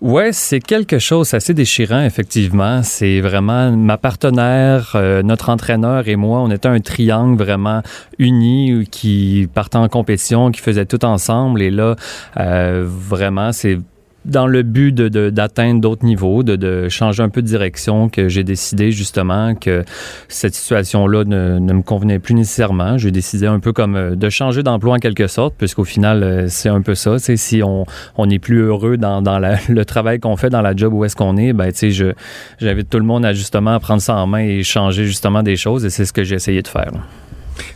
Ouais, 0.01 0.33
c'est 0.33 0.59
quelque 0.59 0.97
chose 0.97 1.31
assez 1.35 1.53
déchirant, 1.53 2.01
effectivement. 2.03 2.81
C'est 2.81 3.21
vraiment 3.21 3.69
ma 3.77 3.99
partenaire, 3.99 4.93
euh, 4.95 5.21
notre 5.21 5.49
entraîneur 5.49 6.07
et 6.07 6.15
moi, 6.15 6.41
on 6.41 6.49
était 6.49 6.67
un 6.67 6.79
triangle 6.79 7.37
vraiment 7.37 7.83
uni 8.17 8.87
qui 8.89 9.47
partait 9.53 9.77
en 9.77 9.87
compétition, 9.89 10.49
qui 10.49 10.59
faisait 10.59 10.87
tout 10.87 11.05
ensemble. 11.05 11.61
Et 11.61 11.69
là, 11.69 11.95
euh, 12.37 12.83
vraiment, 12.83 13.51
c'est 13.51 13.77
dans 14.25 14.45
le 14.47 14.61
but 14.63 14.91
de- 14.91 15.09
de- 15.09 15.29
d'atteindre 15.31 15.81
d'autres 15.81 16.05
niveaux, 16.05 16.43
de, 16.43 16.55
de 16.55 16.89
changer 16.89 17.23
un 17.23 17.29
peu 17.29 17.41
de 17.41 17.47
direction, 17.47 18.07
que 18.09 18.29
j'ai 18.29 18.43
décidé 18.43 18.91
justement 18.91 19.55
que 19.55 19.83
cette 20.27 20.53
situation-là 20.53 21.23
ne, 21.25 21.59
me 21.59 21.81
convenait 21.81 22.19
plus 22.19 22.35
nécessairement. 22.35 22.97
J'ai 22.97 23.11
décidé 23.11 23.47
un 23.47 23.59
peu 23.59 23.73
comme 23.73 23.95
euh, 23.95 24.15
de 24.15 24.29
changer 24.29 24.61
d'emploi 24.63 24.95
en 24.95 24.99
quelque 24.99 25.27
sorte, 25.27 25.55
puisqu'au 25.57 25.83
final, 25.85 26.21
euh, 26.23 26.45
c'est 26.49 26.69
un 26.69 26.81
peu 26.81 26.93
ça. 26.95 27.13
Tu 27.17 27.19
sais, 27.23 27.37
si 27.37 27.61
on 27.63 27.85
n'est 28.25 28.39
plus 28.39 28.59
heureux 28.61 28.97
dans, 28.97 29.21
dans 29.21 29.39
le 29.69 29.83
travail 29.85 30.19
qu'on 30.19 30.37
fait, 30.37 30.49
dans 30.49 30.61
la 30.61 30.75
job 30.75 30.93
où 30.93 31.03
est-ce 31.05 31.15
qu'on 31.15 31.37
est, 31.37 31.53
ben, 31.53 31.71
je, 31.73 32.13
j'invite 32.59 32.89
tout 32.89 32.99
le 32.99 33.05
monde 33.05 33.25
à 33.25 33.33
justement 33.33 33.79
prendre 33.79 34.01
ça 34.01 34.15
en 34.15 34.27
main 34.27 34.39
et 34.43 34.61
changer 34.63 35.05
justement 35.05 35.41
des 35.41 35.55
choses. 35.55 35.83
Et 35.85 35.89
c'est 35.89 36.05
ce 36.05 36.13
que 36.13 36.23
j'ai 36.23 36.35
essayé 36.35 36.61
de 36.61 36.67
faire. 36.67 36.91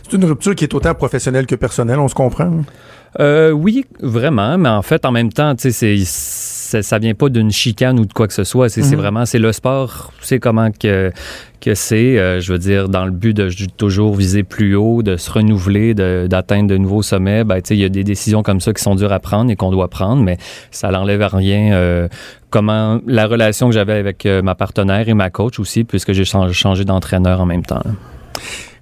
C'est 0.08 0.16
une 0.16 0.24
rupture 0.24 0.54
qui 0.54 0.64
est 0.64 0.74
autant 0.74 0.94
professionnelle 0.94 1.46
que 1.46 1.54
personnelle, 1.56 1.98
on 1.98 2.08
se 2.08 2.14
comprend? 2.14 2.62
Euh, 3.18 3.50
oui, 3.50 3.86
vraiment, 4.00 4.58
mais 4.58 4.68
en 4.68 4.82
fait, 4.82 5.04
en 5.06 5.12
même 5.12 5.32
temps, 5.32 5.54
tu 5.54 5.70
sais, 5.70 5.70
c'est, 5.70 5.96
ça, 6.04 6.82
ça 6.82 6.98
vient 6.98 7.14
pas 7.14 7.28
d'une 7.30 7.50
chicane 7.50 7.98
ou 7.98 8.04
de 8.04 8.12
quoi 8.12 8.26
que 8.26 8.34
ce 8.34 8.44
soit. 8.44 8.68
C'est, 8.68 8.82
c'est 8.82 8.94
Mhm. 8.96 9.00
vraiment, 9.00 9.24
c'est 9.26 9.38
le 9.38 9.52
sport, 9.52 10.12
sais 10.20 10.38
comment 10.38 10.70
que, 10.70 11.10
que 11.60 11.74
c'est, 11.74 12.18
euh, 12.18 12.40
je 12.40 12.52
veux 12.52 12.58
dire, 12.58 12.88
dans 12.90 13.04
le 13.06 13.10
but 13.12 13.32
de 13.34 13.48
toujours 13.78 14.14
viser 14.14 14.42
plus 14.42 14.74
haut, 14.74 15.02
de 15.02 15.16
se 15.16 15.30
renouveler, 15.30 15.94
d'atteindre 15.94 16.68
de 16.68 16.76
nouveaux 16.76 17.02
sommets, 17.02 17.44
ben, 17.44 17.56
tu 17.62 17.68
sais, 17.68 17.76
il 17.76 17.80
y 17.80 17.84
a 17.84 17.88
des 17.88 18.04
décisions 18.04 18.42
comme 18.42 18.60
ça 18.60 18.72
qui 18.74 18.82
sont 18.82 18.94
dures 18.96 19.12
à 19.12 19.20
prendre 19.20 19.50
et 19.50 19.56
qu'on 19.56 19.70
doit 19.70 19.88
prendre, 19.88 20.22
mais 20.22 20.36
ça 20.70 20.90
n'enlève 20.90 21.22
à 21.22 21.28
rien 21.28 21.72
euh, 21.72 22.08
comment 22.50 23.00
la 23.06 23.26
relation 23.26 23.68
que 23.68 23.74
j'avais 23.74 23.94
avec 23.94 24.26
euh, 24.26 24.42
ma 24.42 24.54
partenaire 24.54 25.08
et 25.08 25.14
ma 25.14 25.30
coach 25.30 25.58
aussi, 25.58 25.84
puisque 25.84 26.12
j'ai 26.12 26.24
changé, 26.26 26.52
changé 26.52 26.84
d'entraîneur 26.84 27.40
en 27.40 27.46
même 27.46 27.64
temps. 27.64 27.80
là. 27.84 27.92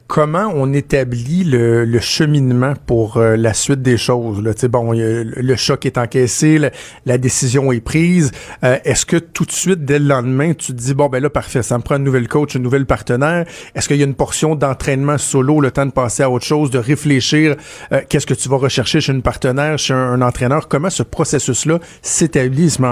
Comment 0.07 0.53
on 0.55 0.73
établit 0.73 1.45
le, 1.45 1.85
le 1.85 2.01
cheminement 2.01 2.75
pour 2.87 3.17
euh, 3.17 3.37
la 3.37 3.55
suite 3.55 3.83
des 3.83 3.97
choses? 3.97 4.43
Là? 4.43 4.53
Bon, 4.69 4.93
le 4.93 5.57
choc 5.57 5.87
est 5.87 5.99
encaissé, 5.99 6.59
la 7.07 7.19
décision 7.19 7.73
est 7.73 7.81
prise. 7.81 8.31
Euh, 8.63 8.79
Est-ce 8.85 9.07
que 9.07 9.17
tout 9.17 9.45
de 9.45 9.53
suite, 9.53 9.85
dès 9.85 9.99
le 9.99 10.07
lendemain, 10.07 10.53
tu 10.55 10.73
te 10.73 10.79
dis, 10.79 10.95
bon, 10.95 11.09
ben 11.09 11.23
là, 11.23 11.31
parfait, 11.31 11.63
ça 11.63 11.77
me 11.79 11.83
prend 11.83 11.97
une 11.97 12.05
nouvelle 12.05 12.29
coach, 12.29 12.55
une 12.55 12.63
nouvelle 12.63 12.87
partenaire. 12.87 13.45
Est-ce 13.75 13.89
qu'il 13.89 13.97
y 13.97 14.03
a 14.03 14.07
une 14.07 14.15
portion 14.15 14.55
d'entraînement 14.55 15.19
solo, 15.19 15.61
le 15.61 15.71
temps 15.71 15.87
de 15.87 15.93
passer 15.93 16.23
à 16.23 16.31
autre 16.31 16.45
chose, 16.45 16.71
de 16.71 16.79
réfléchir, 16.79 17.57
euh, 17.93 18.01
qu'est-ce 18.09 18.27
que 18.27 18.35
tu 18.35 18.49
vas 18.49 18.57
rechercher 18.57 19.01
chez 19.01 19.13
une 19.13 19.23
partenaire, 19.23 19.79
chez 19.79 19.95
un, 19.95 20.13
un 20.13 20.23
entraîneur? 20.23 20.69
Comment 20.69 20.91
ce 20.91 21.03
processus-là 21.03 21.81
s'établit, 22.03 22.71
se 22.71 22.81
met? 22.81 22.89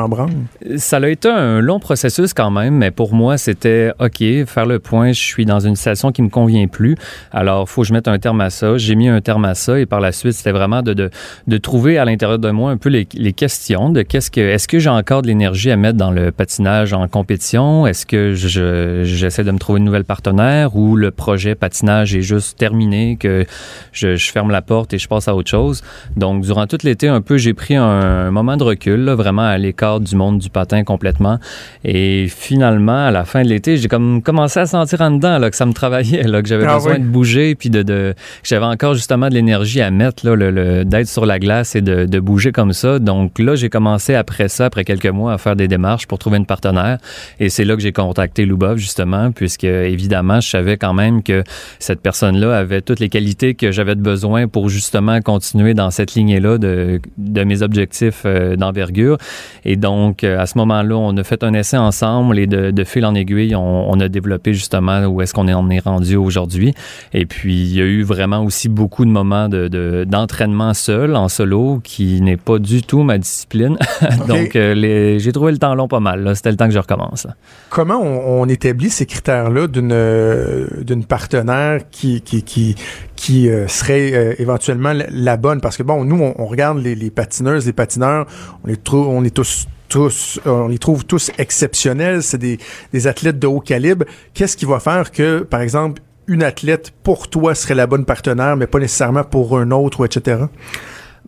Ça 0.78 0.96
a 0.96 1.08
été 1.08 1.28
un 1.28 1.60
long 1.60 1.78
processus 1.78 2.34
quand 2.34 2.50
même, 2.50 2.76
mais 2.76 2.90
pour 2.90 3.14
moi, 3.14 3.38
c'était 3.38 3.92
OK, 4.00 4.18
faire 4.46 4.66
le 4.66 4.78
point, 4.78 5.12
je 5.12 5.20
suis 5.20 5.44
dans 5.44 5.60
une 5.60 5.76
situation 5.76 6.12
qui 6.12 6.22
me 6.22 6.28
convient 6.28 6.66
plus. 6.66 6.96
Alors, 7.32 7.68
faut 7.68 7.82
que 7.82 7.88
je 7.88 7.92
mette 7.92 8.08
un 8.08 8.18
terme 8.18 8.40
à 8.40 8.50
ça. 8.50 8.76
J'ai 8.76 8.94
mis 8.94 9.08
un 9.08 9.20
terme 9.20 9.44
à 9.44 9.54
ça 9.54 9.78
et 9.78 9.86
par 9.86 10.00
la 10.00 10.12
suite, 10.12 10.32
c'était 10.32 10.52
vraiment 10.52 10.82
de, 10.82 10.92
de, 10.92 11.10
de 11.46 11.56
trouver 11.56 11.98
à 11.98 12.04
l'intérieur 12.04 12.38
de 12.38 12.50
moi 12.50 12.70
un 12.70 12.76
peu 12.76 12.88
les, 12.88 13.06
les 13.14 13.32
questions 13.32 13.90
de 13.90 14.02
qu'est-ce 14.02 14.30
que, 14.30 14.40
est-ce 14.40 14.68
que 14.68 14.78
j'ai 14.78 14.90
encore 14.90 15.22
de 15.22 15.28
l'énergie 15.28 15.70
à 15.70 15.76
mettre 15.76 15.98
dans 15.98 16.10
le 16.10 16.32
patinage 16.32 16.92
en 16.92 17.08
compétition? 17.08 17.86
Est-ce 17.86 18.06
que 18.06 18.34
je, 18.34 19.02
j'essaie 19.04 19.44
de 19.44 19.50
me 19.50 19.58
trouver 19.58 19.78
une 19.78 19.84
nouvelle 19.84 20.04
partenaire 20.04 20.76
ou 20.76 20.96
le 20.96 21.10
projet 21.10 21.54
patinage 21.54 22.14
est 22.14 22.22
juste 22.22 22.58
terminé, 22.58 23.16
que 23.16 23.46
je, 23.92 24.16
je 24.16 24.30
ferme 24.32 24.50
la 24.50 24.62
porte 24.62 24.92
et 24.94 24.98
je 24.98 25.08
passe 25.08 25.28
à 25.28 25.34
autre 25.34 25.50
chose? 25.50 25.82
Donc, 26.16 26.42
durant 26.42 26.66
tout 26.66 26.78
l'été, 26.82 27.08
un 27.08 27.20
peu, 27.20 27.36
j'ai 27.36 27.54
pris 27.54 27.76
un, 27.76 27.82
un 28.26 28.30
moment 28.30 28.56
de 28.56 28.64
recul, 28.64 29.04
là, 29.04 29.14
vraiment 29.14 29.42
à 29.42 29.58
l'écart 29.58 30.00
du 30.00 30.16
monde 30.16 30.38
du 30.38 30.50
patin 30.50 30.84
complètement. 30.84 31.38
Et 31.84 32.26
finalement, 32.28 33.06
à 33.06 33.10
la 33.10 33.24
fin 33.24 33.42
de 33.42 33.48
l'été, 33.48 33.76
j'ai 33.76 33.88
comme 33.88 34.22
commencé 34.22 34.60
à 34.60 34.66
sentir 34.66 35.00
en 35.00 35.10
dedans 35.10 35.38
là, 35.38 35.50
que 35.50 35.56
ça 35.56 35.66
me 35.66 35.72
travaillait, 35.72 36.22
là, 36.24 36.42
que 36.42 36.48
j'avais 36.48 36.66
Ah 36.66 36.76
besoin 36.76 36.91
de 36.98 37.04
bouger, 37.04 37.54
puis 37.54 37.70
de, 37.70 37.82
de 37.82 38.14
j'avais 38.42 38.64
encore 38.66 38.94
justement 38.94 39.28
de 39.28 39.34
l'énergie 39.34 39.80
à 39.80 39.90
mettre, 39.90 40.26
là, 40.26 40.34
le, 40.34 40.50
le- 40.50 40.84
d'être 40.84 41.08
sur 41.08 41.26
la 41.26 41.38
glace 41.38 41.74
et 41.76 41.80
de, 41.80 42.06
de 42.06 42.20
bouger 42.20 42.52
comme 42.52 42.72
ça. 42.72 42.98
Donc 42.98 43.38
là, 43.38 43.54
j'ai 43.54 43.68
commencé 43.68 44.14
après 44.14 44.48
ça, 44.48 44.66
après 44.66 44.84
quelques 44.84 45.06
mois, 45.06 45.32
à 45.32 45.38
faire 45.38 45.56
des 45.56 45.68
démarches 45.68 46.06
pour 46.06 46.18
trouver 46.18 46.38
une 46.38 46.46
partenaire. 46.46 46.98
Et 47.40 47.48
c'est 47.48 47.64
là 47.64 47.74
que 47.76 47.82
j'ai 47.82 47.92
contacté 47.92 48.44
Lubov, 48.44 48.78
justement, 48.78 49.32
puisque 49.32 49.64
évidemment, 49.64 50.40
je 50.40 50.48
savais 50.48 50.76
quand 50.76 50.94
même 50.94 51.22
que 51.22 51.44
cette 51.78 52.00
personne-là 52.00 52.56
avait 52.56 52.80
toutes 52.80 53.00
les 53.00 53.08
qualités 53.08 53.54
que 53.54 53.72
j'avais 53.72 53.94
de 53.94 54.00
besoin 54.00 54.48
pour 54.48 54.68
justement 54.68 55.20
continuer 55.20 55.74
dans 55.74 55.90
cette 55.90 56.14
lignée-là 56.14 56.58
de, 56.58 57.00
de 57.18 57.44
mes 57.44 57.62
objectifs 57.62 58.22
euh, 58.24 58.56
d'envergure. 58.56 59.18
Et 59.64 59.76
donc, 59.76 60.24
euh, 60.24 60.38
à 60.38 60.46
ce 60.46 60.58
moment-là, 60.58 60.96
on 60.96 61.16
a 61.16 61.24
fait 61.24 61.42
un 61.44 61.54
essai 61.54 61.76
ensemble 61.76 62.38
et 62.38 62.46
de, 62.46 62.70
de 62.70 62.84
fil 62.84 63.04
en 63.04 63.14
aiguille, 63.14 63.54
on, 63.54 63.90
on 63.90 64.00
a 64.00 64.08
développé 64.08 64.54
justement 64.54 65.04
où 65.06 65.20
est-ce 65.22 65.34
qu'on 65.34 65.48
est, 65.48 65.74
est 65.76 65.84
rendu 65.84 66.16
aujourd'hui. 66.16 66.74
Et 67.12 67.26
puis, 67.26 67.54
il 67.54 67.74
y 67.74 67.80
a 67.80 67.84
eu 67.84 68.02
vraiment 68.02 68.42
aussi 68.44 68.68
beaucoup 68.68 69.04
de 69.04 69.10
moments 69.10 69.48
de, 69.48 69.68
de- 69.68 70.04
d'entraînement 70.08 70.74
seul, 70.74 71.16
en 71.16 71.28
solo, 71.28 71.80
qui 71.82 72.20
n'est 72.20 72.36
pas 72.36 72.58
du 72.58 72.82
tout 72.82 73.02
ma 73.02 73.18
discipline. 73.18 73.76
donc, 74.28 74.56
euh, 74.56 75.18
j'ai 75.18 75.32
trouvé 75.32 75.52
le 75.52 75.58
temps 75.58 75.74
long 75.74 75.88
pas 75.88 76.00
mal. 76.00 76.34
C'était 76.36 76.50
le 76.50 76.56
temps 76.56 76.66
que 76.68 76.74
je 76.74 76.78
recommence. 76.78 77.24
là. 77.26 77.34
Comment 77.70 78.00
on, 78.02 78.42
on 78.42 78.48
établit 78.48 78.90
ces 78.90 79.06
critères-là 79.06 79.66
d'une 79.66 79.92
euh, 79.92 80.66
d'une 80.82 81.04
partenaire 81.04 81.80
qui 81.90 82.20
qui 82.22 82.42
qui 82.42 82.74
qui 83.16 83.48
euh, 83.48 83.68
serait 83.68 84.12
euh, 84.14 84.34
éventuellement 84.38 84.92
la, 85.10 85.36
bonne? 85.36 85.60
Parce 85.60 85.76
que 85.76 85.82
bon 85.82 86.04
nous 86.04 86.20
on, 86.20 86.34
on 86.38 86.46
regarde 86.46 86.78
les, 86.78 86.94
les 86.94 87.10
patineuses 87.10 87.66
les 87.66 87.72
patineurs 87.72 88.26
on 88.64 88.68
les 88.68 88.76
trouve 88.76 89.08
on 89.08 89.22
tous 89.30 89.66
tous 89.88 90.40
on 90.46 90.68
les 90.68 90.78
trouve 90.78 91.04
tous 91.04 91.30
exceptionnels 91.38 92.22
c'est 92.22 92.38
des 92.38 92.58
des 92.92 93.06
athlètes 93.06 93.38
de 93.38 93.46
haut 93.46 93.60
calibre 93.60 94.04
qu'est-ce 94.34 94.56
qui 94.56 94.64
va 94.64 94.80
faire 94.80 95.10
que 95.12 95.40
par 95.40 95.60
exemple 95.60 96.02
une 96.26 96.42
athlète 96.42 96.92
pour 97.02 97.28
toi 97.28 97.54
serait 97.54 97.74
la 97.74 97.86
bonne 97.86 98.04
partenaire 98.04 98.56
mais 98.56 98.66
pas 98.66 98.78
nécessairement 98.78 99.24
pour 99.24 99.58
un 99.58 99.70
autre 99.70 100.06
etc 100.06 100.44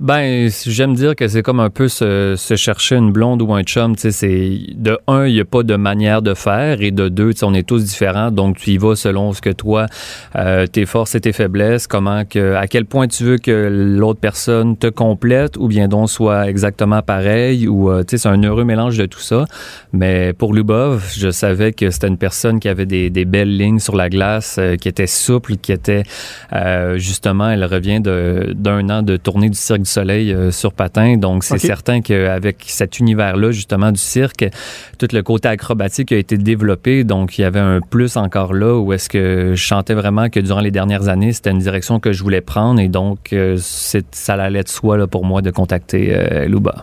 Ben, 0.00 0.50
j'aime 0.66 0.94
dire 0.94 1.14
que 1.14 1.28
c'est 1.28 1.42
comme 1.42 1.60
un 1.60 1.70
peu 1.70 1.86
se, 1.86 2.34
se 2.36 2.56
chercher 2.56 2.96
une 2.96 3.12
blonde 3.12 3.40
ou 3.42 3.54
un 3.54 3.62
chum. 3.62 3.94
C'est 3.96 4.58
de 4.74 4.98
un, 5.06 5.26
il 5.26 5.34
n'y 5.34 5.40
a 5.40 5.44
pas 5.44 5.62
de 5.62 5.76
manière 5.76 6.20
de 6.20 6.34
faire, 6.34 6.82
et 6.82 6.90
de 6.90 7.08
deux, 7.08 7.32
on 7.42 7.54
est 7.54 7.66
tous 7.66 7.84
différents. 7.84 8.32
Donc, 8.32 8.58
tu 8.58 8.70
y 8.70 8.76
vas 8.76 8.96
selon 8.96 9.32
ce 9.32 9.40
que 9.40 9.50
toi, 9.50 9.86
euh, 10.34 10.66
tes 10.66 10.84
forces 10.84 11.14
et 11.14 11.20
tes 11.20 11.32
faiblesses, 11.32 11.86
comment 11.86 12.24
que, 12.24 12.54
à 12.54 12.66
quel 12.66 12.86
point 12.86 13.06
tu 13.06 13.22
veux 13.22 13.38
que 13.38 13.68
l'autre 13.70 14.18
personne 14.18 14.76
te 14.76 14.88
complète, 14.88 15.56
ou 15.56 15.68
bien 15.68 15.86
donc 15.86 16.10
soit 16.10 16.48
exactement 16.48 17.00
pareil, 17.00 17.68
ou 17.68 17.88
euh, 17.88 18.02
c'est 18.08 18.26
un 18.26 18.42
heureux 18.42 18.64
mélange 18.64 18.98
de 18.98 19.06
tout 19.06 19.20
ça. 19.20 19.44
Mais 19.92 20.32
pour 20.32 20.54
Lubov, 20.54 21.12
je 21.16 21.30
savais 21.30 21.72
que 21.72 21.90
c'était 21.90 22.08
une 22.08 22.18
personne 22.18 22.58
qui 22.58 22.68
avait 22.68 22.86
des, 22.86 23.10
des 23.10 23.24
belles 23.24 23.56
lignes 23.56 23.78
sur 23.78 23.94
la 23.94 24.10
glace, 24.10 24.56
euh, 24.58 24.74
qui 24.74 24.88
était 24.88 25.06
souple, 25.06 25.54
qui 25.56 25.70
était 25.70 26.02
euh, 26.52 26.98
justement, 26.98 27.48
elle 27.48 27.64
revient 27.64 28.00
d'un 28.00 28.90
an 28.90 29.02
de 29.02 29.16
tournée 29.16 29.48
du 29.48 29.56
Cirque 29.56 29.83
du 29.84 29.90
Soleil 29.90 30.32
euh, 30.32 30.50
sur 30.50 30.72
patin. 30.72 31.16
Donc, 31.16 31.44
c'est 31.44 31.54
Ok. 31.54 31.60
certain 31.60 32.00
qu'avec 32.00 32.64
cet 32.66 32.98
univers-là, 32.98 33.52
justement, 33.52 33.92
du 33.92 34.00
cirque, 34.00 34.44
tout 34.98 35.08
le 35.12 35.22
côté 35.22 35.48
acrobatique 35.48 36.10
a 36.12 36.16
été 36.16 36.36
développé. 36.36 37.04
Donc, 37.04 37.38
il 37.38 37.42
y 37.42 37.44
avait 37.44 37.60
un 37.60 37.80
plus 37.80 38.16
encore 38.16 38.52
là 38.54 38.76
où 38.78 38.92
est-ce 38.92 39.08
que 39.08 39.52
je 39.54 39.66
sentais 39.66 39.94
vraiment 39.94 40.28
que 40.28 40.40
durant 40.40 40.60
les 40.60 40.70
dernières 40.72 41.08
années, 41.08 41.32
c'était 41.32 41.50
une 41.50 41.58
direction 41.58 42.00
que 42.00 42.12
je 42.12 42.22
voulais 42.22 42.40
prendre. 42.40 42.80
Et 42.80 42.88
donc, 42.88 43.32
euh, 43.32 43.56
ça 43.58 44.34
allait 44.34 44.62
de 44.64 44.68
soi 44.68 44.98
là, 44.98 45.06
pour 45.06 45.24
moi 45.24 45.42
de 45.42 45.50
contacter 45.50 46.12
euh, 46.14 46.46
Luba. 46.46 46.76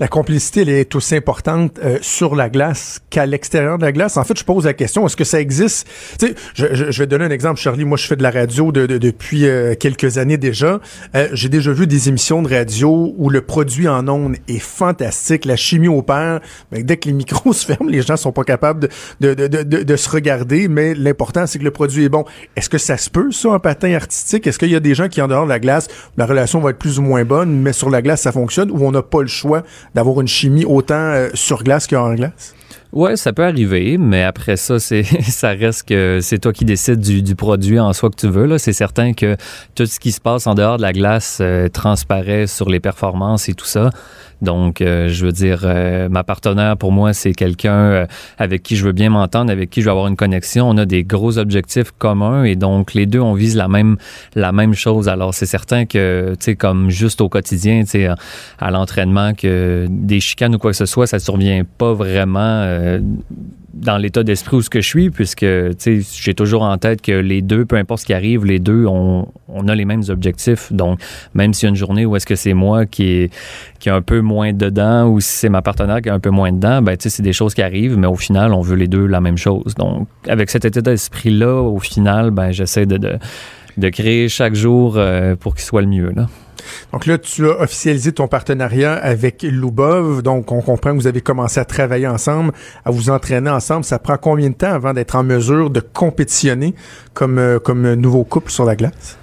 La 0.00 0.08
complicité 0.08 0.62
elle 0.62 0.68
est 0.68 0.94
aussi 0.94 1.14
importante 1.16 1.78
euh, 1.82 1.98
sur 2.02 2.34
la 2.34 2.48
glace 2.48 3.00
qu'à 3.10 3.26
l'extérieur 3.26 3.78
de 3.78 3.84
la 3.84 3.92
glace. 3.92 4.16
En 4.16 4.24
fait, 4.24 4.38
je 4.38 4.44
pose 4.44 4.64
la 4.64 4.74
question 4.74 5.06
est-ce 5.06 5.16
que 5.16 5.24
ça 5.24 5.40
existe? 5.40 5.88
Tu 6.18 6.28
sais, 6.28 6.34
je, 6.54 6.98
vais 6.98 7.06
donner 7.06 7.24
un 7.24 7.30
exemple, 7.30 7.60
Charlie. 7.60 7.84
Moi, 7.84 7.96
je 7.96 8.06
fais 8.06 8.16
de 8.16 8.22
la 8.22 8.30
radio 8.30 8.72
de, 8.72 8.86
de- 8.86 8.98
depuis 8.98 9.46
euh, 9.46 9.74
quelques 9.74 10.18
années 10.18 10.38
déjà. 10.38 10.80
Euh, 11.14 11.28
J'ai 11.32 11.48
déjà 11.48 11.72
vu 11.72 11.86
des 11.86 12.08
émissions 12.08 12.42
de 12.42 12.48
radio 12.48 13.14
où 13.16 13.30
le 13.30 13.40
produit 13.40 13.88
en 13.88 14.06
ondes 14.08 14.36
est 14.48 14.58
fantastique, 14.58 15.44
la 15.44 15.56
chimie 15.56 15.88
opère. 15.88 16.40
Mais 16.72 16.82
dès 16.82 16.96
que 16.96 17.08
les 17.08 17.14
micros 17.14 17.52
se 17.54 17.66
ferment, 17.66 17.88
les 17.90 18.02
gens 18.02 18.16
sont 18.16 18.32
pas 18.32 18.44
capables 18.44 18.88
de, 19.20 19.34
de, 19.34 19.46
de, 19.46 19.96
se 19.96 20.08
regarder. 20.08 20.68
Mais 20.68 20.94
l'important, 20.94 21.46
c'est 21.46 21.58
que 21.58 21.64
le 21.64 21.70
produit 21.70 22.04
est 22.04 22.08
bon. 22.08 22.24
Est-ce 22.56 22.68
que 22.68 22.78
ça 22.78 22.96
se 22.96 23.10
peut 23.10 23.30
ça 23.32 23.50
en 23.50 23.58
patin 23.58 23.94
artistique? 23.94 24.46
Est-ce 24.46 24.58
qu'il 24.58 24.70
y 24.70 24.76
a 24.76 24.80
des 24.80 24.94
gens 24.94 25.08
qui 25.08 25.22
en 25.22 25.28
dehors 25.28 25.44
de 25.44 25.50
la 25.50 25.60
glace, 25.60 25.88
la 26.16 26.26
relation 26.26 26.60
va 26.60 26.70
être 26.70 26.78
plus 26.78 26.98
ou 26.98 27.02
moins 27.02 27.24
bonne, 27.24 27.60
mais 27.60 27.72
sur 27.72 27.90
la 27.90 28.02
glace 28.02 28.22
ça 28.22 28.32
fonctionne, 28.32 28.70
ou 28.70 28.84
on 28.84 28.92
n'a 28.92 29.02
pas 29.02 29.22
le 29.22 29.28
choix 29.28 29.62
d'avoir 29.96 30.20
une 30.20 30.28
chimie 30.28 30.66
autant 30.66 30.94
euh, 30.94 31.30
sur 31.32 31.64
glace 31.64 31.86
qu'en 31.86 32.14
glace? 32.14 32.54
Ouais, 32.92 33.16
ça 33.16 33.32
peut 33.32 33.44
arriver, 33.44 33.96
mais 33.98 34.22
après 34.22 34.56
ça, 34.56 34.78
c'est 34.78 35.02
ça 35.22 35.48
reste 35.48 35.88
que 35.88 36.20
c'est 36.22 36.38
toi 36.38 36.52
qui 36.52 36.64
décides 36.64 37.00
du, 37.00 37.22
du, 37.22 37.34
produit 37.34 37.80
en 37.80 37.92
soi 37.94 38.10
que 38.10 38.16
tu 38.16 38.28
veux. 38.28 38.44
Là, 38.44 38.58
c'est 38.58 38.74
certain 38.74 39.14
que 39.14 39.36
tout 39.74 39.86
ce 39.86 39.98
qui 39.98 40.12
se 40.12 40.20
passe 40.20 40.46
en 40.46 40.54
dehors 40.54 40.76
de 40.76 40.82
la 40.82 40.92
glace 40.92 41.38
euh, 41.40 41.68
transparaît 41.68 42.46
sur 42.46 42.68
les 42.68 42.78
performances 42.78 43.48
et 43.48 43.54
tout 43.54 43.66
ça. 43.66 43.90
Donc, 44.42 44.80
euh, 44.80 45.08
je 45.08 45.26
veux 45.26 45.32
dire, 45.32 45.62
euh, 45.64 46.08
ma 46.08 46.24
partenaire 46.24 46.76
pour 46.76 46.92
moi, 46.92 47.12
c'est 47.12 47.32
quelqu'un 47.32 47.74
euh, 47.74 48.06
avec 48.38 48.62
qui 48.62 48.76
je 48.76 48.84
veux 48.84 48.92
bien 48.92 49.10
m'entendre, 49.10 49.50
avec 49.50 49.70
qui 49.70 49.80
je 49.80 49.86
veux 49.86 49.90
avoir 49.90 50.08
une 50.08 50.16
connexion. 50.16 50.68
On 50.68 50.76
a 50.76 50.84
des 50.84 51.04
gros 51.04 51.38
objectifs 51.38 51.90
communs 51.98 52.44
et 52.44 52.56
donc 52.56 52.94
les 52.94 53.06
deux 53.06 53.20
on 53.20 53.34
vise 53.34 53.56
la 53.56 53.68
même 53.68 53.96
la 54.34 54.52
même 54.52 54.74
chose. 54.74 55.08
Alors, 55.08 55.32
c'est 55.34 55.46
certain 55.46 55.86
que 55.86 56.34
tu 56.38 56.44
sais 56.44 56.56
comme 56.56 56.90
juste 56.90 57.20
au 57.20 57.28
quotidien, 57.28 57.80
tu 57.82 57.90
sais 57.90 58.08
à 58.58 58.70
l'entraînement 58.70 59.32
que 59.34 59.86
des 59.88 60.20
chicanes 60.20 60.54
ou 60.54 60.58
quoi 60.58 60.72
que 60.72 60.76
ce 60.76 60.86
soit, 60.86 61.06
ça 61.06 61.18
survient 61.18 61.62
pas 61.78 61.94
vraiment 61.94 62.66
dans 63.76 63.98
l'état 63.98 64.22
d'esprit 64.22 64.56
où 64.56 64.62
ce 64.62 64.70
que 64.70 64.80
je 64.80 64.88
suis, 64.88 65.10
puisque 65.10 65.44
j'ai 65.44 66.34
toujours 66.34 66.62
en 66.62 66.76
tête 66.78 67.02
que 67.02 67.12
les 67.12 67.42
deux, 67.42 67.64
peu 67.66 67.76
importe 67.76 68.00
ce 68.00 68.06
qui 68.06 68.14
arrive, 68.14 68.44
les 68.44 68.58
deux, 68.58 68.86
on, 68.86 69.28
on 69.48 69.68
a 69.68 69.74
les 69.74 69.84
mêmes 69.84 70.02
objectifs. 70.08 70.72
Donc, 70.72 71.00
même 71.34 71.52
s'il 71.52 71.66
y 71.66 71.68
a 71.68 71.70
une 71.70 71.76
journée 71.76 72.06
où 72.06 72.16
est-ce 72.16 72.26
que 72.26 72.36
c'est 72.36 72.54
moi 72.54 72.86
qui 72.86 73.08
est, 73.08 73.34
qui 73.78 73.88
est 73.88 73.92
un 73.92 74.02
peu 74.02 74.20
moins 74.20 74.52
dedans 74.52 75.08
ou 75.08 75.20
si 75.20 75.30
c'est 75.30 75.48
ma 75.48 75.62
partenaire 75.62 76.00
qui 76.00 76.08
est 76.08 76.12
un 76.12 76.20
peu 76.20 76.30
moins 76.30 76.52
dedans, 76.52 76.80
ben, 76.82 76.96
c'est 76.98 77.22
des 77.22 77.32
choses 77.32 77.54
qui 77.54 77.62
arrivent, 77.62 77.98
mais 77.98 78.06
au 78.06 78.16
final, 78.16 78.52
on 78.52 78.62
veut 78.62 78.76
les 78.76 78.88
deux 78.88 79.06
la 79.06 79.20
même 79.20 79.38
chose. 79.38 79.74
Donc, 79.74 80.08
avec 80.26 80.50
cet 80.50 80.64
état 80.64 80.80
d'esprit-là, 80.80 81.62
au 81.62 81.78
final, 81.78 82.30
ben, 82.30 82.52
j'essaie 82.52 82.86
de, 82.86 82.96
de, 82.96 83.18
de, 83.76 83.88
créer 83.90 84.28
chaque 84.28 84.54
jour 84.54 84.94
euh, 84.96 85.36
pour 85.36 85.54
qu'il 85.54 85.64
soit 85.64 85.82
le 85.82 85.88
mieux. 85.88 86.12
Là. 86.16 86.26
Donc 86.92 87.06
là, 87.06 87.18
tu 87.18 87.46
as 87.48 87.60
officialisé 87.60 88.12
ton 88.12 88.28
partenariat 88.28 88.94
avec 88.94 89.42
Lubov. 89.42 90.22
Donc, 90.22 90.52
on 90.52 90.62
comprend 90.62 90.92
que 90.92 90.96
vous 90.96 91.06
avez 91.06 91.20
commencé 91.20 91.60
à 91.60 91.64
travailler 91.64 92.06
ensemble, 92.06 92.52
à 92.84 92.90
vous 92.90 93.10
entraîner 93.10 93.50
ensemble. 93.50 93.84
Ça 93.84 93.98
prend 93.98 94.16
combien 94.16 94.50
de 94.50 94.54
temps 94.54 94.72
avant 94.72 94.92
d'être 94.92 95.16
en 95.16 95.22
mesure 95.22 95.70
de 95.70 95.80
compétitionner 95.80 96.74
comme, 97.14 97.38
euh, 97.38 97.58
comme 97.58 97.94
nouveau 97.94 98.24
couple 98.24 98.50
sur 98.50 98.64
la 98.64 98.76
glace? 98.76 99.18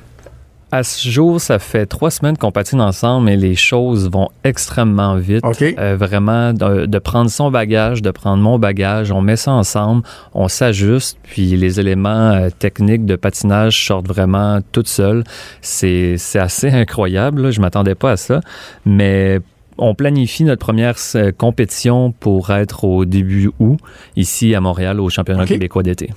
À 0.73 0.81
ce 0.81 1.07
jour, 1.07 1.39
ça 1.39 1.59
fait 1.59 1.85
trois 1.85 2.09
semaines 2.09 2.35
qu'on 2.35 2.51
patine 2.51 2.81
ensemble, 2.81 3.27
mais 3.27 3.37
les 3.37 3.53
choses 3.53 4.09
vont 4.09 4.29
extrêmement 4.43 5.17
vite. 5.17 5.43
Euh, 5.61 5.95
vraiment, 5.95 6.51
de, 6.51 6.97
prendre 6.97 7.29
son 7.29 7.51
bagage, 7.51 8.01
de 8.01 8.09
prendre 8.09 8.41
mon 8.41 8.57
bagage, 8.57 9.11
on 9.11 9.21
met 9.21 9.35
ça 9.35 9.51
ensemble, 9.51 10.01
on 10.33 10.47
s'ajuste, 10.47 11.19
puis 11.21 11.55
les 11.57 11.79
éléments 11.79 12.31
euh, 12.31 12.49
techniques 12.49 13.05
de 13.05 13.15
patinage 13.15 13.85
sortent 13.85 14.07
vraiment 14.07 14.61
toutes 14.71 14.87
seuls. 14.87 15.23
C'est 15.61 16.17
assez 16.33 16.69
incroyable, 16.71 17.51
je 17.51 17.61
m'attendais 17.61 17.93
pas 17.93 18.13
à 18.13 18.17
ça, 18.17 18.41
mais 18.83 19.41
on 19.77 19.93
planifie 19.93 20.43
notre 20.43 20.65
première 20.65 20.95
euh, 21.13 21.31
compétition 21.31 22.11
pour 22.19 22.49
être 22.49 22.83
au 22.83 23.05
début 23.05 23.51
août, 23.59 23.77
ici 24.15 24.55
à 24.55 24.59
Montréal, 24.59 24.99
au 24.99 25.09
championnat 25.09 25.45
québécois 25.45 25.83
d'été. 25.83 26.09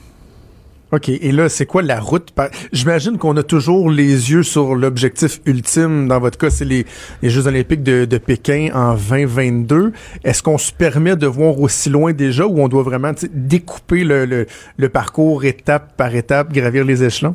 OK. 0.93 1.09
Et 1.09 1.33
là, 1.33 1.49
c'est 1.49 1.67
quoi 1.67 1.83
la 1.83 1.99
route? 1.99 2.33
J'imagine 2.73 3.19
qu'on 3.19 3.37
a 3.37 3.43
toujours 3.43 3.91
les 3.91 4.31
yeux 4.31 4.45
sur 4.45 4.77
l'objectif 4.77 5.41
ultime. 5.45 6.07
Dans 6.07 6.21
votre 6.21 6.39
cas, 6.39 6.51
c'est 6.51 6.65
les, 6.65 6.87
Jeux 7.23 7.49
olympiques 7.49 7.83
de, 7.83 8.19
Pékin 8.19 8.71
en 8.73 8.95
2022. 8.95 9.93
Est-ce 10.23 10.43
qu'on 10.43 10.59
se 10.59 10.73
permet 10.73 11.17
de 11.17 11.27
voir 11.27 11.61
aussi 11.61 11.91
loin 11.91 12.13
déjà 12.13 12.47
ou 12.47 12.61
on 12.61 12.69
doit 12.69 12.85
vraiment 12.85 13.13
découper 13.33 14.05
le, 14.05 14.47
le 14.77 14.89
parcours 14.89 15.45
étape 15.45 15.97
par 15.97 16.15
étape, 16.15 16.53
gravir 16.53 16.85
les 16.85 17.03
échelons? 17.03 17.35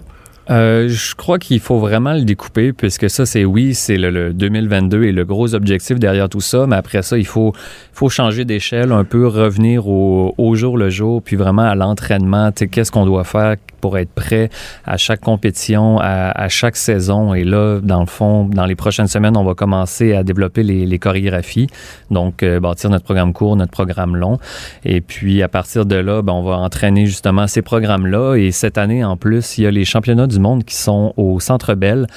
Euh, 0.49 0.89
je 0.89 1.15
crois 1.15 1.39
qu'il 1.39 1.59
faut 1.59 1.79
vraiment 1.79 2.13
le 2.13 2.23
découper, 2.23 2.73
puisque 2.73 3.09
ça, 3.09 3.25
c'est 3.25 3.45
oui, 3.45 3.73
c'est 3.73 3.97
le, 3.97 4.33
2022 4.33 5.03
et 5.03 5.11
le 5.11 5.23
gros 5.25 5.53
objectif 5.53 5.99
derrière 5.99 6.29
tout 6.29 6.41
ça, 6.41 6.65
mais 6.67 6.75
après 6.75 7.01
ça, 7.01 7.17
il 7.17 7.27
faut, 7.27 7.53
faut 7.93 8.09
changer 8.09 8.43
d'échelle, 8.45 8.91
un 8.91 9.03
peu 9.03 9.27
revenir 9.27 9.87
au, 9.87 10.33
au, 10.37 10.55
jour 10.55 10.77
le 10.77 10.89
jour, 10.89 11.21
puis 11.21 11.35
vraiment 11.35 11.63
à 11.63 11.75
l'entraînement. 11.75 12.51
Qu'est-ce 12.51 12.91
qu'on 12.91 13.05
doit 13.05 13.23
faire 13.23 13.55
pour 13.81 13.97
être 13.97 14.11
prêt 14.11 14.49
à 14.85 14.95
chaque 14.95 15.19
compétition, 15.19 15.99
à, 15.99 16.47
chaque 16.47 16.77
saison. 16.77 17.33
Et 17.33 17.43
là, 17.43 17.79
dans 17.81 17.99
le 17.99 18.05
fond, 18.05 18.45
dans 18.45 18.65
les 18.65 18.75
prochaines 18.75 19.07
semaines, 19.07 19.35
on 19.35 19.43
va 19.43 19.55
commencer 19.55 20.13
à 20.13 20.23
développer 20.23 20.63
les, 20.63 20.99
chorégraphies, 20.99 21.67
donc 22.11 22.43
euh, 22.43 22.59
bâtir 22.59 22.91
notre 22.91 23.03
programme 23.03 23.33
court, 23.33 23.55
notre 23.55 23.71
programme 23.71 24.15
long. 24.15 24.37
Et 24.85 25.01
puis, 25.01 25.41
à 25.41 25.47
partir 25.47 25.87
de 25.87 25.95
là, 25.95 26.21
ben, 26.21 26.33
on 26.33 26.43
va 26.43 26.57
entraîner 26.57 27.07
justement 27.07 27.47
ces 27.47 27.63
programmes-là. 27.63 28.35
Et 28.35 28.51
cette 28.51 28.77
année, 28.77 29.03
en 29.03 29.17
plus, 29.17 29.57
il 29.57 29.63
y 29.63 29.67
a 29.67 29.71
les 29.71 29.83
championnats 29.83 30.27
du 30.27 30.37
monde 30.41 30.63
qui 30.63 30.75
sont 30.75 31.13
au 31.17 31.39
Centre 31.39 31.75
Bell 31.75 32.07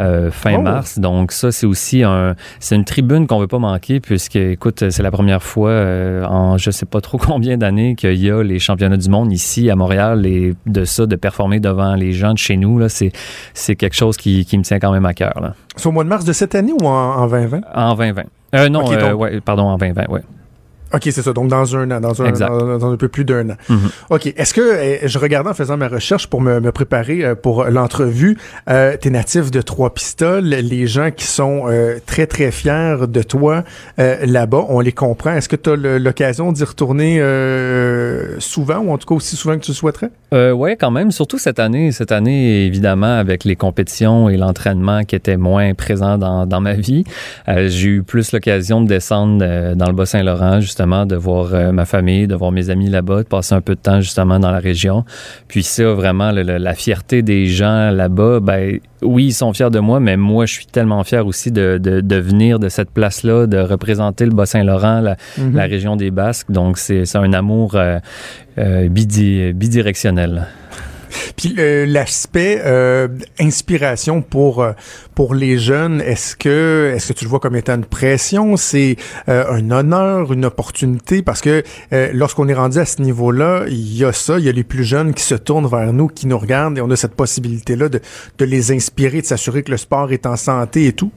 euh, 0.00 0.30
fin 0.30 0.56
oh! 0.58 0.62
mars. 0.62 0.98
Donc 0.98 1.32
ça, 1.32 1.52
c'est 1.52 1.66
aussi 1.66 2.02
un, 2.02 2.34
c'est 2.60 2.74
une 2.74 2.84
tribune 2.84 3.26
qu'on 3.26 3.38
veut 3.38 3.46
pas 3.46 3.58
manquer 3.58 4.00
puisque, 4.00 4.36
écoute, 4.36 4.90
c'est 4.90 5.02
la 5.02 5.10
première 5.10 5.42
fois 5.42 5.70
euh, 5.70 6.24
en 6.24 6.58
je 6.58 6.70
sais 6.70 6.86
pas 6.86 7.00
trop 7.00 7.18
combien 7.24 7.56
d'années 7.56 7.94
qu'il 7.94 8.14
y 8.14 8.30
a 8.30 8.42
les 8.42 8.58
championnats 8.58 8.96
du 8.96 9.08
monde 9.08 9.32
ici 9.32 9.70
à 9.70 9.76
Montréal 9.76 10.26
et 10.26 10.54
de 10.66 10.84
ça, 10.84 11.06
de 11.06 11.16
performer 11.16 11.60
devant 11.60 11.94
les 11.94 12.12
gens 12.12 12.32
de 12.32 12.38
chez 12.38 12.56
nous, 12.56 12.78
là, 12.78 12.88
c'est, 12.88 13.12
c'est 13.52 13.76
quelque 13.76 13.96
chose 13.96 14.16
qui, 14.16 14.44
qui 14.44 14.58
me 14.58 14.62
tient 14.62 14.78
quand 14.78 14.92
même 14.92 15.06
à 15.06 15.14
cœur. 15.14 15.54
C'est 15.76 15.86
au 15.86 15.92
mois 15.92 16.04
de 16.04 16.08
mars 16.08 16.24
de 16.24 16.32
cette 16.32 16.54
année 16.54 16.72
ou 16.72 16.86
en, 16.86 17.26
2020? 17.26 17.60
En 17.74 17.94
2020. 17.94 18.22
Euh, 18.54 18.68
non, 18.68 18.84
ouais, 19.16 19.40
pardon, 19.40 19.64
en 19.64 19.78
2020, 19.78 20.04
oui. 20.08 20.20
OK, 20.94 21.02
c'est 21.04 21.22
ça. 21.22 21.32
Donc, 21.32 21.48
dans 21.48 21.76
un 21.76 21.90
an, 21.90 22.00
dans 22.00 22.22
un, 22.22 22.30
dans, 22.30 22.92
un 22.92 22.96
peu 22.96 23.08
plus 23.08 23.24
d'un 23.24 23.50
an. 23.50 23.56
Mm-hmm. 23.68 23.76
OK. 24.10 24.26
Est-ce 24.36 24.54
que, 24.54 25.02
eh, 25.02 25.08
je 25.08 25.18
regardais 25.18 25.50
en 25.50 25.54
faisant 25.54 25.76
ma 25.76 25.88
recherche 25.88 26.28
pour 26.28 26.40
me, 26.40 26.60
me 26.60 26.72
préparer 26.72 27.24
euh, 27.24 27.34
pour 27.34 27.64
l'entrevue, 27.64 28.36
euh, 28.68 28.96
t'es 29.00 29.10
natif 29.10 29.50
de 29.50 29.60
Trois-Pistoles, 29.60 30.44
les 30.44 30.86
gens 30.86 31.10
qui 31.10 31.24
sont 31.24 31.64
euh, 31.66 31.98
très, 32.06 32.26
très 32.26 32.50
fiers 32.50 33.06
de 33.08 33.22
toi 33.22 33.64
euh, 33.98 34.24
là-bas, 34.24 34.66
on 34.68 34.80
les 34.80 34.92
comprend. 34.92 35.32
Est-ce 35.32 35.48
que 35.48 35.56
tu 35.56 35.70
as 35.70 35.76
l'occasion 35.76 36.52
d'y 36.52 36.64
retourner 36.64 37.18
souvent 38.38 38.78
ou 38.78 38.92
en 38.92 38.98
tout 38.98 39.06
cas 39.06 39.14
aussi 39.14 39.36
souvent 39.36 39.56
que 39.56 39.64
tu 39.64 39.70
le 39.70 39.76
souhaiterais? 39.76 40.10
oui, 40.32 40.76
quand 40.76 40.90
même. 40.90 41.12
Surtout 41.12 41.38
cette 41.38 41.60
année. 41.60 41.92
Cette 41.92 42.10
année, 42.10 42.66
évidemment, 42.66 43.18
avec 43.18 43.44
les 43.44 43.54
compétitions 43.54 44.28
et 44.28 44.36
l'entraînement 44.36 45.04
qui 45.04 45.14
étaient 45.14 45.36
moins 45.36 45.74
présents 45.74 46.18
dans, 46.18 46.44
dans 46.44 46.60
ma 46.60 46.72
vie, 46.72 47.04
j'ai 47.46 47.88
eu 47.88 48.02
plus 48.02 48.32
l'occasion 48.32 48.80
de 48.80 48.88
descendre 48.88 49.74
dans 49.74 49.86
le 49.86 49.92
Bas-Saint-Laurent, 49.92 50.60
justement 50.60 50.83
de 51.06 51.16
voir 51.16 51.54
euh, 51.54 51.72
ma 51.72 51.84
famille, 51.84 52.26
de 52.26 52.34
voir 52.34 52.52
mes 52.52 52.70
amis 52.70 52.88
là-bas, 52.88 53.22
de 53.22 53.28
passer 53.28 53.54
un 53.54 53.60
peu 53.60 53.74
de 53.74 53.80
temps 53.80 54.00
justement 54.00 54.38
dans 54.38 54.50
la 54.50 54.58
région. 54.58 55.04
Puis 55.48 55.62
ça, 55.62 55.92
vraiment, 55.92 56.30
la 56.32 56.74
fierté 56.74 57.22
des 57.22 57.46
gens 57.46 57.90
là-bas, 57.90 58.40
ben 58.40 58.78
oui, 59.02 59.26
ils 59.26 59.32
sont 59.32 59.52
fiers 59.52 59.70
de 59.70 59.78
moi, 59.78 60.00
mais 60.00 60.16
moi, 60.16 60.46
je 60.46 60.54
suis 60.54 60.66
tellement 60.66 61.02
fier 61.04 61.26
aussi 61.26 61.52
de, 61.52 61.78
de, 61.78 62.16
venir 62.16 62.58
de 62.58 62.68
cette 62.68 62.90
place-là, 62.90 63.46
de 63.46 63.58
représenter 63.58 64.24
le 64.24 64.32
Bas-Saint-Laurent, 64.32 65.00
la, 65.00 65.16
mhm. 65.38 65.58
région 65.58 65.96
des 65.96 66.10
Basques. 66.10 66.50
Donc, 66.50 66.78
c'est 66.78 67.04
un 67.16 67.32
amour 67.32 67.74
euh, 67.74 67.98
euh, 68.58 68.88
bidirectionnel. 68.88 70.46
Puis 71.36 71.54
euh, 71.58 71.86
l'aspect 71.86 72.60
euh, 72.64 73.08
inspiration 73.40 74.22
pour 74.22 74.62
euh, 74.62 74.72
pour 75.14 75.34
les 75.34 75.58
jeunes, 75.58 76.00
est-ce 76.00 76.36
que 76.36 76.92
est-ce 76.94 77.08
que 77.08 77.18
tu 77.18 77.24
le 77.24 77.30
vois 77.30 77.40
comme 77.40 77.56
étant 77.56 77.74
une 77.74 77.84
pression, 77.84 78.56
c'est 78.56 78.96
un 79.28 79.70
honneur, 79.70 80.32
une 80.32 80.44
opportunité? 80.44 81.22
Parce 81.22 81.40
que 81.40 81.62
lorsqu'on 82.12 82.48
est 82.48 82.54
rendu 82.54 82.78
à 82.78 82.84
ce 82.84 83.00
niveau-là, 83.00 83.64
il 83.68 83.96
y 83.96 84.04
a 84.04 84.12
ça, 84.12 84.38
il 84.38 84.44
y 84.44 84.48
a 84.48 84.52
les 84.52 84.64
plus 84.64 84.84
jeunes 84.84 85.14
qui 85.14 85.22
se 85.22 85.34
tournent 85.34 85.68
vers 85.68 85.92
nous, 85.92 86.08
qui 86.08 86.26
nous 86.26 86.38
regardent 86.38 86.78
et 86.78 86.80
on 86.80 86.90
a 86.90 86.96
cette 86.96 87.14
possibilité 87.14 87.76
là 87.76 87.88
de 87.88 88.00
de 88.38 88.44
les 88.44 88.72
inspirer, 88.72 89.20
de 89.20 89.26
s'assurer 89.26 89.62
que 89.62 89.70
le 89.70 89.76
sport 89.76 90.12
est 90.12 90.26
en 90.26 90.36
santé 90.36 90.86
et 90.86 90.92
tout. 90.92 91.12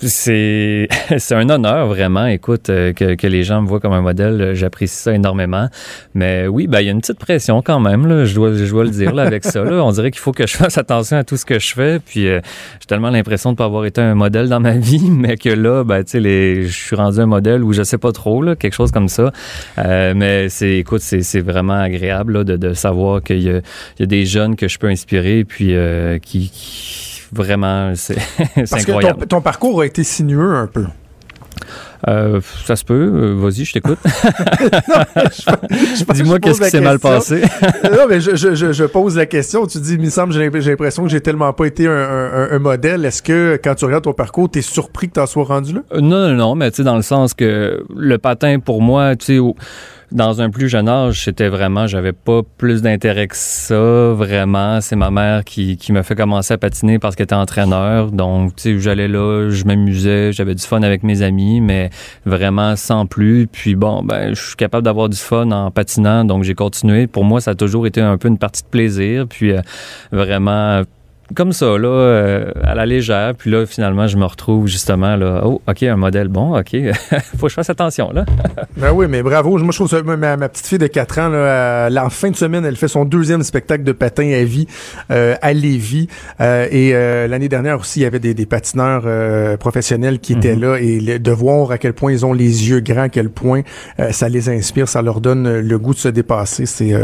C'est 0.02 0.88
un 1.32 1.50
honneur 1.50 1.86
vraiment. 1.88 2.24
Écoute, 2.24 2.70
euh, 2.70 2.94
que, 2.94 3.16
que, 3.16 3.26
les 3.26 3.42
gens 3.42 3.60
me 3.60 3.68
voient 3.68 3.80
comme 3.80 3.92
un 3.92 4.00
modèle, 4.00 4.40
euh, 4.40 4.54
j'apprécie 4.54 4.96
ça 4.96 5.12
énormément. 5.12 5.68
Mais 6.14 6.46
oui, 6.46 6.66
ben 6.68 6.80
il 6.80 6.86
y 6.86 6.88
a 6.88 6.92
une 6.92 7.02
petite 7.02 7.18
pression 7.18 7.60
quand 7.60 7.80
même. 7.80 8.06
Là, 8.06 8.24
je 8.24 8.34
dois 8.34 8.54
je 8.54 8.70
dois 8.70 8.84
le 8.84 8.90
dire 8.90 9.14
là, 9.14 9.24
avec 9.24 9.44
ça. 9.44 9.62
Là. 9.62 9.84
On 9.84 9.92
dirait 9.92 10.10
qu'il 10.10 10.20
faut 10.20 10.32
que 10.32 10.46
je 10.46 10.56
fasse 10.56 10.78
attention 10.78 11.18
à 11.18 11.24
tout 11.24 11.36
ce 11.36 11.44
que 11.44 11.58
je 11.58 11.74
fais. 11.74 11.98
Puis 11.98 12.28
euh, 12.28 12.40
j'ai 12.80 12.86
tellement 12.86 13.10
l'impression 13.10 13.52
de 13.52 13.58
pas 13.58 13.66
avoir 13.66 13.84
été 13.84 14.00
un 14.00 14.14
modèle 14.14 14.48
dans 14.48 14.60
ma 14.60 14.78
vie, 14.78 15.10
mais 15.10 15.36
que 15.36 15.50
là, 15.50 15.84
ben 15.84 16.02
les, 16.14 16.62
je 16.62 16.72
suis 16.72 16.96
rendu 16.96 17.20
un 17.20 17.26
modèle 17.26 17.62
où 17.62 17.74
je 17.74 17.82
sais 17.82 17.98
pas 17.98 18.12
trop 18.12 18.42
là, 18.42 18.56
quelque 18.56 18.74
chose 18.74 18.92
comme 18.92 19.08
ça. 19.08 19.32
Euh, 19.76 20.14
mais 20.16 20.48
c'est 20.48 20.78
écoute, 20.78 21.02
c'est, 21.02 21.40
vraiment 21.40 21.78
agréable 21.78 22.38
là, 22.38 22.44
de, 22.44 22.56
de 22.56 22.72
savoir 22.72 23.22
qu'il 23.22 23.42
y 23.42 23.50
y 23.50 24.02
a 24.02 24.06
des 24.06 24.24
jeunes 24.24 24.56
que 24.56 24.66
je 24.66 24.78
peux 24.78 24.88
inspirer, 24.88 25.44
puis 25.44 25.74
qui, 26.22 26.50
qui 26.50 27.19
vraiment, 27.32 27.92
c'est 27.94 28.18
incroyable. 28.72 29.20
Que 29.20 29.24
ton, 29.26 29.40
parcours 29.40 29.80
a 29.80 29.86
été 29.86 30.04
sinueux 30.04 30.54
un 30.56 30.66
peu. 30.66 30.86
Euh, 32.08 32.40
ça 32.64 32.76
se 32.76 32.84
peut. 32.84 32.94
Euh, 32.94 33.34
vas-y, 33.36 33.64
je 33.64 33.74
t'écoute. 33.74 33.98
Dis-moi 36.14 36.38
qu'est-ce 36.38 36.60
qui 36.60 36.70
s'est 36.70 36.80
mal 36.80 36.98
passé. 36.98 37.42
non, 37.84 38.06
mais 38.08 38.20
je, 38.20 38.36
je, 38.36 38.72
je, 38.72 38.84
pose 38.84 39.16
la 39.16 39.26
question. 39.26 39.66
Tu 39.66 39.78
dis, 39.78 39.94
il 39.94 40.00
me 40.00 40.10
semble, 40.10 40.32
j'ai 40.32 40.48
l'impression 40.48 41.02
que 41.02 41.10
j'ai 41.10 41.20
tellement 41.20 41.52
pas 41.52 41.66
été 41.66 41.86
un, 41.86 41.92
un, 41.92 42.48
un 42.52 42.58
modèle. 42.58 43.04
Est-ce 43.04 43.22
que 43.22 43.60
quand 43.62 43.74
tu 43.74 43.84
regardes 43.84 44.04
ton 44.04 44.12
parcours, 44.12 44.50
tu 44.50 44.60
es 44.60 44.62
surpris 44.62 45.08
que 45.08 45.14
tu 45.14 45.20
en 45.20 45.26
sois 45.26 45.44
rendu 45.44 45.74
là? 45.74 45.80
Euh, 45.92 46.00
non, 46.00 46.28
non, 46.28 46.34
non, 46.34 46.54
mais 46.54 46.70
tu 46.70 46.78
sais, 46.78 46.84
dans 46.84 46.96
le 46.96 47.02
sens 47.02 47.34
que 47.34 47.84
le 47.94 48.18
patin, 48.18 48.60
pour 48.60 48.80
moi, 48.80 49.16
tu 49.16 49.26
sais, 49.26 49.38
dans 50.12 50.40
un 50.40 50.50
plus 50.50 50.68
jeune 50.68 50.88
âge, 50.88 51.24
c'était 51.24 51.48
vraiment, 51.48 51.86
j'avais 51.86 52.12
pas 52.12 52.40
plus 52.58 52.82
d'intérêt 52.82 53.28
que 53.28 53.36
ça, 53.36 54.12
vraiment. 54.12 54.80
C'est 54.80 54.96
ma 54.96 55.10
mère 55.10 55.44
qui, 55.44 55.76
qui 55.76 55.92
m'a 55.92 56.02
fait 56.02 56.16
commencer 56.16 56.54
à 56.54 56.58
patiner 56.58 56.98
parce 56.98 57.14
qu'elle 57.14 57.24
était 57.24 57.34
entraîneur. 57.34 58.10
Donc, 58.10 58.56
tu 58.56 58.62
sais, 58.62 58.80
j'allais 58.80 59.08
là, 59.08 59.50
je 59.50 59.64
m'amusais, 59.64 60.32
j'avais 60.32 60.54
du 60.54 60.64
fun 60.64 60.82
avec 60.82 61.02
mes 61.02 61.22
amis, 61.22 61.60
mais 61.60 61.89
vraiment 62.26 62.76
sans 62.76 63.06
plus. 63.06 63.46
Puis 63.46 63.74
bon, 63.74 64.02
ben, 64.02 64.34
je 64.34 64.40
suis 64.48 64.56
capable 64.56 64.84
d'avoir 64.84 65.08
du 65.08 65.18
fun 65.18 65.50
en 65.50 65.70
patinant, 65.70 66.24
donc 66.24 66.44
j'ai 66.44 66.54
continué. 66.54 67.06
Pour 67.06 67.24
moi, 67.24 67.40
ça 67.40 67.52
a 67.52 67.54
toujours 67.54 67.86
été 67.86 68.00
un 68.00 68.18
peu 68.18 68.28
une 68.28 68.38
partie 68.38 68.62
de 68.62 68.68
plaisir. 68.68 69.26
Puis 69.28 69.52
euh, 69.52 69.60
vraiment 70.12 70.82
comme 71.34 71.52
ça, 71.52 71.78
là, 71.78 71.88
euh, 71.88 72.50
à 72.62 72.74
la 72.74 72.86
légère. 72.86 73.34
Puis 73.36 73.50
là, 73.50 73.64
finalement, 73.66 74.06
je 74.06 74.16
me 74.16 74.24
retrouve 74.24 74.66
justement 74.66 75.16
là. 75.16 75.42
Oh, 75.44 75.60
OK, 75.68 75.82
un 75.82 75.96
modèle 75.96 76.28
bon, 76.28 76.58
OK. 76.58 76.76
Faut 77.38 77.46
que 77.46 77.48
je 77.50 77.54
fasse 77.54 77.70
attention, 77.70 78.10
là. 78.12 78.24
ben 78.76 78.92
oui, 78.92 79.06
mais 79.08 79.22
bravo. 79.22 79.56
Moi, 79.58 79.70
je 79.70 79.76
trouve 79.76 79.88
ça, 79.88 80.02
ma, 80.02 80.16
ma 80.36 80.48
petite 80.48 80.66
fille 80.66 80.78
de 80.78 80.86
4 80.86 81.18
ans, 81.18 81.28
là, 81.28 81.38
euh, 81.38 81.96
en 81.96 82.10
fin 82.10 82.30
de 82.30 82.36
semaine, 82.36 82.64
elle 82.64 82.76
fait 82.76 82.88
son 82.88 83.04
deuxième 83.04 83.42
spectacle 83.42 83.84
de 83.84 83.92
patin 83.92 84.30
à 84.32 84.42
vie 84.44 84.66
euh, 85.10 85.34
à 85.42 85.52
Lévis. 85.52 86.08
Euh, 86.40 86.66
et 86.70 86.92
l'année 87.28 87.48
dernière 87.48 87.78
aussi, 87.80 88.00
il 88.00 88.02
y 88.02 88.06
avait 88.06 88.18
des, 88.18 88.34
des 88.34 88.46
patineurs 88.46 89.58
professionnels 89.58 90.18
qui 90.18 90.32
étaient 90.32 90.56
Mhm. 90.56 90.60
là. 90.62 90.76
Et 90.80 91.18
de 91.18 91.30
voir 91.30 91.70
à 91.70 91.78
quel 91.78 91.92
point 91.92 92.12
ils 92.12 92.26
ont 92.26 92.32
les 92.32 92.68
yeux 92.70 92.80
grands, 92.80 93.02
à 93.02 93.08
quel 93.08 93.28
point 93.30 93.62
ça 94.10 94.28
les 94.28 94.48
inspire, 94.48 94.88
ça 94.88 95.02
leur 95.02 95.20
donne 95.20 95.60
le 95.60 95.78
goût 95.78 95.94
de 95.94 95.98
se 95.98 96.08
dépasser. 96.08 96.66
C'est 96.66 96.94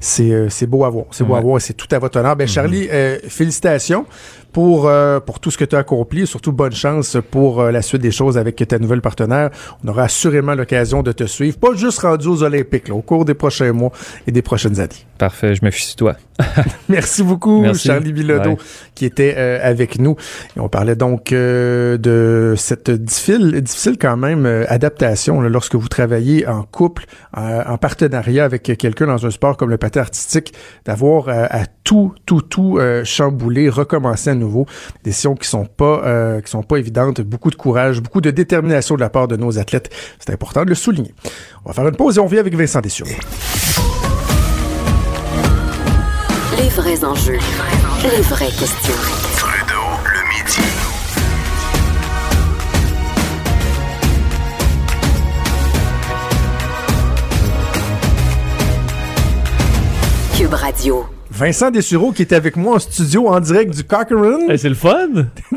c'est 0.00 0.66
beau 0.66 0.84
à 0.84 0.90
voir. 0.90 1.06
C'est 1.12 1.24
beau 1.24 1.32
Ouais. 1.32 1.38
à 1.38 1.42
voir 1.42 1.60
c'est 1.60 1.72
tout 1.74 1.86
à 1.92 1.98
votre 1.98 2.18
honneur. 2.18 2.36
Ben, 2.36 2.46
Charlie, 2.46 2.88
félicitations 3.28 3.61
félicitations 3.62 4.06
pour, 4.52 4.86
euh, 4.88 5.18
pour 5.20 5.40
tout 5.40 5.50
ce 5.50 5.58
que 5.58 5.64
tu 5.64 5.74
as 5.76 5.80
accompli. 5.80 6.26
Surtout, 6.26 6.52
bonne 6.52 6.72
chance 6.72 7.16
pour 7.30 7.60
euh, 7.60 7.70
la 7.70 7.82
suite 7.82 8.02
des 8.02 8.10
choses 8.10 8.36
avec 8.38 8.56
ta 8.68 8.78
nouvelle 8.78 9.00
partenaire. 9.00 9.50
On 9.84 9.88
aura 9.88 10.04
assurément 10.04 10.54
l'occasion 10.54 11.02
de 11.02 11.12
te 11.12 11.24
suivre, 11.24 11.58
pas 11.58 11.74
juste 11.74 12.00
rendu 12.00 12.28
aux 12.28 12.42
Olympiques, 12.42 12.88
là, 12.88 12.94
au 12.94 13.02
cours 13.02 13.24
des 13.24 13.34
prochains 13.34 13.72
mois 13.72 13.92
et 14.26 14.32
des 14.32 14.42
prochaines 14.42 14.78
années. 14.80 14.90
Parfait, 15.18 15.54
je 15.54 15.64
me 15.64 15.70
fie 15.70 15.86
sur 15.86 15.96
toi. 15.96 16.16
Merci 16.88 17.22
beaucoup, 17.22 17.60
Merci. 17.60 17.88
Charlie 17.88 18.12
Bilodeau, 18.12 18.50
Ouais. 18.50 18.56
qui 18.94 19.04
était 19.06 19.34
euh, 19.36 19.58
avec 19.62 19.98
nous. 19.98 20.16
Et 20.56 20.60
on 20.60 20.68
parlait 20.68 20.96
donc 20.96 21.32
euh, 21.32 21.96
de 21.96 22.54
cette 22.56 22.90
difficile, 22.90 23.60
difficile 23.62 23.96
quand 24.00 24.16
même 24.16 24.46
adaptation 24.68 25.40
là, 25.40 25.48
lorsque 25.48 25.76
vous 25.76 25.88
travaillez 25.88 26.46
en 26.46 26.62
couple, 26.64 27.04
en 27.34 27.78
partenariat 27.78 28.44
avec 28.44 28.62
quelqu'un 28.62 29.06
dans 29.06 29.24
un 29.24 29.30
sport 29.30 29.56
comme 29.56 29.70
le 29.70 29.78
patin 29.78 30.00
artistique, 30.00 30.52
d'avoir 30.84 31.28
à 31.28 31.66
tout, 31.84 32.12
tout, 32.26 32.40
tout 32.42 32.78
chambouler, 33.04 33.68
recommencer 33.68 34.30
à 34.30 34.34
nouveau. 34.42 34.66
Des 35.02 35.10
décisions 35.10 35.34
qui 35.34 35.48
sont 35.48 35.64
pas, 35.64 36.02
euh, 36.04 36.40
qui 36.40 36.50
sont 36.50 36.62
pas 36.62 36.76
évidentes. 36.76 37.20
Beaucoup 37.20 37.50
de 37.50 37.56
courage, 37.56 38.00
beaucoup 38.00 38.20
de 38.20 38.30
détermination 38.30 38.94
de 38.96 39.00
la 39.00 39.10
part 39.10 39.28
de 39.28 39.36
nos 39.36 39.58
athlètes. 39.58 39.90
C'est 40.18 40.32
important 40.32 40.64
de 40.64 40.68
le 40.70 40.74
souligner. 40.74 41.14
On 41.64 41.68
va 41.68 41.74
faire 41.74 41.88
une 41.88 41.96
pause 41.96 42.18
et 42.18 42.20
on 42.20 42.26
vient 42.26 42.40
avec 42.40 42.54
Vincent 42.54 42.80
Dessureau. 42.80 43.10
Les 46.58 46.68
vrais 46.68 47.04
enjeux. 47.04 47.38
Les 48.02 48.22
vraies 48.22 48.46
questions. 48.46 48.94
Trudeau, 49.36 49.74
le 50.04 50.22
midi. 50.28 50.62
Cube 60.36 60.54
Radio. 60.54 61.21
Vincent 61.32 61.70
Dessureau 61.70 62.12
qui 62.12 62.22
est 62.22 62.32
avec 62.32 62.56
moi 62.56 62.76
en 62.76 62.78
studio 62.78 63.28
en 63.28 63.40
direct 63.40 63.74
du 63.74 63.84
Cochrane. 63.84 64.46
Eh, 64.50 64.56
c'est 64.58 64.68
le 64.68 64.74
fun. 64.74 65.08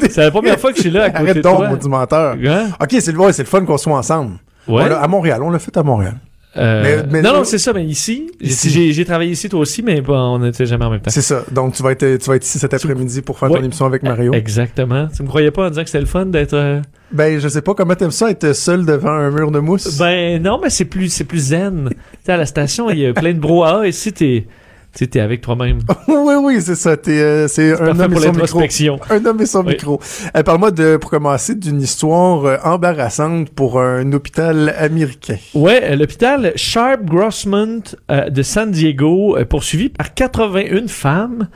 C'est 0.10 0.18
la 0.18 0.32
première 0.32 0.60
fois 0.60 0.72
que 0.72 0.78
je 0.78 0.82
suis 0.84 0.92
là 0.92 1.04
à 1.04 1.10
côté 1.12 1.22
Arrête 1.24 1.36
de 1.38 1.42
donc, 1.42 1.80
toi. 1.80 1.90
menteur. 1.90 2.38
Hein? 2.46 2.70
OK, 2.82 2.96
c'est 3.00 3.12
le, 3.12 3.20
ouais, 3.20 3.34
c'est 3.34 3.44
le 3.44 3.48
fun 3.50 3.66
qu'on 3.66 3.78
soit 3.78 3.98
ensemble. 3.98 4.38
Ouais. 4.68 4.84
À 4.90 5.08
Montréal, 5.08 5.42
on 5.44 5.50
l'a 5.52 5.60
fait 5.60 5.76
à 5.78 5.84
Montréal. 5.84 6.16
Euh, 6.58 6.82
Mais- 7.04 7.12
mais- 7.12 7.22
non, 7.22 7.34
non, 7.34 7.44
c'est 7.44 7.58
ça, 7.58 7.74
mais 7.74 7.84
ici, 7.84 8.32
Ici. 8.40 8.70
j'ai 8.70 8.94
j'ai 8.94 9.04
travaillé 9.04 9.32
ici 9.32 9.50
toi 9.50 9.60
aussi, 9.60 9.84
mais 9.84 10.00
bon, 10.00 10.16
on 10.18 10.40
n'était 10.40 10.66
jamais 10.66 10.86
en 10.86 10.90
même 10.90 11.02
temps. 11.02 11.12
C'est 11.12 11.22
ça. 11.22 11.44
Donc, 11.52 11.74
tu 11.74 11.84
vas 11.84 11.92
être, 11.92 12.16
tu 12.18 12.30
vas 12.30 12.38
être 12.38 12.46
ici 12.46 12.58
cet 12.60 12.74
après-midi 12.74 13.22
pour 13.22 13.38
faire 13.38 13.52
Ouais. 13.52 13.60
ton 13.60 13.66
émission 13.66 13.86
avec 13.86 14.04
Mario. 14.04 14.34
Exactement. 14.34 15.08
Tu 15.14 15.22
me 15.22 15.28
croyais 15.28 15.52
pas 15.52 15.66
en 15.66 15.70
disant 15.70 15.82
que 15.84 15.90
c'était 15.90 16.00
le 16.00 16.06
fun 16.06 16.28
d'être. 16.28 16.54
euh, 16.54 16.80
Ben, 17.12 17.40
je 17.42 17.48
sais 17.50 17.62
pas 17.62 17.74
comment 17.74 17.94
t'aimes 17.96 18.10
ça 18.12 18.32
être 18.32 18.54
seul 18.54 18.86
devant 18.86 19.10
un 19.12 19.32
mur 19.32 19.52
de 19.52 19.60
mousse. 19.60 19.98
Ben 19.98 20.42
non, 20.42 20.58
mais 20.64 20.70
c'est 20.70 20.86
plus 20.86 21.10
c'est 21.10 21.26
plus 21.26 21.48
zen. 21.50 21.90
tu 21.92 21.96
sais, 22.26 22.32
à 22.32 22.38
la 22.38 22.46
station, 22.46 22.90
il 22.90 23.00
y 23.00 23.06
a 23.06 23.14
plein 23.14 23.34
de 23.34 23.40
brouhaha. 23.40 23.86
Ici, 23.86 24.14
t'es 24.14 24.48
tu 24.96 25.04
sais, 25.04 25.08
t'es 25.08 25.20
avec 25.20 25.42
toi-même. 25.42 25.80
oui, 26.08 26.34
oui, 26.42 26.62
c'est 26.62 26.76
ça. 26.76 26.96
T'es, 26.96 27.20
euh, 27.22 27.48
c'est 27.50 27.74
un 27.80 28.00
homme 28.00 28.14
et 28.14 28.16
pour 28.16 28.48
son 28.48 28.60
micro. 28.62 29.00
Un 29.10 29.26
homme 29.26 29.42
et 29.42 29.46
son 29.46 29.64
Oui. 29.66 29.74
micro. 29.74 30.00
Euh, 30.36 30.42
Parle-moi 30.44 30.72
de, 30.72 30.96
pour 30.98 31.10
commencer, 31.10 31.54
d'une 31.56 31.82
histoire 31.82 32.46
euh, 32.46 32.58
embarrassante 32.64 33.50
pour 33.50 33.80
un 33.82 34.12
hôpital 34.14 34.74
américain. 34.78 35.36
Ouais, 35.54 35.82
euh, 35.84 35.96
l'hôpital 35.98 36.54
Sharp 36.56 37.04
Grossmont 37.04 37.82
euh, 38.10 38.30
de 38.30 38.42
San 38.42 38.72
Diego, 38.72 39.38
poursuivi 39.50 39.90
par 39.90 40.14
81 40.14 40.88
femmes. 40.88 41.50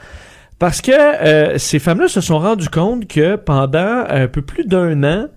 Parce 0.59 0.81
que 0.81 0.91
euh, 0.91 1.57
ces 1.57 1.79
femmes-là 1.79 2.09
se 2.09 2.19
sont 2.19 2.39
rendues 2.39 2.67
compte 2.67 3.07
que 3.07 3.37
pendant 3.37 4.03
un 4.09 4.27
peu 4.27 4.41
plus 4.41 4.65
d'un 4.65 5.03
an, 5.05 5.27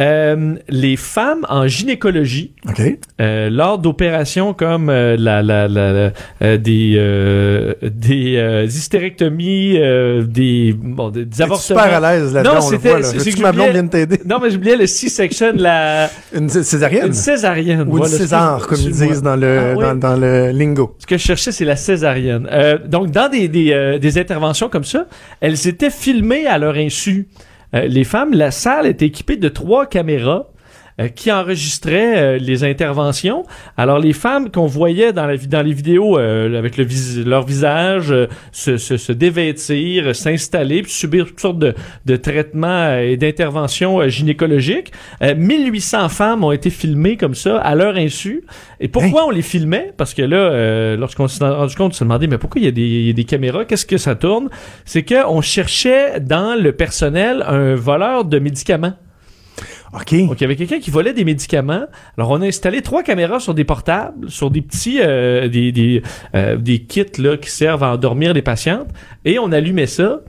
euh, 0.00 0.54
les 0.68 0.96
femmes 0.96 1.44
en 1.48 1.66
gynécologie, 1.66 2.54
OK? 2.68 2.80
euh, 3.20 3.50
lors 3.50 3.78
d'opérations 3.78 4.54
comme 4.54 4.88
euh, 4.88 5.16
la, 5.18 5.42
la, 5.42 5.68
la, 5.68 5.92
la- 5.92 6.12
euh, 6.42 6.56
des 6.56 6.94
euh, 6.96 7.74
des 7.82 8.36
euh, 8.36 8.64
hystérectomies, 8.64 9.74
euh, 9.78 10.22
des 10.22 10.72
bon 10.76 11.10
des, 11.10 11.26
avortements. 11.42 11.56
super 11.80 12.02
à 12.04 12.12
l'aise 12.14 12.32
là-dedans, 12.34 12.54
Non, 12.54 12.60
c'était- 12.60 13.02
c'est- 13.02 13.32
que 13.32 13.42
ma 13.42 13.52
blonde 13.52 13.70
vienne 13.70 13.88
t'aider? 13.90 14.20
Non, 14.26 14.38
mais 14.42 14.50
j'oubliais 14.50 14.76
le 14.76 14.86
C-section, 14.86 15.52
la 15.56 16.08
Une 16.34 16.48
cé- 16.48 16.62
césarienne? 16.62 17.06
une 17.08 17.12
césarienne. 17.12 17.80
Ou 17.82 17.92
une 17.92 17.96
voilà, 17.98 18.06
césar, 18.16 18.66
comme 18.66 18.78
ils 18.80 18.90
disent 18.92 19.22
dans 19.22 19.36
le, 19.36 19.58
Ah, 19.58 19.74
oui. 19.76 19.84
dans, 19.84 19.94
dans 19.96 20.16
le 20.16 20.50
lingo. 20.50 20.94
Ce 20.98 21.06
que 21.06 21.16
je 21.18 21.22
cherchais, 21.22 21.52
c'est 21.52 21.64
la 21.64 21.76
césarienne. 21.76 22.48
Euh, 22.50 22.78
donc, 22.86 23.10
dans 23.10 23.28
des, 23.30 23.48
des, 23.48 23.72
euh, 23.72 23.98
des 23.98 24.18
interventions 24.18 24.68
comme 24.68 24.84
ça, 24.84 25.06
elles 25.40 25.68
étaient 25.68 25.90
filmées 25.90 26.46
à 26.46 26.58
leur 26.58 26.74
insu. 26.76 27.28
Euh, 27.74 27.86
les 27.86 28.04
femmes, 28.04 28.34
la 28.34 28.50
salle 28.50 28.86
était 28.86 29.06
équipée 29.06 29.36
de 29.36 29.48
trois 29.48 29.86
caméras 29.86 30.49
qui 31.08 31.30
enregistraient 31.32 32.18
euh, 32.18 32.38
les 32.38 32.64
interventions. 32.64 33.44
Alors, 33.76 33.98
les 33.98 34.12
femmes 34.12 34.50
qu'on 34.50 34.66
voyait 34.66 35.12
dans, 35.12 35.26
la, 35.26 35.36
dans 35.36 35.62
les 35.62 35.72
vidéos 35.72 36.18
euh, 36.18 36.58
avec 36.58 36.76
le 36.76 36.84
vis- 36.84 37.24
leur 37.24 37.44
visage 37.46 38.10
euh, 38.10 38.26
se, 38.52 38.76
se, 38.76 38.96
se 38.96 39.12
dévêtir, 39.12 40.08
euh, 40.08 40.12
s'installer, 40.12 40.82
puis 40.82 40.92
subir 40.92 41.26
toutes 41.26 41.40
sortes 41.40 41.58
de, 41.58 41.74
de 42.06 42.16
traitements 42.16 42.66
euh, 42.68 43.00
et 43.00 43.16
d'interventions 43.16 44.00
euh, 44.00 44.08
gynécologiques. 44.08 44.92
Euh, 45.22 45.34
1800 45.34 46.08
femmes 46.08 46.44
ont 46.44 46.52
été 46.52 46.70
filmées 46.70 47.16
comme 47.16 47.34
ça 47.34 47.58
à 47.58 47.74
leur 47.74 47.96
insu. 47.96 48.44
Et 48.80 48.88
pourquoi 48.88 49.26
on 49.26 49.30
les 49.30 49.42
filmait? 49.42 49.92
Parce 49.96 50.14
que 50.14 50.22
là, 50.22 50.36
euh, 50.36 50.96
lorsqu'on 50.96 51.28
s'est 51.28 51.44
rendu 51.48 51.74
compte, 51.76 51.92
on 51.92 51.94
se 51.94 52.04
demandait, 52.04 52.26
mais 52.26 52.38
pourquoi 52.38 52.60
il 52.60 52.64
y 52.64 52.68
a 52.68 52.72
des, 52.72 52.82
il 52.82 53.06
y 53.06 53.10
a 53.10 53.12
des 53.12 53.24
caméras? 53.24 53.64
Qu'est-ce 53.64 53.86
que 53.86 53.98
ça 53.98 54.14
tourne? 54.14 54.48
C'est 54.84 55.02
qu'on 55.02 55.40
cherchait 55.40 56.20
dans 56.20 56.60
le 56.60 56.72
personnel 56.72 57.44
un 57.46 57.74
voleur 57.74 58.24
de 58.24 58.38
médicaments. 58.38 58.94
OK. 59.94 60.26
Donc, 60.26 60.40
il 60.40 60.42
y 60.42 60.44
avait 60.44 60.56
quelqu'un 60.56 60.78
qui 60.78 60.90
volait 60.90 61.12
des 61.12 61.24
médicaments. 61.24 61.84
Alors, 62.16 62.30
on 62.30 62.40
a 62.42 62.46
installé 62.46 62.80
trois 62.82 63.02
caméras 63.02 63.40
sur 63.40 63.54
des 63.54 63.64
portables, 63.64 64.30
sur 64.30 64.50
des 64.50 64.62
petits, 64.62 64.98
euh, 65.00 65.48
des, 65.48 65.72
des, 65.72 66.02
euh, 66.34 66.56
des 66.56 66.78
kits 66.80 67.04
là, 67.18 67.36
qui 67.36 67.50
servent 67.50 67.82
à 67.82 67.92
endormir 67.94 68.32
les 68.32 68.42
patientes. 68.42 68.86
Et 69.24 69.38
on 69.38 69.50
allumait 69.50 69.86
ça. 69.86 70.20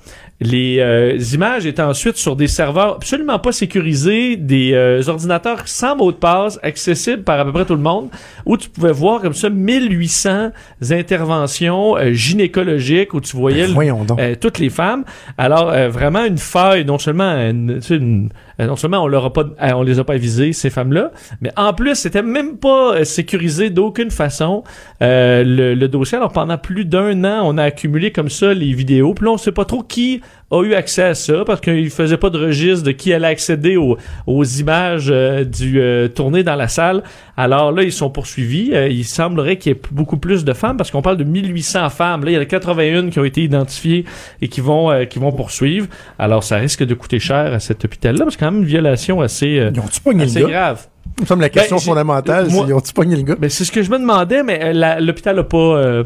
Les 0.43 0.79
euh, 0.79 1.19
images 1.35 1.67
étaient 1.67 1.83
ensuite 1.83 2.15
sur 2.17 2.35
des 2.35 2.47
serveurs 2.47 2.95
absolument 2.95 3.37
pas 3.37 3.51
sécurisés, 3.51 4.37
des 4.37 4.71
euh, 4.73 5.03
ordinateurs 5.07 5.67
sans 5.67 5.95
mot 5.95 6.11
de 6.11 6.17
passe, 6.17 6.59
accessibles 6.63 7.21
par 7.21 7.39
à 7.39 7.45
peu 7.45 7.51
près 7.51 7.65
tout 7.65 7.75
le 7.75 7.81
monde, 7.81 8.09
où 8.47 8.57
tu 8.57 8.67
pouvais 8.67 8.91
voir 8.91 9.21
comme 9.21 9.35
ça 9.35 9.51
1800 9.51 10.49
interventions 10.89 11.95
euh, 11.97 12.11
gynécologiques, 12.13 13.13
où 13.13 13.21
tu 13.21 13.35
voyais 13.37 13.63
Ben, 13.63 13.67
le- 13.67 13.75
euh, 14.19 14.35
toutes 14.39 14.57
les 14.59 14.69
femmes. 14.69 15.03
Alors 15.37 15.69
euh, 15.69 15.89
vraiment 15.89 16.25
une 16.25 16.37
faille, 16.39 16.85
non 16.85 16.97
seulement 16.97 17.33
une, 17.49 17.79
une- 17.91 18.29
non 18.67 18.75
seulement 18.75 19.03
on 19.03 19.07
leur 19.07 19.31
euh, 19.37 19.83
les 19.83 19.99
a 19.99 20.03
pas 20.03 20.13
avisées 20.13 20.53
ces 20.53 20.69
femmes-là, 20.69 21.11
mais 21.41 21.51
en 21.57 21.73
plus 21.73 21.95
c'était 21.95 22.21
même 22.21 22.57
pas 22.57 22.95
euh, 22.95 23.03
sécurisé 23.03 23.69
d'aucune 23.69 24.11
façon 24.11 24.63
euh, 25.01 25.43
le, 25.43 25.73
le 25.73 25.87
dossier. 25.87 26.17
Alors 26.17 26.31
pendant 26.31 26.57
plus 26.57 26.85
d'un 26.85 27.23
an, 27.23 27.41
on 27.45 27.57
a 27.57 27.63
accumulé 27.63 28.11
comme 28.11 28.29
ça 28.29 28.53
les 28.53 28.73
vidéos. 28.73 29.13
Puis 29.13 29.25
là 29.25 29.31
on 29.31 29.37
sait 29.37 29.51
pas 29.51 29.65
trop 29.65 29.83
qui 29.83 30.21
a 30.51 30.63
eu 30.63 30.73
accès 30.73 31.03
à 31.03 31.15
ça 31.15 31.43
parce 31.45 31.61
qu'il 31.61 31.89
faisait 31.89 32.17
pas 32.17 32.29
de 32.29 32.37
registre 32.37 32.85
de 32.85 32.91
qui 32.91 33.13
allait 33.13 33.27
accéder 33.27 33.77
aux, 33.77 33.97
aux 34.27 34.43
images 34.43 35.07
euh, 35.09 35.43
du 35.45 35.79
euh, 35.81 36.07
tourné 36.07 36.43
dans 36.43 36.55
la 36.55 36.67
salle. 36.67 37.03
Alors 37.37 37.71
là, 37.71 37.83
ils 37.83 37.91
sont 37.93 38.09
poursuivis. 38.09 38.71
Euh, 38.73 38.87
il 38.89 39.05
semblerait 39.05 39.57
qu'il 39.57 39.71
y 39.71 39.75
ait 39.75 39.81
beaucoup 39.91 40.17
plus 40.17 40.43
de 40.45 40.53
femmes 40.53 40.77
parce 40.77 40.91
qu'on 40.91 41.01
parle 41.01 41.17
de 41.17 41.23
1800 41.23 41.89
femmes. 41.89 42.25
Là, 42.25 42.31
il 42.31 42.33
y 42.33 42.37
en 42.37 42.41
a 42.41 42.45
81 42.45 43.09
qui 43.09 43.19
ont 43.19 43.23
été 43.23 43.41
identifiées 43.43 44.05
et 44.41 44.47
qui 44.49 44.61
vont 44.61 44.91
euh, 44.91 45.05
qui 45.05 45.19
vont 45.19 45.31
poursuivre. 45.31 45.87
Alors 46.19 46.43
ça 46.43 46.57
risque 46.57 46.83
de 46.85 46.93
coûter 46.93 47.19
cher 47.19 47.53
à 47.53 47.59
cet 47.59 47.85
hôpital-là 47.85 48.25
parce 48.25 48.35
que 48.35 48.41
quand 48.43 48.51
même 48.51 48.61
une 48.61 48.67
violation 48.67 49.21
assez 49.21 49.57
euh, 49.59 49.71
assez 50.19 50.41
grave. 50.41 50.87
Il 51.17 51.23
me 51.23 51.27
semble 51.27 51.41
la 51.41 51.49
question 51.49 51.75
Ben, 51.75 51.81
j'ai- 51.81 51.85
fondamentale, 51.89 52.47
c'est 52.49 52.57
ils 52.67 52.73
ont-tu 52.73 52.93
pogné 52.93 53.15
le 53.15 53.21
gars? 53.23 53.35
Ben, 53.37 53.49
c'est 53.49 53.65
ce 53.65 53.71
que 53.71 53.83
je 53.83 53.89
me 53.91 53.99
demandais, 53.99 54.43
mais 54.43 54.73
l'hôpital 55.01 55.35
n'a 55.35 55.43
pas 55.43 55.57
euh, 55.57 56.03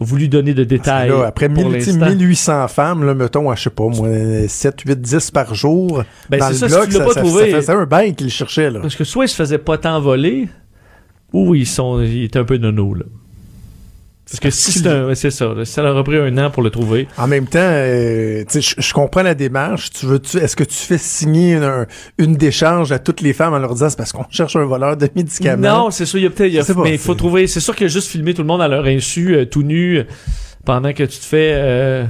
voulu 0.00 0.28
donner 0.28 0.54
de 0.54 0.64
détails. 0.64 1.10
là, 1.10 1.26
après 1.26 1.48
pour 1.48 1.68
1000, 1.68 1.78
tu 1.78 1.84
sais, 1.84 1.90
l'instant. 1.92 2.06
1800 2.08 2.68
femmes, 2.68 3.04
là, 3.04 3.14
mettons, 3.14 3.50
à, 3.50 3.54
je 3.54 3.64
sais 3.64 3.70
pas, 3.70 3.84
moi, 3.84 4.08
7, 4.48 4.80
8, 4.80 5.00
10 5.00 5.30
par 5.30 5.54
jour, 5.54 6.02
Ben, 6.30 6.38
dans 6.40 6.46
c'est 6.52 6.64
le 6.66 6.68
ça, 6.70 6.86
bloc, 6.86 7.04
pas 7.06 7.12
ça, 7.12 7.20
trouvé- 7.20 7.50
ça 7.50 7.56
faisait 7.58 7.72
un 7.72 7.84
bail 7.86 8.14
qu'ils 8.14 8.30
cherchaient, 8.30 8.70
là. 8.70 8.80
Parce 8.80 8.96
que 8.96 9.04
soit 9.04 9.26
ils 9.26 9.28
se 9.28 9.36
faisaient 9.36 9.58
pas 9.58 9.76
tant 9.78 10.00
voler, 10.00 10.48
ou 11.32 11.54
ils 11.54 11.66
sont 11.66 12.00
ils 12.00 12.24
étaient 12.24 12.38
un 12.38 12.44
peu 12.44 12.56
nono 12.56 12.94
là. 12.94 13.04
Parce 14.30 14.38
que 14.40 14.50
si 14.50 14.70
c'est 14.72 15.02
ouais, 15.04 15.14
ça, 15.16 15.46
là, 15.54 15.64
si 15.64 15.72
ça 15.72 15.82
leur 15.82 15.96
a 15.96 16.04
pris 16.04 16.16
un 16.16 16.38
an 16.38 16.50
pour 16.50 16.62
le 16.62 16.70
trouver. 16.70 17.08
En 17.18 17.26
même 17.26 17.46
temps, 17.46 17.58
euh, 17.60 18.44
je 18.48 18.92
comprends 18.92 19.22
la 19.22 19.34
démarche. 19.34 19.90
Tu 19.90 20.06
veux, 20.06 20.20
tu, 20.20 20.36
est-ce 20.38 20.54
que 20.54 20.62
tu 20.62 20.76
fais 20.76 20.98
signer 20.98 21.54
une, 21.54 21.86
une 22.18 22.36
décharge 22.36 22.92
à 22.92 23.00
toutes 23.00 23.22
les 23.22 23.32
femmes 23.32 23.54
en 23.54 23.58
leur 23.58 23.72
disant 23.74 23.90
c'est 23.90 23.96
parce 23.98 24.12
qu'on 24.12 24.26
cherche 24.30 24.54
un 24.54 24.64
voleur 24.64 24.96
de 24.96 25.08
médicaments? 25.16 25.84
Non, 25.84 25.90
c'est 25.90 26.06
sûr, 26.06 26.20
il 26.20 26.22
y 26.22 26.26
a 26.26 26.30
peut-être, 26.30 26.70
a- 26.70 26.82
mais 26.84 26.92
il 26.92 26.98
faut 26.98 27.14
trouver, 27.16 27.48
c'est 27.48 27.58
sûr 27.60 27.74
que 27.74 27.88
juste 27.88 28.08
filmer 28.08 28.32
tout 28.32 28.42
le 28.42 28.46
monde 28.48 28.62
à 28.62 28.68
leur 28.68 28.84
insu, 28.84 29.34
euh, 29.34 29.46
tout 29.46 29.64
nu, 29.64 29.98
euh, 29.98 30.04
pendant 30.64 30.92
que 30.92 31.02
tu 31.02 31.18
te 31.18 31.24
fais, 31.24 31.50
euh, 31.54 32.04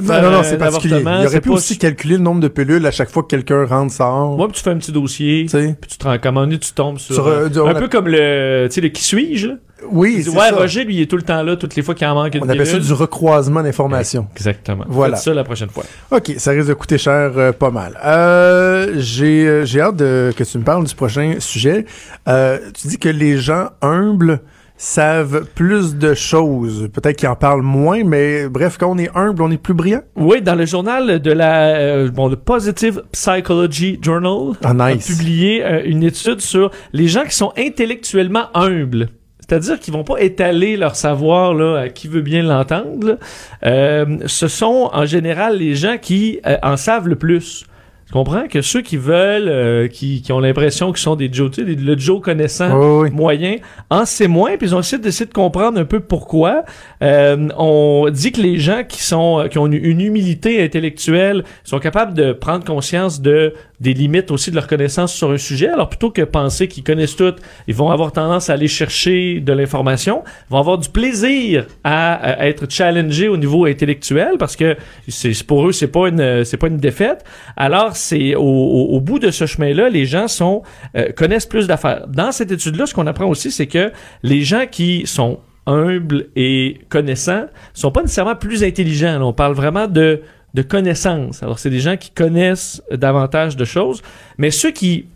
Non, 0.00 0.22
non, 0.22 0.30
non, 0.30 0.42
c'est 0.42 0.58
particulier. 0.58 1.00
Il 1.02 1.26
aurait 1.26 1.40
pu 1.40 1.50
aussi 1.50 1.76
calculer 1.78 2.16
le 2.16 2.22
nombre 2.22 2.40
de 2.40 2.48
pilules 2.48 2.84
à 2.86 2.90
chaque 2.90 3.10
fois 3.10 3.22
que 3.22 3.28
quelqu'un 3.28 3.66
rentre, 3.66 3.92
sort. 3.92 4.36
Moi, 4.36 4.48
tu 4.52 4.62
fais 4.62 4.70
un 4.70 4.78
petit 4.78 4.92
dossier, 4.92 5.46
puis 5.50 5.76
tu 5.88 5.98
te 5.98 6.04
rends 6.04 6.32
donné, 6.32 6.58
tu 6.58 6.72
tombes 6.72 6.98
sur, 6.98 7.14
Sur, 7.14 7.26
euh, 7.26 7.48
euh, 7.54 7.66
un 7.66 7.74
peu 7.74 7.84
a- 7.84 7.88
comme 7.88 8.08
le, 8.08 8.66
tu 8.68 8.74
sais, 8.74 8.80
le 8.80 8.88
qui 8.88 9.02
suis-je, 9.02 9.48
là? 9.48 9.54
Oui, 9.90 10.22
c'est 10.22 10.30
ouais, 10.30 10.50
ça. 10.50 10.54
Roger, 10.54 10.84
lui, 10.84 10.94
il 10.94 11.02
est 11.02 11.06
tout 11.06 11.16
le 11.16 11.24
temps 11.24 11.42
là, 11.42 11.56
toutes 11.56 11.74
les 11.74 11.82
fois 11.82 11.94
qu'il 11.96 12.06
en 12.06 12.14
manque 12.14 12.36
une 12.36 12.44
On 12.44 12.48
appelle 12.48 12.66
ça 12.66 12.78
du 12.78 12.92
recroisement 12.92 13.62
d'informations. 13.62 14.28
Exactement. 14.36 14.84
Voilà. 14.88 15.16
Faites 15.16 15.24
ça 15.24 15.34
la 15.34 15.42
prochaine 15.44 15.70
fois. 15.70 15.82
OK, 16.12 16.32
ça 16.38 16.52
risque 16.52 16.68
de 16.68 16.74
coûter 16.74 16.98
cher 16.98 17.32
euh, 17.36 17.50
pas 17.52 17.70
mal. 17.70 17.98
Euh, 18.04 18.92
j'ai 18.98 19.44
euh, 19.46 19.64
j'ai 19.64 19.80
hâte 19.80 19.96
de, 19.96 20.32
que 20.36 20.44
tu 20.44 20.58
me 20.58 20.62
parles 20.62 20.84
du 20.84 20.94
prochain 20.94 21.34
sujet. 21.40 21.84
Euh, 22.28 22.58
tu 22.80 22.86
dis 22.88 22.98
que 22.98 23.08
les 23.08 23.38
gens 23.38 23.70
humbles 23.82 24.40
savent 24.84 25.44
plus 25.54 25.94
de 25.96 26.12
choses. 26.12 26.88
Peut-être 26.92 27.16
qu'ils 27.16 27.28
en 27.28 27.36
parlent 27.36 27.62
moins, 27.62 28.02
mais 28.02 28.48
bref, 28.48 28.78
quand 28.80 28.90
on 28.90 28.98
est 28.98 29.10
humble, 29.14 29.40
on 29.42 29.50
est 29.52 29.56
plus 29.56 29.74
brillant. 29.74 30.00
Oui, 30.16 30.42
dans 30.42 30.56
le 30.56 30.66
journal 30.66 31.20
de 31.20 31.30
la 31.30 31.66
euh, 31.76 32.10
bon, 32.10 32.26
le 32.28 32.34
Positive 32.34 33.00
Psychology 33.12 34.00
Journal, 34.02 34.56
Ah, 34.64 34.70
a 34.70 34.94
nice. 34.94 35.06
publié 35.06 35.64
euh, 35.64 35.82
une 35.84 36.02
étude 36.02 36.40
sur 36.40 36.72
les 36.92 37.06
gens 37.06 37.22
qui 37.22 37.36
sont 37.36 37.52
intellectuellement 37.56 38.46
humbles. 38.54 39.10
C'est-à-dire 39.38 39.78
qu'ils 39.78 39.94
vont 39.94 40.02
pas 40.04 40.18
étaler 40.20 40.76
leur 40.76 40.96
savoir 40.96 41.54
là 41.54 41.82
à 41.82 41.88
qui 41.88 42.08
veut 42.08 42.20
bien 42.22 42.42
l'entendre. 42.42 43.18
Euh, 43.64 44.18
ce 44.26 44.48
sont 44.48 44.90
en 44.92 45.04
général 45.06 45.58
les 45.58 45.76
gens 45.76 45.96
qui 46.00 46.40
euh, 46.44 46.56
en 46.62 46.76
savent 46.76 47.06
le 47.06 47.16
plus. 47.16 47.66
Comprends 48.12 48.46
que 48.46 48.60
ceux 48.60 48.82
qui 48.82 48.96
veulent, 48.98 49.48
euh, 49.48 49.88
qui, 49.88 50.20
qui 50.20 50.32
ont 50.32 50.38
l'impression 50.40 50.92
qu'ils 50.92 51.00
sont 51.02 51.16
des 51.16 51.30
Joe, 51.32 51.50
tu 51.50 51.64
sais, 51.64 51.74
le 51.74 51.98
Joe 51.98 52.20
connaissant, 52.20 52.78
Oui, 52.78 53.08
oui. 53.08 53.10
moyen, 53.16 53.56
en 53.90 54.04
sait 54.04 54.28
moins, 54.28 54.56
puis 54.58 54.68
ils 54.68 54.74
ont 54.74 54.80
essayé 54.80 55.00
d'essayer 55.00 55.26
de 55.26 55.32
comprendre 55.32 55.78
un 55.80 55.84
peu 55.86 56.00
pourquoi. 56.00 56.64
Euh, 57.02 57.48
on 57.56 58.08
dit 58.12 58.30
que 58.32 58.40
les 58.42 58.58
gens 58.58 58.82
qui 58.86 59.02
sont 59.02 59.40
euh, 59.40 59.48
qui 59.48 59.58
ont 59.58 59.66
une, 59.66 59.74
une 59.84 60.00
humilité 60.02 60.62
intellectuelle 60.62 61.44
sont 61.64 61.78
capables 61.78 62.14
de 62.14 62.32
prendre 62.32 62.64
conscience 62.64 63.20
de 63.22 63.54
des 63.80 63.94
limites 63.94 64.30
aussi 64.30 64.50
de 64.50 64.54
leur 64.54 64.68
connaissance 64.68 65.12
sur 65.12 65.30
un 65.32 65.38
sujet. 65.38 65.66
Alors 65.68 65.88
plutôt 65.88 66.10
que 66.10 66.22
penser 66.22 66.68
qu'ils 66.68 66.84
connaissent 66.84 67.16
tout, 67.16 67.34
ils 67.66 67.74
vont 67.74 67.90
avoir 67.90 68.12
tendance 68.12 68.48
à 68.48 68.52
aller 68.52 68.68
chercher 68.68 69.40
de 69.40 69.52
l'information, 69.52 70.22
vont 70.50 70.58
avoir 70.58 70.78
du 70.78 70.88
plaisir 70.88 71.66
à, 71.82 72.14
à 72.14 72.46
être 72.46 72.70
challengés 72.70 73.26
au 73.26 73.36
niveau 73.36 73.64
intellectuel 73.64 74.36
parce 74.38 74.54
que 74.54 74.76
c'est- 75.08 75.42
pour 75.44 75.66
eux 75.66 75.72
c'est 75.72 75.88
pas 75.88 76.08
une 76.08 76.44
c'est 76.44 76.58
pas 76.58 76.68
une 76.68 76.76
défaite. 76.76 77.24
Alors 77.56 77.96
c'est 78.02 78.34
au, 78.34 78.42
au- 78.42 78.88
au 78.96 79.00
bout 79.00 79.18
de 79.18 79.30
ce 79.30 79.46
chemin-là, 79.46 79.88
les 79.88 80.04
gens 80.06 80.28
sont 80.28 80.62
euh, 80.96 81.10
connaissent 81.16 81.46
plus 81.46 81.66
d'affaires. 81.66 82.06
Dans 82.08 82.32
cette 82.32 82.50
étude-là, 82.50 82.86
ce 82.86 82.94
qu'on 82.94 83.06
apprend 83.06 83.26
aussi, 83.26 83.50
c'est 83.50 83.66
que 83.66 83.92
les 84.22 84.42
gens 84.42 84.64
qui 84.70 85.06
sont 85.06 85.38
humbles 85.66 86.26
et 86.36 86.80
connaissants 86.88 87.46
sont 87.72 87.92
pas 87.92 88.02
nécessairement 88.02 88.34
plus 88.36 88.64
intelligents. 88.64 89.18
Là, 89.18 89.24
on 89.26 89.32
parle 89.32 89.54
vraiment 89.54 89.86
de 89.88 90.22
de 90.54 90.60
connaissances. 90.62 91.42
Alors 91.42 91.58
c'est 91.58 91.70
des 91.70 91.80
gens 91.80 91.96
qui 91.96 92.10
connaissent 92.10 92.82
davantage 92.90 93.56
de 93.56 93.64
choses, 93.64 94.02
mais 94.36 94.50
ceux 94.50 94.70
qui 94.70 95.06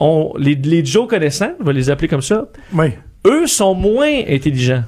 ont 0.00 0.32
les 0.38 0.54
les 0.54 0.82
Joe 0.84 1.06
connaissants, 1.06 1.52
on 1.60 1.64
va 1.64 1.72
les 1.74 1.90
appeler 1.90 2.08
comme 2.08 2.22
ça, 2.22 2.48
Oui. 2.72 2.88
eux 3.26 3.46
sont 3.46 3.74
moins 3.74 4.20
intelligents. 4.28 4.84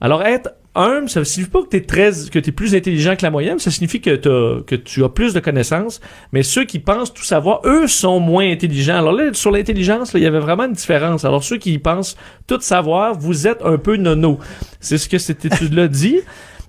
Alors 0.00 0.22
être 0.22 0.50
humble, 0.74 1.08
ça 1.08 1.24
signifie 1.24 1.50
pas 1.50 1.62
que 1.62 1.68
t'es 1.68 1.80
très, 1.80 2.10
que 2.30 2.38
t'es 2.38 2.52
plus 2.52 2.74
intelligent 2.74 3.16
que 3.16 3.22
la 3.22 3.30
moyenne, 3.30 3.58
ça 3.58 3.70
signifie 3.70 4.00
que 4.00 4.16
t'as, 4.16 4.62
que 4.64 4.74
tu 4.74 5.04
as 5.04 5.08
plus 5.08 5.34
de 5.34 5.40
connaissances. 5.40 6.00
Mais 6.32 6.42
ceux 6.42 6.64
qui 6.64 6.78
pensent 6.78 7.12
tout 7.12 7.24
savoir, 7.24 7.60
eux 7.64 7.86
sont 7.86 8.20
moins 8.20 8.50
intelligents. 8.50 8.98
Alors 8.98 9.12
là, 9.12 9.32
sur 9.32 9.50
l'intelligence, 9.50 10.12
il 10.14 10.22
y 10.22 10.26
avait 10.26 10.38
vraiment 10.38 10.64
une 10.64 10.72
différence. 10.72 11.24
Alors 11.24 11.42
ceux 11.42 11.58
qui 11.58 11.78
pensent 11.78 12.16
tout 12.46 12.60
savoir, 12.60 13.18
vous 13.18 13.46
êtes 13.46 13.62
un 13.64 13.78
peu 13.78 13.96
nono. 13.96 14.38
C'est 14.80 14.98
ce 14.98 15.08
que 15.08 15.18
cette 15.18 15.44
étude-là 15.44 15.88
dit. 15.88 16.20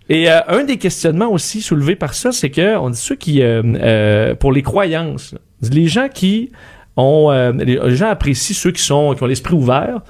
Et 0.09 0.29
euh, 0.29 0.39
un 0.47 0.63
des 0.63 0.77
questionnements 0.77 1.31
aussi 1.31 1.61
soulevés 1.61 1.95
par 1.95 2.13
ça, 2.13 2.31
c'est 2.31 2.49
que 2.49 2.75
on 2.77 2.89
dit 2.89 2.99
ceux 2.99 3.15
qui, 3.15 3.41
euh, 3.41 3.61
euh, 3.63 4.35
pour 4.35 4.51
les 4.51 4.61
croyances, 4.61 5.35
les 5.61 5.87
gens 5.87 6.09
qui 6.09 6.51
ont, 6.97 7.31
euh, 7.31 7.51
les 7.53 7.77
les 7.77 7.95
gens 7.95 8.09
apprécient 8.09 8.55
ceux 8.55 8.71
qui 8.71 8.81
sont, 8.81 9.13
qui 9.15 9.23
ont 9.23 9.27
l'esprit 9.27 9.53
ouvert, 9.53 10.01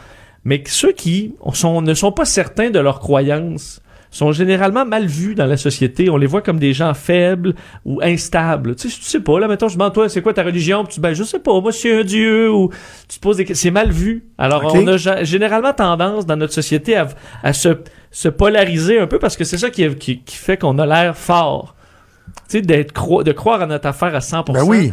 mais 0.44 0.64
ceux 0.66 0.92
qui 0.92 1.36
sont, 1.54 1.82
ne 1.82 1.94
sont 1.94 2.12
pas 2.12 2.26
certains 2.26 2.70
de 2.70 2.80
leurs 2.80 3.00
croyances 3.00 3.81
sont 4.12 4.32
généralement 4.34 4.86
mal 4.86 5.05
vus 5.07 5.34
dans 5.34 5.45
la 5.47 5.57
société. 5.57 6.09
On 6.09 6.18
les 6.18 6.28
voit 6.28 6.41
comme 6.41 6.59
des 6.59 6.74
gens 6.74 6.93
faibles 6.93 7.55
ou 7.86 7.99
instables. 8.03 8.76
Tu 8.76 8.89
sais, 8.89 8.97
tu 8.99 9.03
sais 9.05 9.20
pas, 9.22 9.39
là, 9.39 9.47
mettons, 9.47 9.68
je 9.70 9.74
demande, 9.76 9.93
toi, 9.93 10.09
c'est 10.09 10.22
quoi 10.22 10.34
ta 10.34 10.43
religion? 10.43 10.84
Puis 10.84 10.95
tu 10.95 10.99
ben, 11.01 11.14
je 11.14 11.24
sais 11.24 11.39
pas, 11.39 11.59
moi, 11.62 11.72
c'est 11.72 12.01
un 12.01 12.03
dieu, 12.03 12.51
ou 12.51 12.70
tu 13.09 13.18
te 13.18 13.22
poses 13.22 13.38
des 13.38 13.45
questions. 13.45 13.70
C'est 13.70 13.72
mal 13.72 13.89
vu. 13.91 14.26
Alors, 14.38 14.62
on 14.84 14.88
a 14.88 14.95
gé- 14.97 15.24
généralement 15.26 15.74
tendance 15.74 16.26
dans 16.26 16.36
notre 16.36 16.53
société 16.53 16.95
à, 16.95 17.07
à 17.41 17.53
se, 17.53 17.70
se 18.12 18.28
polariser 18.30 18.99
un 18.99 19.07
peu 19.07 19.18
parce 19.18 19.38
que 19.38 19.43
c'est 19.45 19.57
ça 19.57 19.70
qui, 19.70 19.88
qui, 19.95 20.20
qui 20.20 20.36
fait 20.36 20.57
qu'on 20.57 20.78
a 20.78 20.86
l'air 20.86 21.16
fort. 21.18 21.76
Tu 22.49 22.57
sais, 22.57 22.62
d'être 22.62 22.91
cro- 22.93 23.24
de 23.24 23.32
croire 23.32 23.62
à 23.62 23.66
notre 23.66 23.88
affaire 23.88 24.14
à 24.14 24.20
100%. 24.20 24.51
Ben 24.53 24.64
oui. 24.66 24.91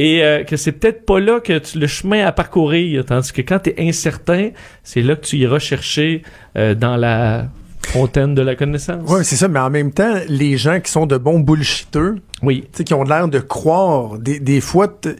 Et 0.00 0.22
euh, 0.22 0.44
que 0.44 0.56
c'est 0.56 0.72
peut-être 0.72 1.04
pas 1.06 1.18
là 1.18 1.40
que 1.40 1.58
tu, 1.58 1.78
le 1.78 1.86
chemin 1.88 2.24
à 2.24 2.30
parcourir, 2.32 3.04
tandis 3.04 3.32
que 3.32 3.40
quand 3.42 3.58
tu 3.60 3.70
es 3.70 3.88
incertain, 3.88 4.50
c'est 4.84 5.02
là 5.02 5.16
que 5.16 5.24
tu 5.26 5.36
iras 5.38 5.58
chercher 5.58 6.22
euh, 6.56 6.74
dans 6.74 6.96
la 6.96 7.46
fontaine 7.86 8.34
de 8.34 8.42
la 8.42 8.54
connaissance. 8.54 9.02
Oui, 9.08 9.20
c'est 9.24 9.36
ça, 9.36 9.48
mais 9.48 9.60
en 9.60 9.70
même 9.70 9.92
temps, 9.92 10.14
les 10.28 10.56
gens 10.56 10.80
qui 10.80 10.90
sont 10.90 11.06
de 11.06 11.16
bons 11.16 11.40
bullshitters, 11.40 12.20
Oui. 12.42 12.68
qui 12.84 12.94
ont 12.94 13.04
l'air 13.04 13.28
de 13.28 13.38
croire, 13.38 14.18
des, 14.18 14.40
des 14.40 14.60
fois, 14.60 14.92
euh, 15.06 15.14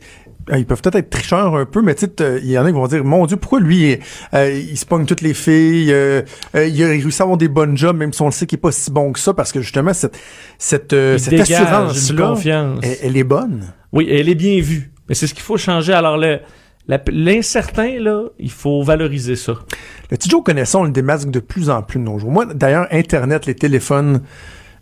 ils 0.57 0.65
peuvent 0.67 0.81
peut-être 0.81 0.97
être 0.97 1.11
tricheurs 1.11 1.55
un 1.57 1.67
peu, 1.67 1.83
mais 1.83 1.95
tu 1.95 2.01
sais, 2.03 2.09
t- 2.09 2.39
il 2.43 2.51
y 2.51 2.59
en 2.59 2.65
a 2.65 2.69
qui 2.69 2.75
vont 2.75 2.87
dire, 2.87 3.05
mon 3.05 3.27
Dieu, 3.27 3.37
pourquoi 3.37 3.61
lui, 3.61 3.99
euh, 4.35 4.51
il 4.53 4.77
se 4.79 4.87
pogne 4.87 5.05
toutes 5.07 5.21
les 5.21 5.35
filles, 5.35 5.93
euh, 5.93 6.23
euh, 6.55 6.67
il 6.67 6.83
a 6.83 6.89
réussi 6.89 7.21
à 7.21 7.25
avoir 7.25 7.37
des 7.39 7.49
bonnes 7.49 7.77
jobs, 7.77 7.97
même 7.97 8.13
si 8.13 8.23
on 8.23 8.27
le 8.27 8.33
sait 8.33 8.47
qu'il 8.47 8.57
est 8.59 8.61
pas 8.61 8.73
si 8.73 8.91
bon 8.91 9.13
que 9.13 9.21
ça, 9.21 9.35
parce 9.35 9.53
que 9.53 9.61
justement, 9.61 9.93
cette, 9.93 10.19
cette, 10.59 10.93
euh, 10.95 11.19
cette 11.19 11.41
assurance-là, 11.41 12.29
confiance. 12.29 12.81
elle, 12.83 12.97
elle 13.03 13.17
est 13.17 13.25
bonne. 13.25 13.73
Oui, 13.93 14.07
elle 14.11 14.29
est 14.29 14.35
bien 14.35 14.61
vue. 14.61 14.91
Mais 15.09 15.15
c'est 15.15 15.27
ce 15.27 15.33
qu'il 15.35 15.43
faut 15.43 15.57
changer. 15.57 15.93
Alors, 15.95 16.19
le, 16.19 16.41
l'incertain, 16.89 17.99
là, 18.01 18.25
il 18.39 18.51
faut 18.51 18.83
valoriser 18.83 19.37
ça. 19.37 19.55
Le 20.11 20.17
petit 20.17 20.29
Joe 20.31 20.43
connaissant, 20.43 20.81
on 20.81 20.85
le 20.85 20.91
démasque 20.91 21.31
de 21.31 21.41
plus 21.41 21.69
en 21.71 21.83
plus 21.83 21.99
de 21.99 22.05
nos 22.05 22.19
jours. 22.19 22.31
Moi, 22.31 22.47
d'ailleurs, 22.47 22.87
Internet, 22.91 23.47
les 23.47 23.55
téléphones 23.55 24.23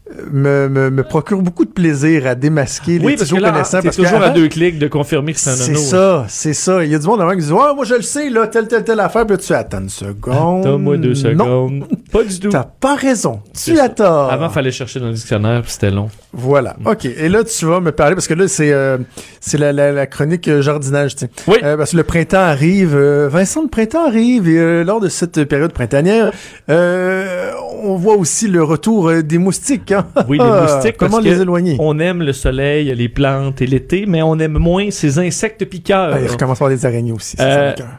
euh, 0.08 0.68
me, 0.68 0.90
me, 0.90 1.40
beaucoup 1.42 1.64
de 1.64 1.70
plaisir 1.70 2.28
à 2.28 2.36
démasquer 2.36 2.92
oui, 2.92 3.12
les 3.12 3.16
parce 3.16 3.22
petits 3.22 3.22
que 3.22 3.36
Joe 3.36 3.40
là, 3.40 3.50
connaissants. 3.50 3.82
Parce 3.82 3.96
toujours 3.96 4.12
que 4.12 4.16
à 4.16 4.26
avant, 4.26 4.34
deux 4.34 4.46
clics 4.46 4.78
de 4.78 4.86
confirmer 4.86 5.32
que 5.32 5.40
c'est 5.40 5.50
un 5.50 5.56
C'est 5.56 5.74
ça, 5.74 6.26
c'est 6.28 6.54
ça. 6.54 6.84
Il 6.84 6.92
y 6.92 6.94
a 6.94 6.98
du 7.00 7.06
monde 7.06 7.20
avant 7.20 7.32
qui 7.32 7.44
dit 7.44 7.52
Ouais, 7.52 7.74
moi 7.74 7.84
je 7.84 7.94
le 7.94 8.02
sais, 8.02 8.30
là, 8.30 8.46
telle, 8.46 8.68
telle, 8.68 8.84
telle 8.84 9.00
affaire. 9.00 9.26
Puis 9.26 9.36
là, 9.36 9.42
tu 9.42 9.52
Attends 9.52 9.80
une 9.80 9.88
seconde. 9.88 10.62
Donne-moi 10.62 10.98
deux 10.98 11.08
Non, 11.08 11.14
secondes. 11.14 11.88
Pas 12.12 12.22
du 12.22 12.38
tout. 12.40 12.50
t'as 12.50 12.62
pas 12.62 12.94
raison. 12.94 13.40
Tu 13.52 13.80
as 13.80 13.88
tort. 13.88 14.30
Avant, 14.30 14.48
fallait 14.48 14.70
chercher 14.70 15.00
dans 15.00 15.08
le 15.08 15.14
dictionnaire, 15.14 15.62
puis 15.62 15.72
c'était 15.72 15.90
long. 15.90 16.08
Voilà. 16.38 16.76
OK. 16.84 17.06
Et 17.06 17.28
là, 17.28 17.42
tu 17.44 17.64
vas 17.64 17.80
me 17.80 17.92
parler, 17.92 18.14
parce 18.14 18.28
que 18.28 18.34
là, 18.34 18.46
c'est 18.46 18.70
euh, 18.72 18.98
c'est 19.40 19.56
la, 19.58 19.72
la, 19.72 19.90
la 19.90 20.06
chronique 20.06 20.46
euh, 20.48 20.60
jardinage. 20.60 21.16
tu 21.16 21.24
sais. 21.26 21.30
Oui. 21.48 21.56
Euh, 21.62 21.76
parce 21.76 21.92
que 21.92 21.96
le 21.96 22.02
printemps 22.04 22.38
arrive. 22.40 22.94
euh, 22.94 23.28
Vincent, 23.30 23.62
le 23.62 23.68
printemps 23.68 24.06
arrive. 24.06 24.48
Et 24.48 24.58
euh, 24.58 24.84
lors 24.84 25.00
de 25.00 25.08
cette 25.08 25.44
période 25.44 25.72
printanière, 25.72 26.30
euh, 26.70 27.52
on 27.82 27.96
voit 27.96 28.16
aussi 28.16 28.48
le 28.48 28.62
retour 28.62 29.12
des 29.22 29.38
moustiques. 29.38 29.92
hein. 29.92 30.06
Oui, 30.28 30.38
les 30.38 30.44
moustiques, 30.74 30.96
Comment 30.98 31.20
les 31.20 31.40
éloigner? 31.40 31.76
On 31.78 31.98
aime 31.98 32.22
le 32.22 32.32
soleil, 32.32 32.94
les 32.94 33.08
plantes 33.08 33.62
et 33.62 33.66
l'été, 33.66 34.04
mais 34.06 34.22
on 34.22 34.38
aime 34.38 34.58
moins 34.58 34.90
ces 34.90 35.18
insectes 35.18 35.64
piqueurs. 35.64 36.10
Ah, 36.14 36.20
il 36.20 36.26
recommence 36.28 36.60
à 36.60 36.64
avoir 36.64 36.70
des 36.76 36.84
araignées 36.86 37.12
aussi. 37.12 37.36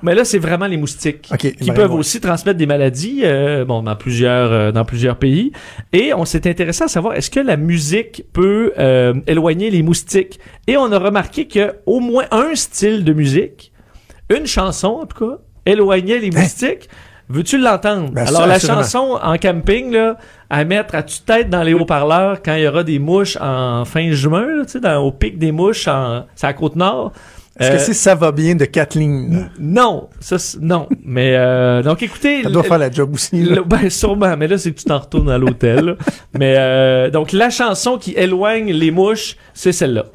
mais 0.03 0.15
là, 0.15 0.25
c'est 0.25 0.37
vraiment 0.39 0.67
les 0.67 0.77
moustiques 0.77 1.29
OK. 1.33 1.39
qui 1.55 1.71
peuvent 1.71 1.93
aussi 1.93 2.19
transmettre 2.19 2.57
des 2.57 2.65
maladies, 2.65 3.21
euh, 3.23 3.65
bon, 3.65 3.81
dans 3.83 3.95
plusieurs, 3.95 4.51
euh, 4.51 4.71
dans 4.71 4.85
plusieurs 4.85 5.15
pays. 5.17 5.51
Et 5.93 6.13
on 6.13 6.25
s'est 6.25 6.47
intéressé 6.49 6.83
à 6.83 6.87
savoir 6.87 7.15
est-ce 7.15 7.31
que 7.31 7.39
la 7.39 7.57
musique 7.57 8.25
peut 8.33 8.73
euh, 8.77 9.13
éloigner 9.27 9.69
les 9.69 9.83
moustiques. 9.83 10.39
Et 10.67 10.77
on 10.77 10.91
a 10.91 10.99
remarqué 10.99 11.47
que 11.47 11.75
au 11.85 11.99
moins 11.99 12.25
un 12.31 12.55
style 12.55 13.03
de 13.03 13.13
musique, 13.13 13.71
une 14.29 14.45
chanson 14.45 14.99
en 15.01 15.05
tout 15.05 15.25
cas, 15.27 15.37
éloignait 15.65 16.19
les 16.19 16.31
moustiques. 16.31 16.89
Veux-tu 17.29 17.57
l'entendre? 17.57 18.07
Hein? 18.07 18.11
Ben, 18.13 18.27
Alors 18.27 18.41
ça, 18.41 18.47
la 18.47 18.59
chanson 18.59 19.19
en 19.21 19.37
camping 19.37 19.91
là, 19.91 20.17
à 20.49 20.63
mettre 20.63 20.95
à 20.95 21.03
tue-tête 21.03 21.49
dans 21.49 21.61
les 21.63 21.73
haut-parleurs 21.73 22.41
quand 22.41 22.55
il 22.55 22.63
y 22.63 22.67
aura 22.67 22.83
des 22.83 22.99
mouches 22.99 23.37
en 23.41 23.83
fin 23.83 24.11
juin, 24.11 24.45
là, 24.45 24.65
tu 24.65 24.71
sais, 24.73 24.79
dans- 24.79 24.99
au 25.03 25.11
pic 25.11 25.37
des 25.37 25.51
mouches 25.51 25.87
en, 25.89 26.25
c'est 26.35 26.47
à 26.47 26.53
Côte-Nord. 26.53 27.11
Est-ce 27.59 27.69
Euh, 27.71 27.73
que 27.75 27.79
c'est 27.81 27.93
Ça 27.93 28.13
va 28.15 28.31
bien 28.31 28.55
de 28.55 28.65
Kathleen? 28.65 29.49
non, 29.59 30.09
ça 30.19 30.37
non. 30.61 30.87
Mais 31.03 31.33
euh, 31.35 31.81
donc 31.81 32.03
écoutez, 32.03 32.43
Ça 32.43 32.49
doit 32.49 32.63
faire 32.63 32.77
la 32.77 32.91
job 32.91 33.13
aussi. 33.13 33.41
là. 33.43 33.55
le- 33.55 33.63
ben 33.63 33.89
sûrement, 33.89 34.35
mais 34.37 34.47
là 34.47 34.57
c'est 34.57 34.71
que 34.71 34.77
tu 34.79 34.85
t'en 34.85 34.99
retournes 34.99 35.29
à 35.29 35.37
l'hôtel. 35.37 35.97
mais 36.37 36.55
euh, 36.57 37.09
donc 37.09 37.31
la 37.31 37.49
chanson 37.49 37.97
qui 37.97 38.11
éloigne 38.13 38.71
les 38.71 38.91
mouches, 38.91 39.35
c'est 39.53 39.71
celle-là. 39.71 40.05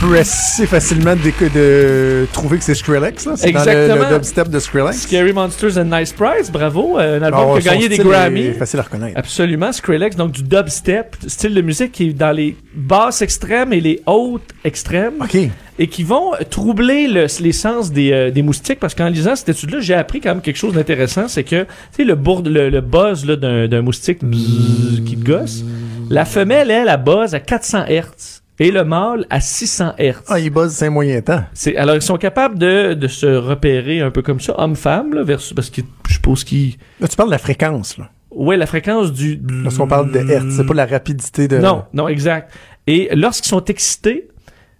Peut 0.00 0.18
assez 0.18 0.66
facilement 0.66 1.14
de, 1.16 1.48
de 1.54 2.26
trouver 2.32 2.58
que 2.58 2.64
c'est 2.64 2.74
Skrillex. 2.74 3.26
là. 3.26 3.32
C'est 3.36 3.50
dans 3.52 3.64
le, 3.64 3.68
Exactement. 3.70 4.08
le 4.10 4.14
dubstep 4.16 4.48
de 4.48 4.58
Skrillex. 4.58 4.96
Scary 5.02 5.32
Monsters 5.32 5.76
and 5.78 5.84
Nice 5.84 6.12
Prize, 6.12 6.50
bravo. 6.50 6.98
euh, 6.98 7.18
un 7.18 7.22
album 7.22 7.40
Alors, 7.40 7.58
qui 7.58 7.68
a 7.68 7.72
gagné 7.72 7.88
des 7.88 7.96
est 7.96 8.52
facile 8.52 8.80
à 8.80 8.82
reconnaître. 8.82 9.18
Absolument, 9.18 9.72
Skrillex, 9.72 10.16
donc 10.16 10.32
du 10.32 10.42
dubstep, 10.42 11.16
style 11.26 11.54
de 11.54 11.60
musique 11.62 11.92
qui 11.92 12.08
est 12.10 12.12
dans 12.12 12.32
les 12.32 12.56
basses 12.74 13.22
extrêmes 13.22 13.72
et 13.72 13.80
les 13.80 14.00
hautes 14.06 14.42
extrêmes, 14.64 15.14
OK. 15.20 15.36
et 15.78 15.86
qui 15.88 16.02
vont 16.04 16.32
troubler 16.50 17.08
le- 17.08 17.26
les 17.40 17.52
sens 17.52 17.90
des, 17.92 18.12
euh, 18.12 18.30
des 18.30 18.42
moustiques, 18.42 18.80
parce 18.80 18.94
qu'en 18.94 19.08
lisant 19.08 19.34
cette 19.36 19.48
étude-là, 19.48 19.80
j'ai 19.80 19.94
appris 19.94 20.20
quand 20.20 20.30
même 20.30 20.40
quelque 20.42 20.56
chose 20.56 20.74
d'intéressant, 20.74 21.28
c'est 21.28 21.44
que, 21.44 21.62
tu 21.62 21.66
sais, 21.96 22.04
le, 22.04 22.14
bourde- 22.14 22.48
le, 22.48 22.70
le 22.70 22.80
buzz 22.80 23.24
là, 23.26 23.36
d'un, 23.36 23.66
d'un 23.68 23.82
moustique 23.82 24.24
bzzz, 24.24 25.02
qui 25.04 25.16
te 25.16 25.24
gosse, 25.24 25.64
la 26.10 26.24
femelle, 26.24 26.70
elle, 26.70 26.88
elle 26.88 27.02
buzz 27.02 27.34
à 27.34 27.40
400 27.40 27.84
Hz, 27.88 28.37
et 28.60 28.70
le 28.70 28.84
mâle 28.84 29.26
à 29.30 29.40
600 29.40 29.92
Hz. 29.98 30.14
Ah, 30.28 30.40
il 30.40 30.50
buzz 30.50 30.72
c'est 30.72 30.90
moyen 30.90 31.20
temps. 31.20 31.44
C'est, 31.52 31.76
alors, 31.76 31.94
ils 31.94 32.02
sont 32.02 32.16
capables 32.16 32.58
de, 32.58 32.94
de 32.94 33.08
se 33.08 33.26
repérer 33.26 34.00
un 34.00 34.10
peu 34.10 34.22
comme 34.22 34.40
ça, 34.40 34.54
homme-femme, 34.58 35.14
là, 35.14 35.22
versus, 35.22 35.52
parce 35.54 35.70
que 35.70 35.82
je 36.08 36.14
suppose 36.14 36.44
qu'ils... 36.44 36.74
Là, 37.00 37.08
tu 37.08 37.16
parles 37.16 37.28
de 37.28 37.34
la 37.34 37.38
fréquence, 37.38 37.98
là. 37.98 38.10
Ouais, 38.30 38.56
la 38.56 38.66
fréquence 38.66 39.12
du... 39.12 39.40
Parce 39.64 39.78
qu'on 39.78 39.88
parle 39.88 40.12
de 40.12 40.18
hertz, 40.18 40.54
c'est 40.56 40.66
pas 40.66 40.74
la 40.74 40.86
rapidité 40.86 41.48
de... 41.48 41.58
Non, 41.58 41.84
non, 41.94 42.08
exact. 42.08 42.52
Et 42.86 43.08
lorsqu'ils 43.14 43.48
sont 43.48 43.64
excités, 43.64 44.28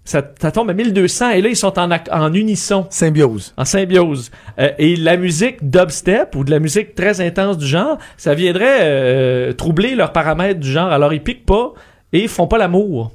ça, 0.05 0.23
ça 0.41 0.51
tombe 0.51 0.71
à 0.71 0.75
1200 0.75 1.31
et 1.31 1.43
là, 1.43 1.49
ils 1.49 1.57
sont 1.57 1.79
en, 1.79 1.91
en 1.91 2.33
unisson, 2.35 2.87
Symbiose. 2.91 3.53
en 3.57 3.65
symbiose. 3.65 4.31
Euh, 4.59 4.71
et 4.79 4.97
la 4.97 5.17
musique 5.17 5.69
dubstep 5.69 6.35
ou 6.37 6.45
de 6.45 6.51
la 6.51 6.61
musique 6.61 6.95
très 6.95 7.21
intense 7.21 7.59
du 7.59 7.67
genre, 7.67 7.99
ça 8.17 8.35
viendrait 8.35 8.79
euh, 8.83 9.53
troubler 9.53 9.95
leurs 9.95 10.13
paramètres 10.13 10.61
du 10.61 10.71
genre. 10.71 10.91
Alors, 10.91 11.13
ils 11.13 11.23
piquent 11.23 11.47
pas 11.47 11.73
et 12.13 12.23
ils 12.23 12.29
font 12.29 12.47
pas 12.47 12.59
l'amour. 12.59 13.13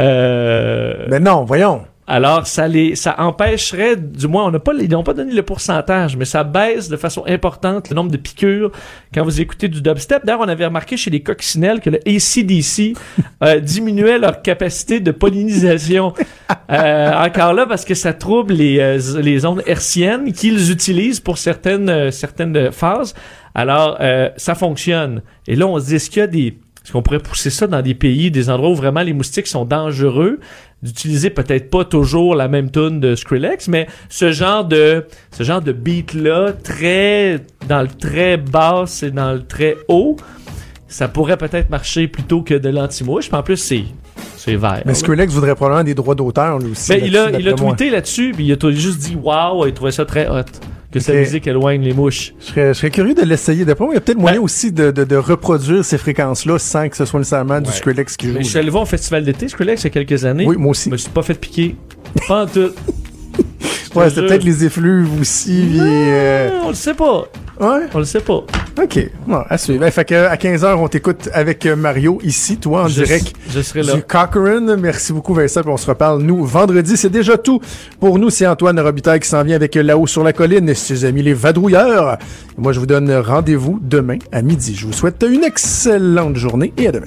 Euh, 0.00 1.06
Mais 1.10 1.20
non, 1.20 1.44
voyons. 1.44 1.82
alors, 2.06 2.46
ça 2.46 2.66
les, 2.66 2.96
ça 2.96 3.14
empêcherait, 3.18 3.94
du 3.96 4.26
moins, 4.26 4.46
on 4.46 4.50
n'a 4.50 4.58
pas, 4.58 4.72
ils 4.74 4.90
n'ont 4.90 5.04
pas 5.04 5.14
donné 5.14 5.32
le 5.32 5.42
pourcentage, 5.42 6.16
mais 6.16 6.24
ça 6.24 6.42
baisse 6.42 6.88
de 6.88 6.96
façon 6.96 7.22
importante 7.28 7.88
le 7.90 7.94
nombre 7.94 8.10
de 8.10 8.16
piqûres 8.16 8.72
quand 9.14 9.22
vous 9.22 9.40
écoutez 9.40 9.68
du 9.68 9.80
dubstep. 9.80 10.24
D'ailleurs, 10.26 10.40
on 10.40 10.48
avait 10.48 10.64
remarqué 10.64 10.96
chez 10.96 11.10
les 11.10 11.22
coccinelles 11.22 11.78
que 11.80 11.90
le 11.90 11.98
ACDC 12.06 12.96
euh, 13.44 13.60
diminuait 13.60 14.18
leur 14.18 14.42
capacité 14.42 14.98
de 15.00 15.12
pollinisation. 15.12 16.12
Euh, 16.72 17.12
encore 17.26 17.52
là, 17.52 17.66
parce 17.66 17.84
que 17.84 17.94
ça 17.94 18.12
trouble 18.12 18.54
les, 18.54 18.78
euh, 18.78 19.20
les 19.20 19.44
ondes 19.44 19.62
hertziennes 19.66 20.32
qu'ils 20.32 20.70
utilisent 20.70 21.18
pour 21.18 21.36
certaines, 21.38 22.12
certaines 22.12 22.70
phases. 22.70 23.12
Alors, 23.56 23.96
euh, 24.00 24.28
ça 24.36 24.54
fonctionne. 24.54 25.22
Et 25.48 25.56
là, 25.56 25.66
on 25.66 25.80
se 25.80 25.86
dit, 25.86 25.94
est-ce 25.96 26.08
qu'il 26.10 26.20
y 26.20 26.22
a 26.22 26.28
des, 26.28 26.54
est-ce 26.84 26.92
qu'on 26.92 27.02
pourrait 27.02 27.20
pousser 27.20 27.50
ça 27.50 27.66
dans 27.66 27.82
des 27.82 27.94
pays, 27.94 28.30
des 28.30 28.48
endroits 28.48 28.70
où 28.70 28.74
vraiment 28.74 29.02
les 29.02 29.12
moustiques 29.12 29.46
sont 29.46 29.64
dangereux, 29.64 30.40
d'utiliser 30.82 31.30
peut-être 31.30 31.68
pas 31.68 31.84
toujours 31.84 32.34
la 32.34 32.48
même 32.48 32.70
tune 32.70 33.00
de 33.00 33.14
Skrillex, 33.14 33.68
mais 33.68 33.86
ce 34.08 34.32
genre 34.32 34.64
de 34.64 35.04
ce 35.30 35.42
genre 35.42 35.60
de 35.60 35.72
beat 35.72 36.14
là, 36.14 36.52
très 36.52 37.40
dans 37.68 37.82
le 37.82 37.88
très 37.88 38.38
basse 38.38 39.02
et 39.02 39.10
dans 39.10 39.32
le 39.32 39.42
très 39.42 39.76
haut, 39.88 40.16
ça 40.88 41.06
pourrait 41.08 41.36
peut-être 41.36 41.68
marcher 41.68 42.08
plutôt 42.08 42.42
que 42.42 42.54
de 42.54 42.70
l'anti-mouche. 42.70 43.30
En 43.32 43.42
plus, 43.42 43.58
c'est 43.58 43.84
c'est 44.36 44.56
vert. 44.56 44.82
Mais. 44.86 44.94
Skrillex 44.94 45.34
voudrait 45.34 45.54
probablement 45.54 45.84
des 45.84 45.94
droits 45.94 46.14
d'auteur, 46.14 46.58
lui 46.58 46.72
aussi. 46.72 46.92
Ben, 46.92 47.02
il 47.04 47.16
a, 47.16 47.30
il 47.30 47.46
a 47.46 47.52
tweeté 47.52 47.90
là-dessus, 47.90 48.32
puis 48.34 48.46
il 48.46 48.52
a 48.52 48.70
juste 48.70 49.00
dit 49.00 49.16
waouh, 49.16 49.66
il 49.66 49.74
trouvait 49.74 49.92
ça 49.92 50.06
très 50.06 50.28
hot. 50.28 50.44
Que 50.92 50.98
sa 50.98 51.12
musique 51.14 51.46
éloigne 51.46 51.82
les 51.82 51.92
mouches. 51.92 52.34
Je 52.40 52.44
serais, 52.46 52.68
je 52.74 52.78
serais 52.78 52.90
curieux 52.90 53.14
de 53.14 53.22
l'essayer. 53.22 53.64
D'après 53.64 53.84
moi, 53.84 53.94
il 53.94 53.96
y 53.96 53.98
a 53.98 54.00
peut-être 54.00 54.18
moyen 54.18 54.38
Ben- 54.38 54.42
aussi 54.44 54.72
de, 54.72 54.90
de, 54.90 55.04
de 55.04 55.16
reproduire 55.16 55.84
ces 55.84 55.98
fréquences-là 55.98 56.58
sans 56.58 56.88
que 56.88 56.96
ce 56.96 57.04
soit 57.04 57.20
nécessairement 57.20 57.60
du 57.60 57.70
Skrillex 57.70 58.16
qui 58.16 58.26
joue. 58.28 58.34
Mais 58.38 58.42
je 58.42 58.48
suis 58.48 58.58
allé 58.58 58.70
voir 58.70 58.82
au 58.82 58.86
festival 58.86 59.24
d'été, 59.24 59.46
Skrillex, 59.48 59.82
il 59.82 59.84
y 59.84 59.86
a 59.86 59.90
quelques 59.90 60.24
années. 60.24 60.46
Oui, 60.46 60.56
moi 60.56 60.72
aussi. 60.72 60.88
Je 60.88 60.92
me 60.92 60.96
suis 60.96 61.10
pas 61.10 61.22
fait 61.22 61.34
piquer. 61.34 61.76
Pas 62.26 62.42
en 62.44 62.46
tout. 62.46 62.70
Ouais, 63.94 64.08
jure. 64.08 64.24
peut-être 64.26 64.44
les 64.44 64.64
effluves 64.64 65.20
aussi. 65.20 65.64
puis, 65.68 65.80
euh, 65.80 66.50
On 66.62 66.68
le 66.68 66.74
sait 66.74 66.94
pas. 66.94 67.24
Ouais, 67.60 67.80
On 67.94 67.98
le 67.98 68.04
sait 68.04 68.20
pas. 68.20 68.42
ok. 68.82 69.10
Bon, 69.26 69.42
à 69.48 69.58
suivre. 69.58 69.80
Ben, 69.80 69.90
fait 69.90 70.04
que 70.06 70.14
à 70.14 70.34
15h, 70.36 70.76
on 70.76 70.88
t'écoute 70.88 71.28
avec 71.34 71.66
euh, 71.66 71.76
Mario 71.76 72.18
ici, 72.22 72.56
toi, 72.56 72.84
en 72.84 72.88
Je- 72.88 73.02
direct 73.04 73.34
Je 73.50 73.60
serai 73.60 73.82
là. 73.82 73.94
du 73.94 74.02
Cochrane. 74.02 74.76
Merci 74.76 75.12
beaucoup, 75.12 75.34
Vincent. 75.34 75.60
Puis 75.60 75.70
on 75.70 75.76
se 75.76 75.86
reparle, 75.86 76.22
nous, 76.22 76.42
vendredi. 76.44 76.96
C'est 76.96 77.10
déjà 77.10 77.36
tout. 77.36 77.60
Pour 78.00 78.18
nous, 78.18 78.30
c'est 78.30 78.46
Antoine 78.46 78.80
Robitaille 78.80 79.20
qui 79.20 79.28
s'en 79.28 79.42
vient 79.44 79.56
avec 79.56 79.76
euh, 79.76 79.82
là-haut 79.82 80.06
sur 80.06 80.24
la 80.24 80.32
colline, 80.32 80.74
ses 80.74 81.04
amis 81.04 81.22
les 81.22 81.34
vadrouilleurs. 81.34 82.14
Et 82.56 82.60
moi, 82.60 82.72
je 82.72 82.80
vous 82.80 82.86
donne 82.86 83.12
rendez-vous 83.14 83.78
demain 83.82 84.16
à 84.32 84.40
midi. 84.40 84.74
Je 84.74 84.86
vous 84.86 84.92
souhaite 84.94 85.22
une 85.30 85.44
excellente 85.44 86.36
journée 86.36 86.72
et 86.78 86.88
à 86.88 86.92
demain. 86.92 87.04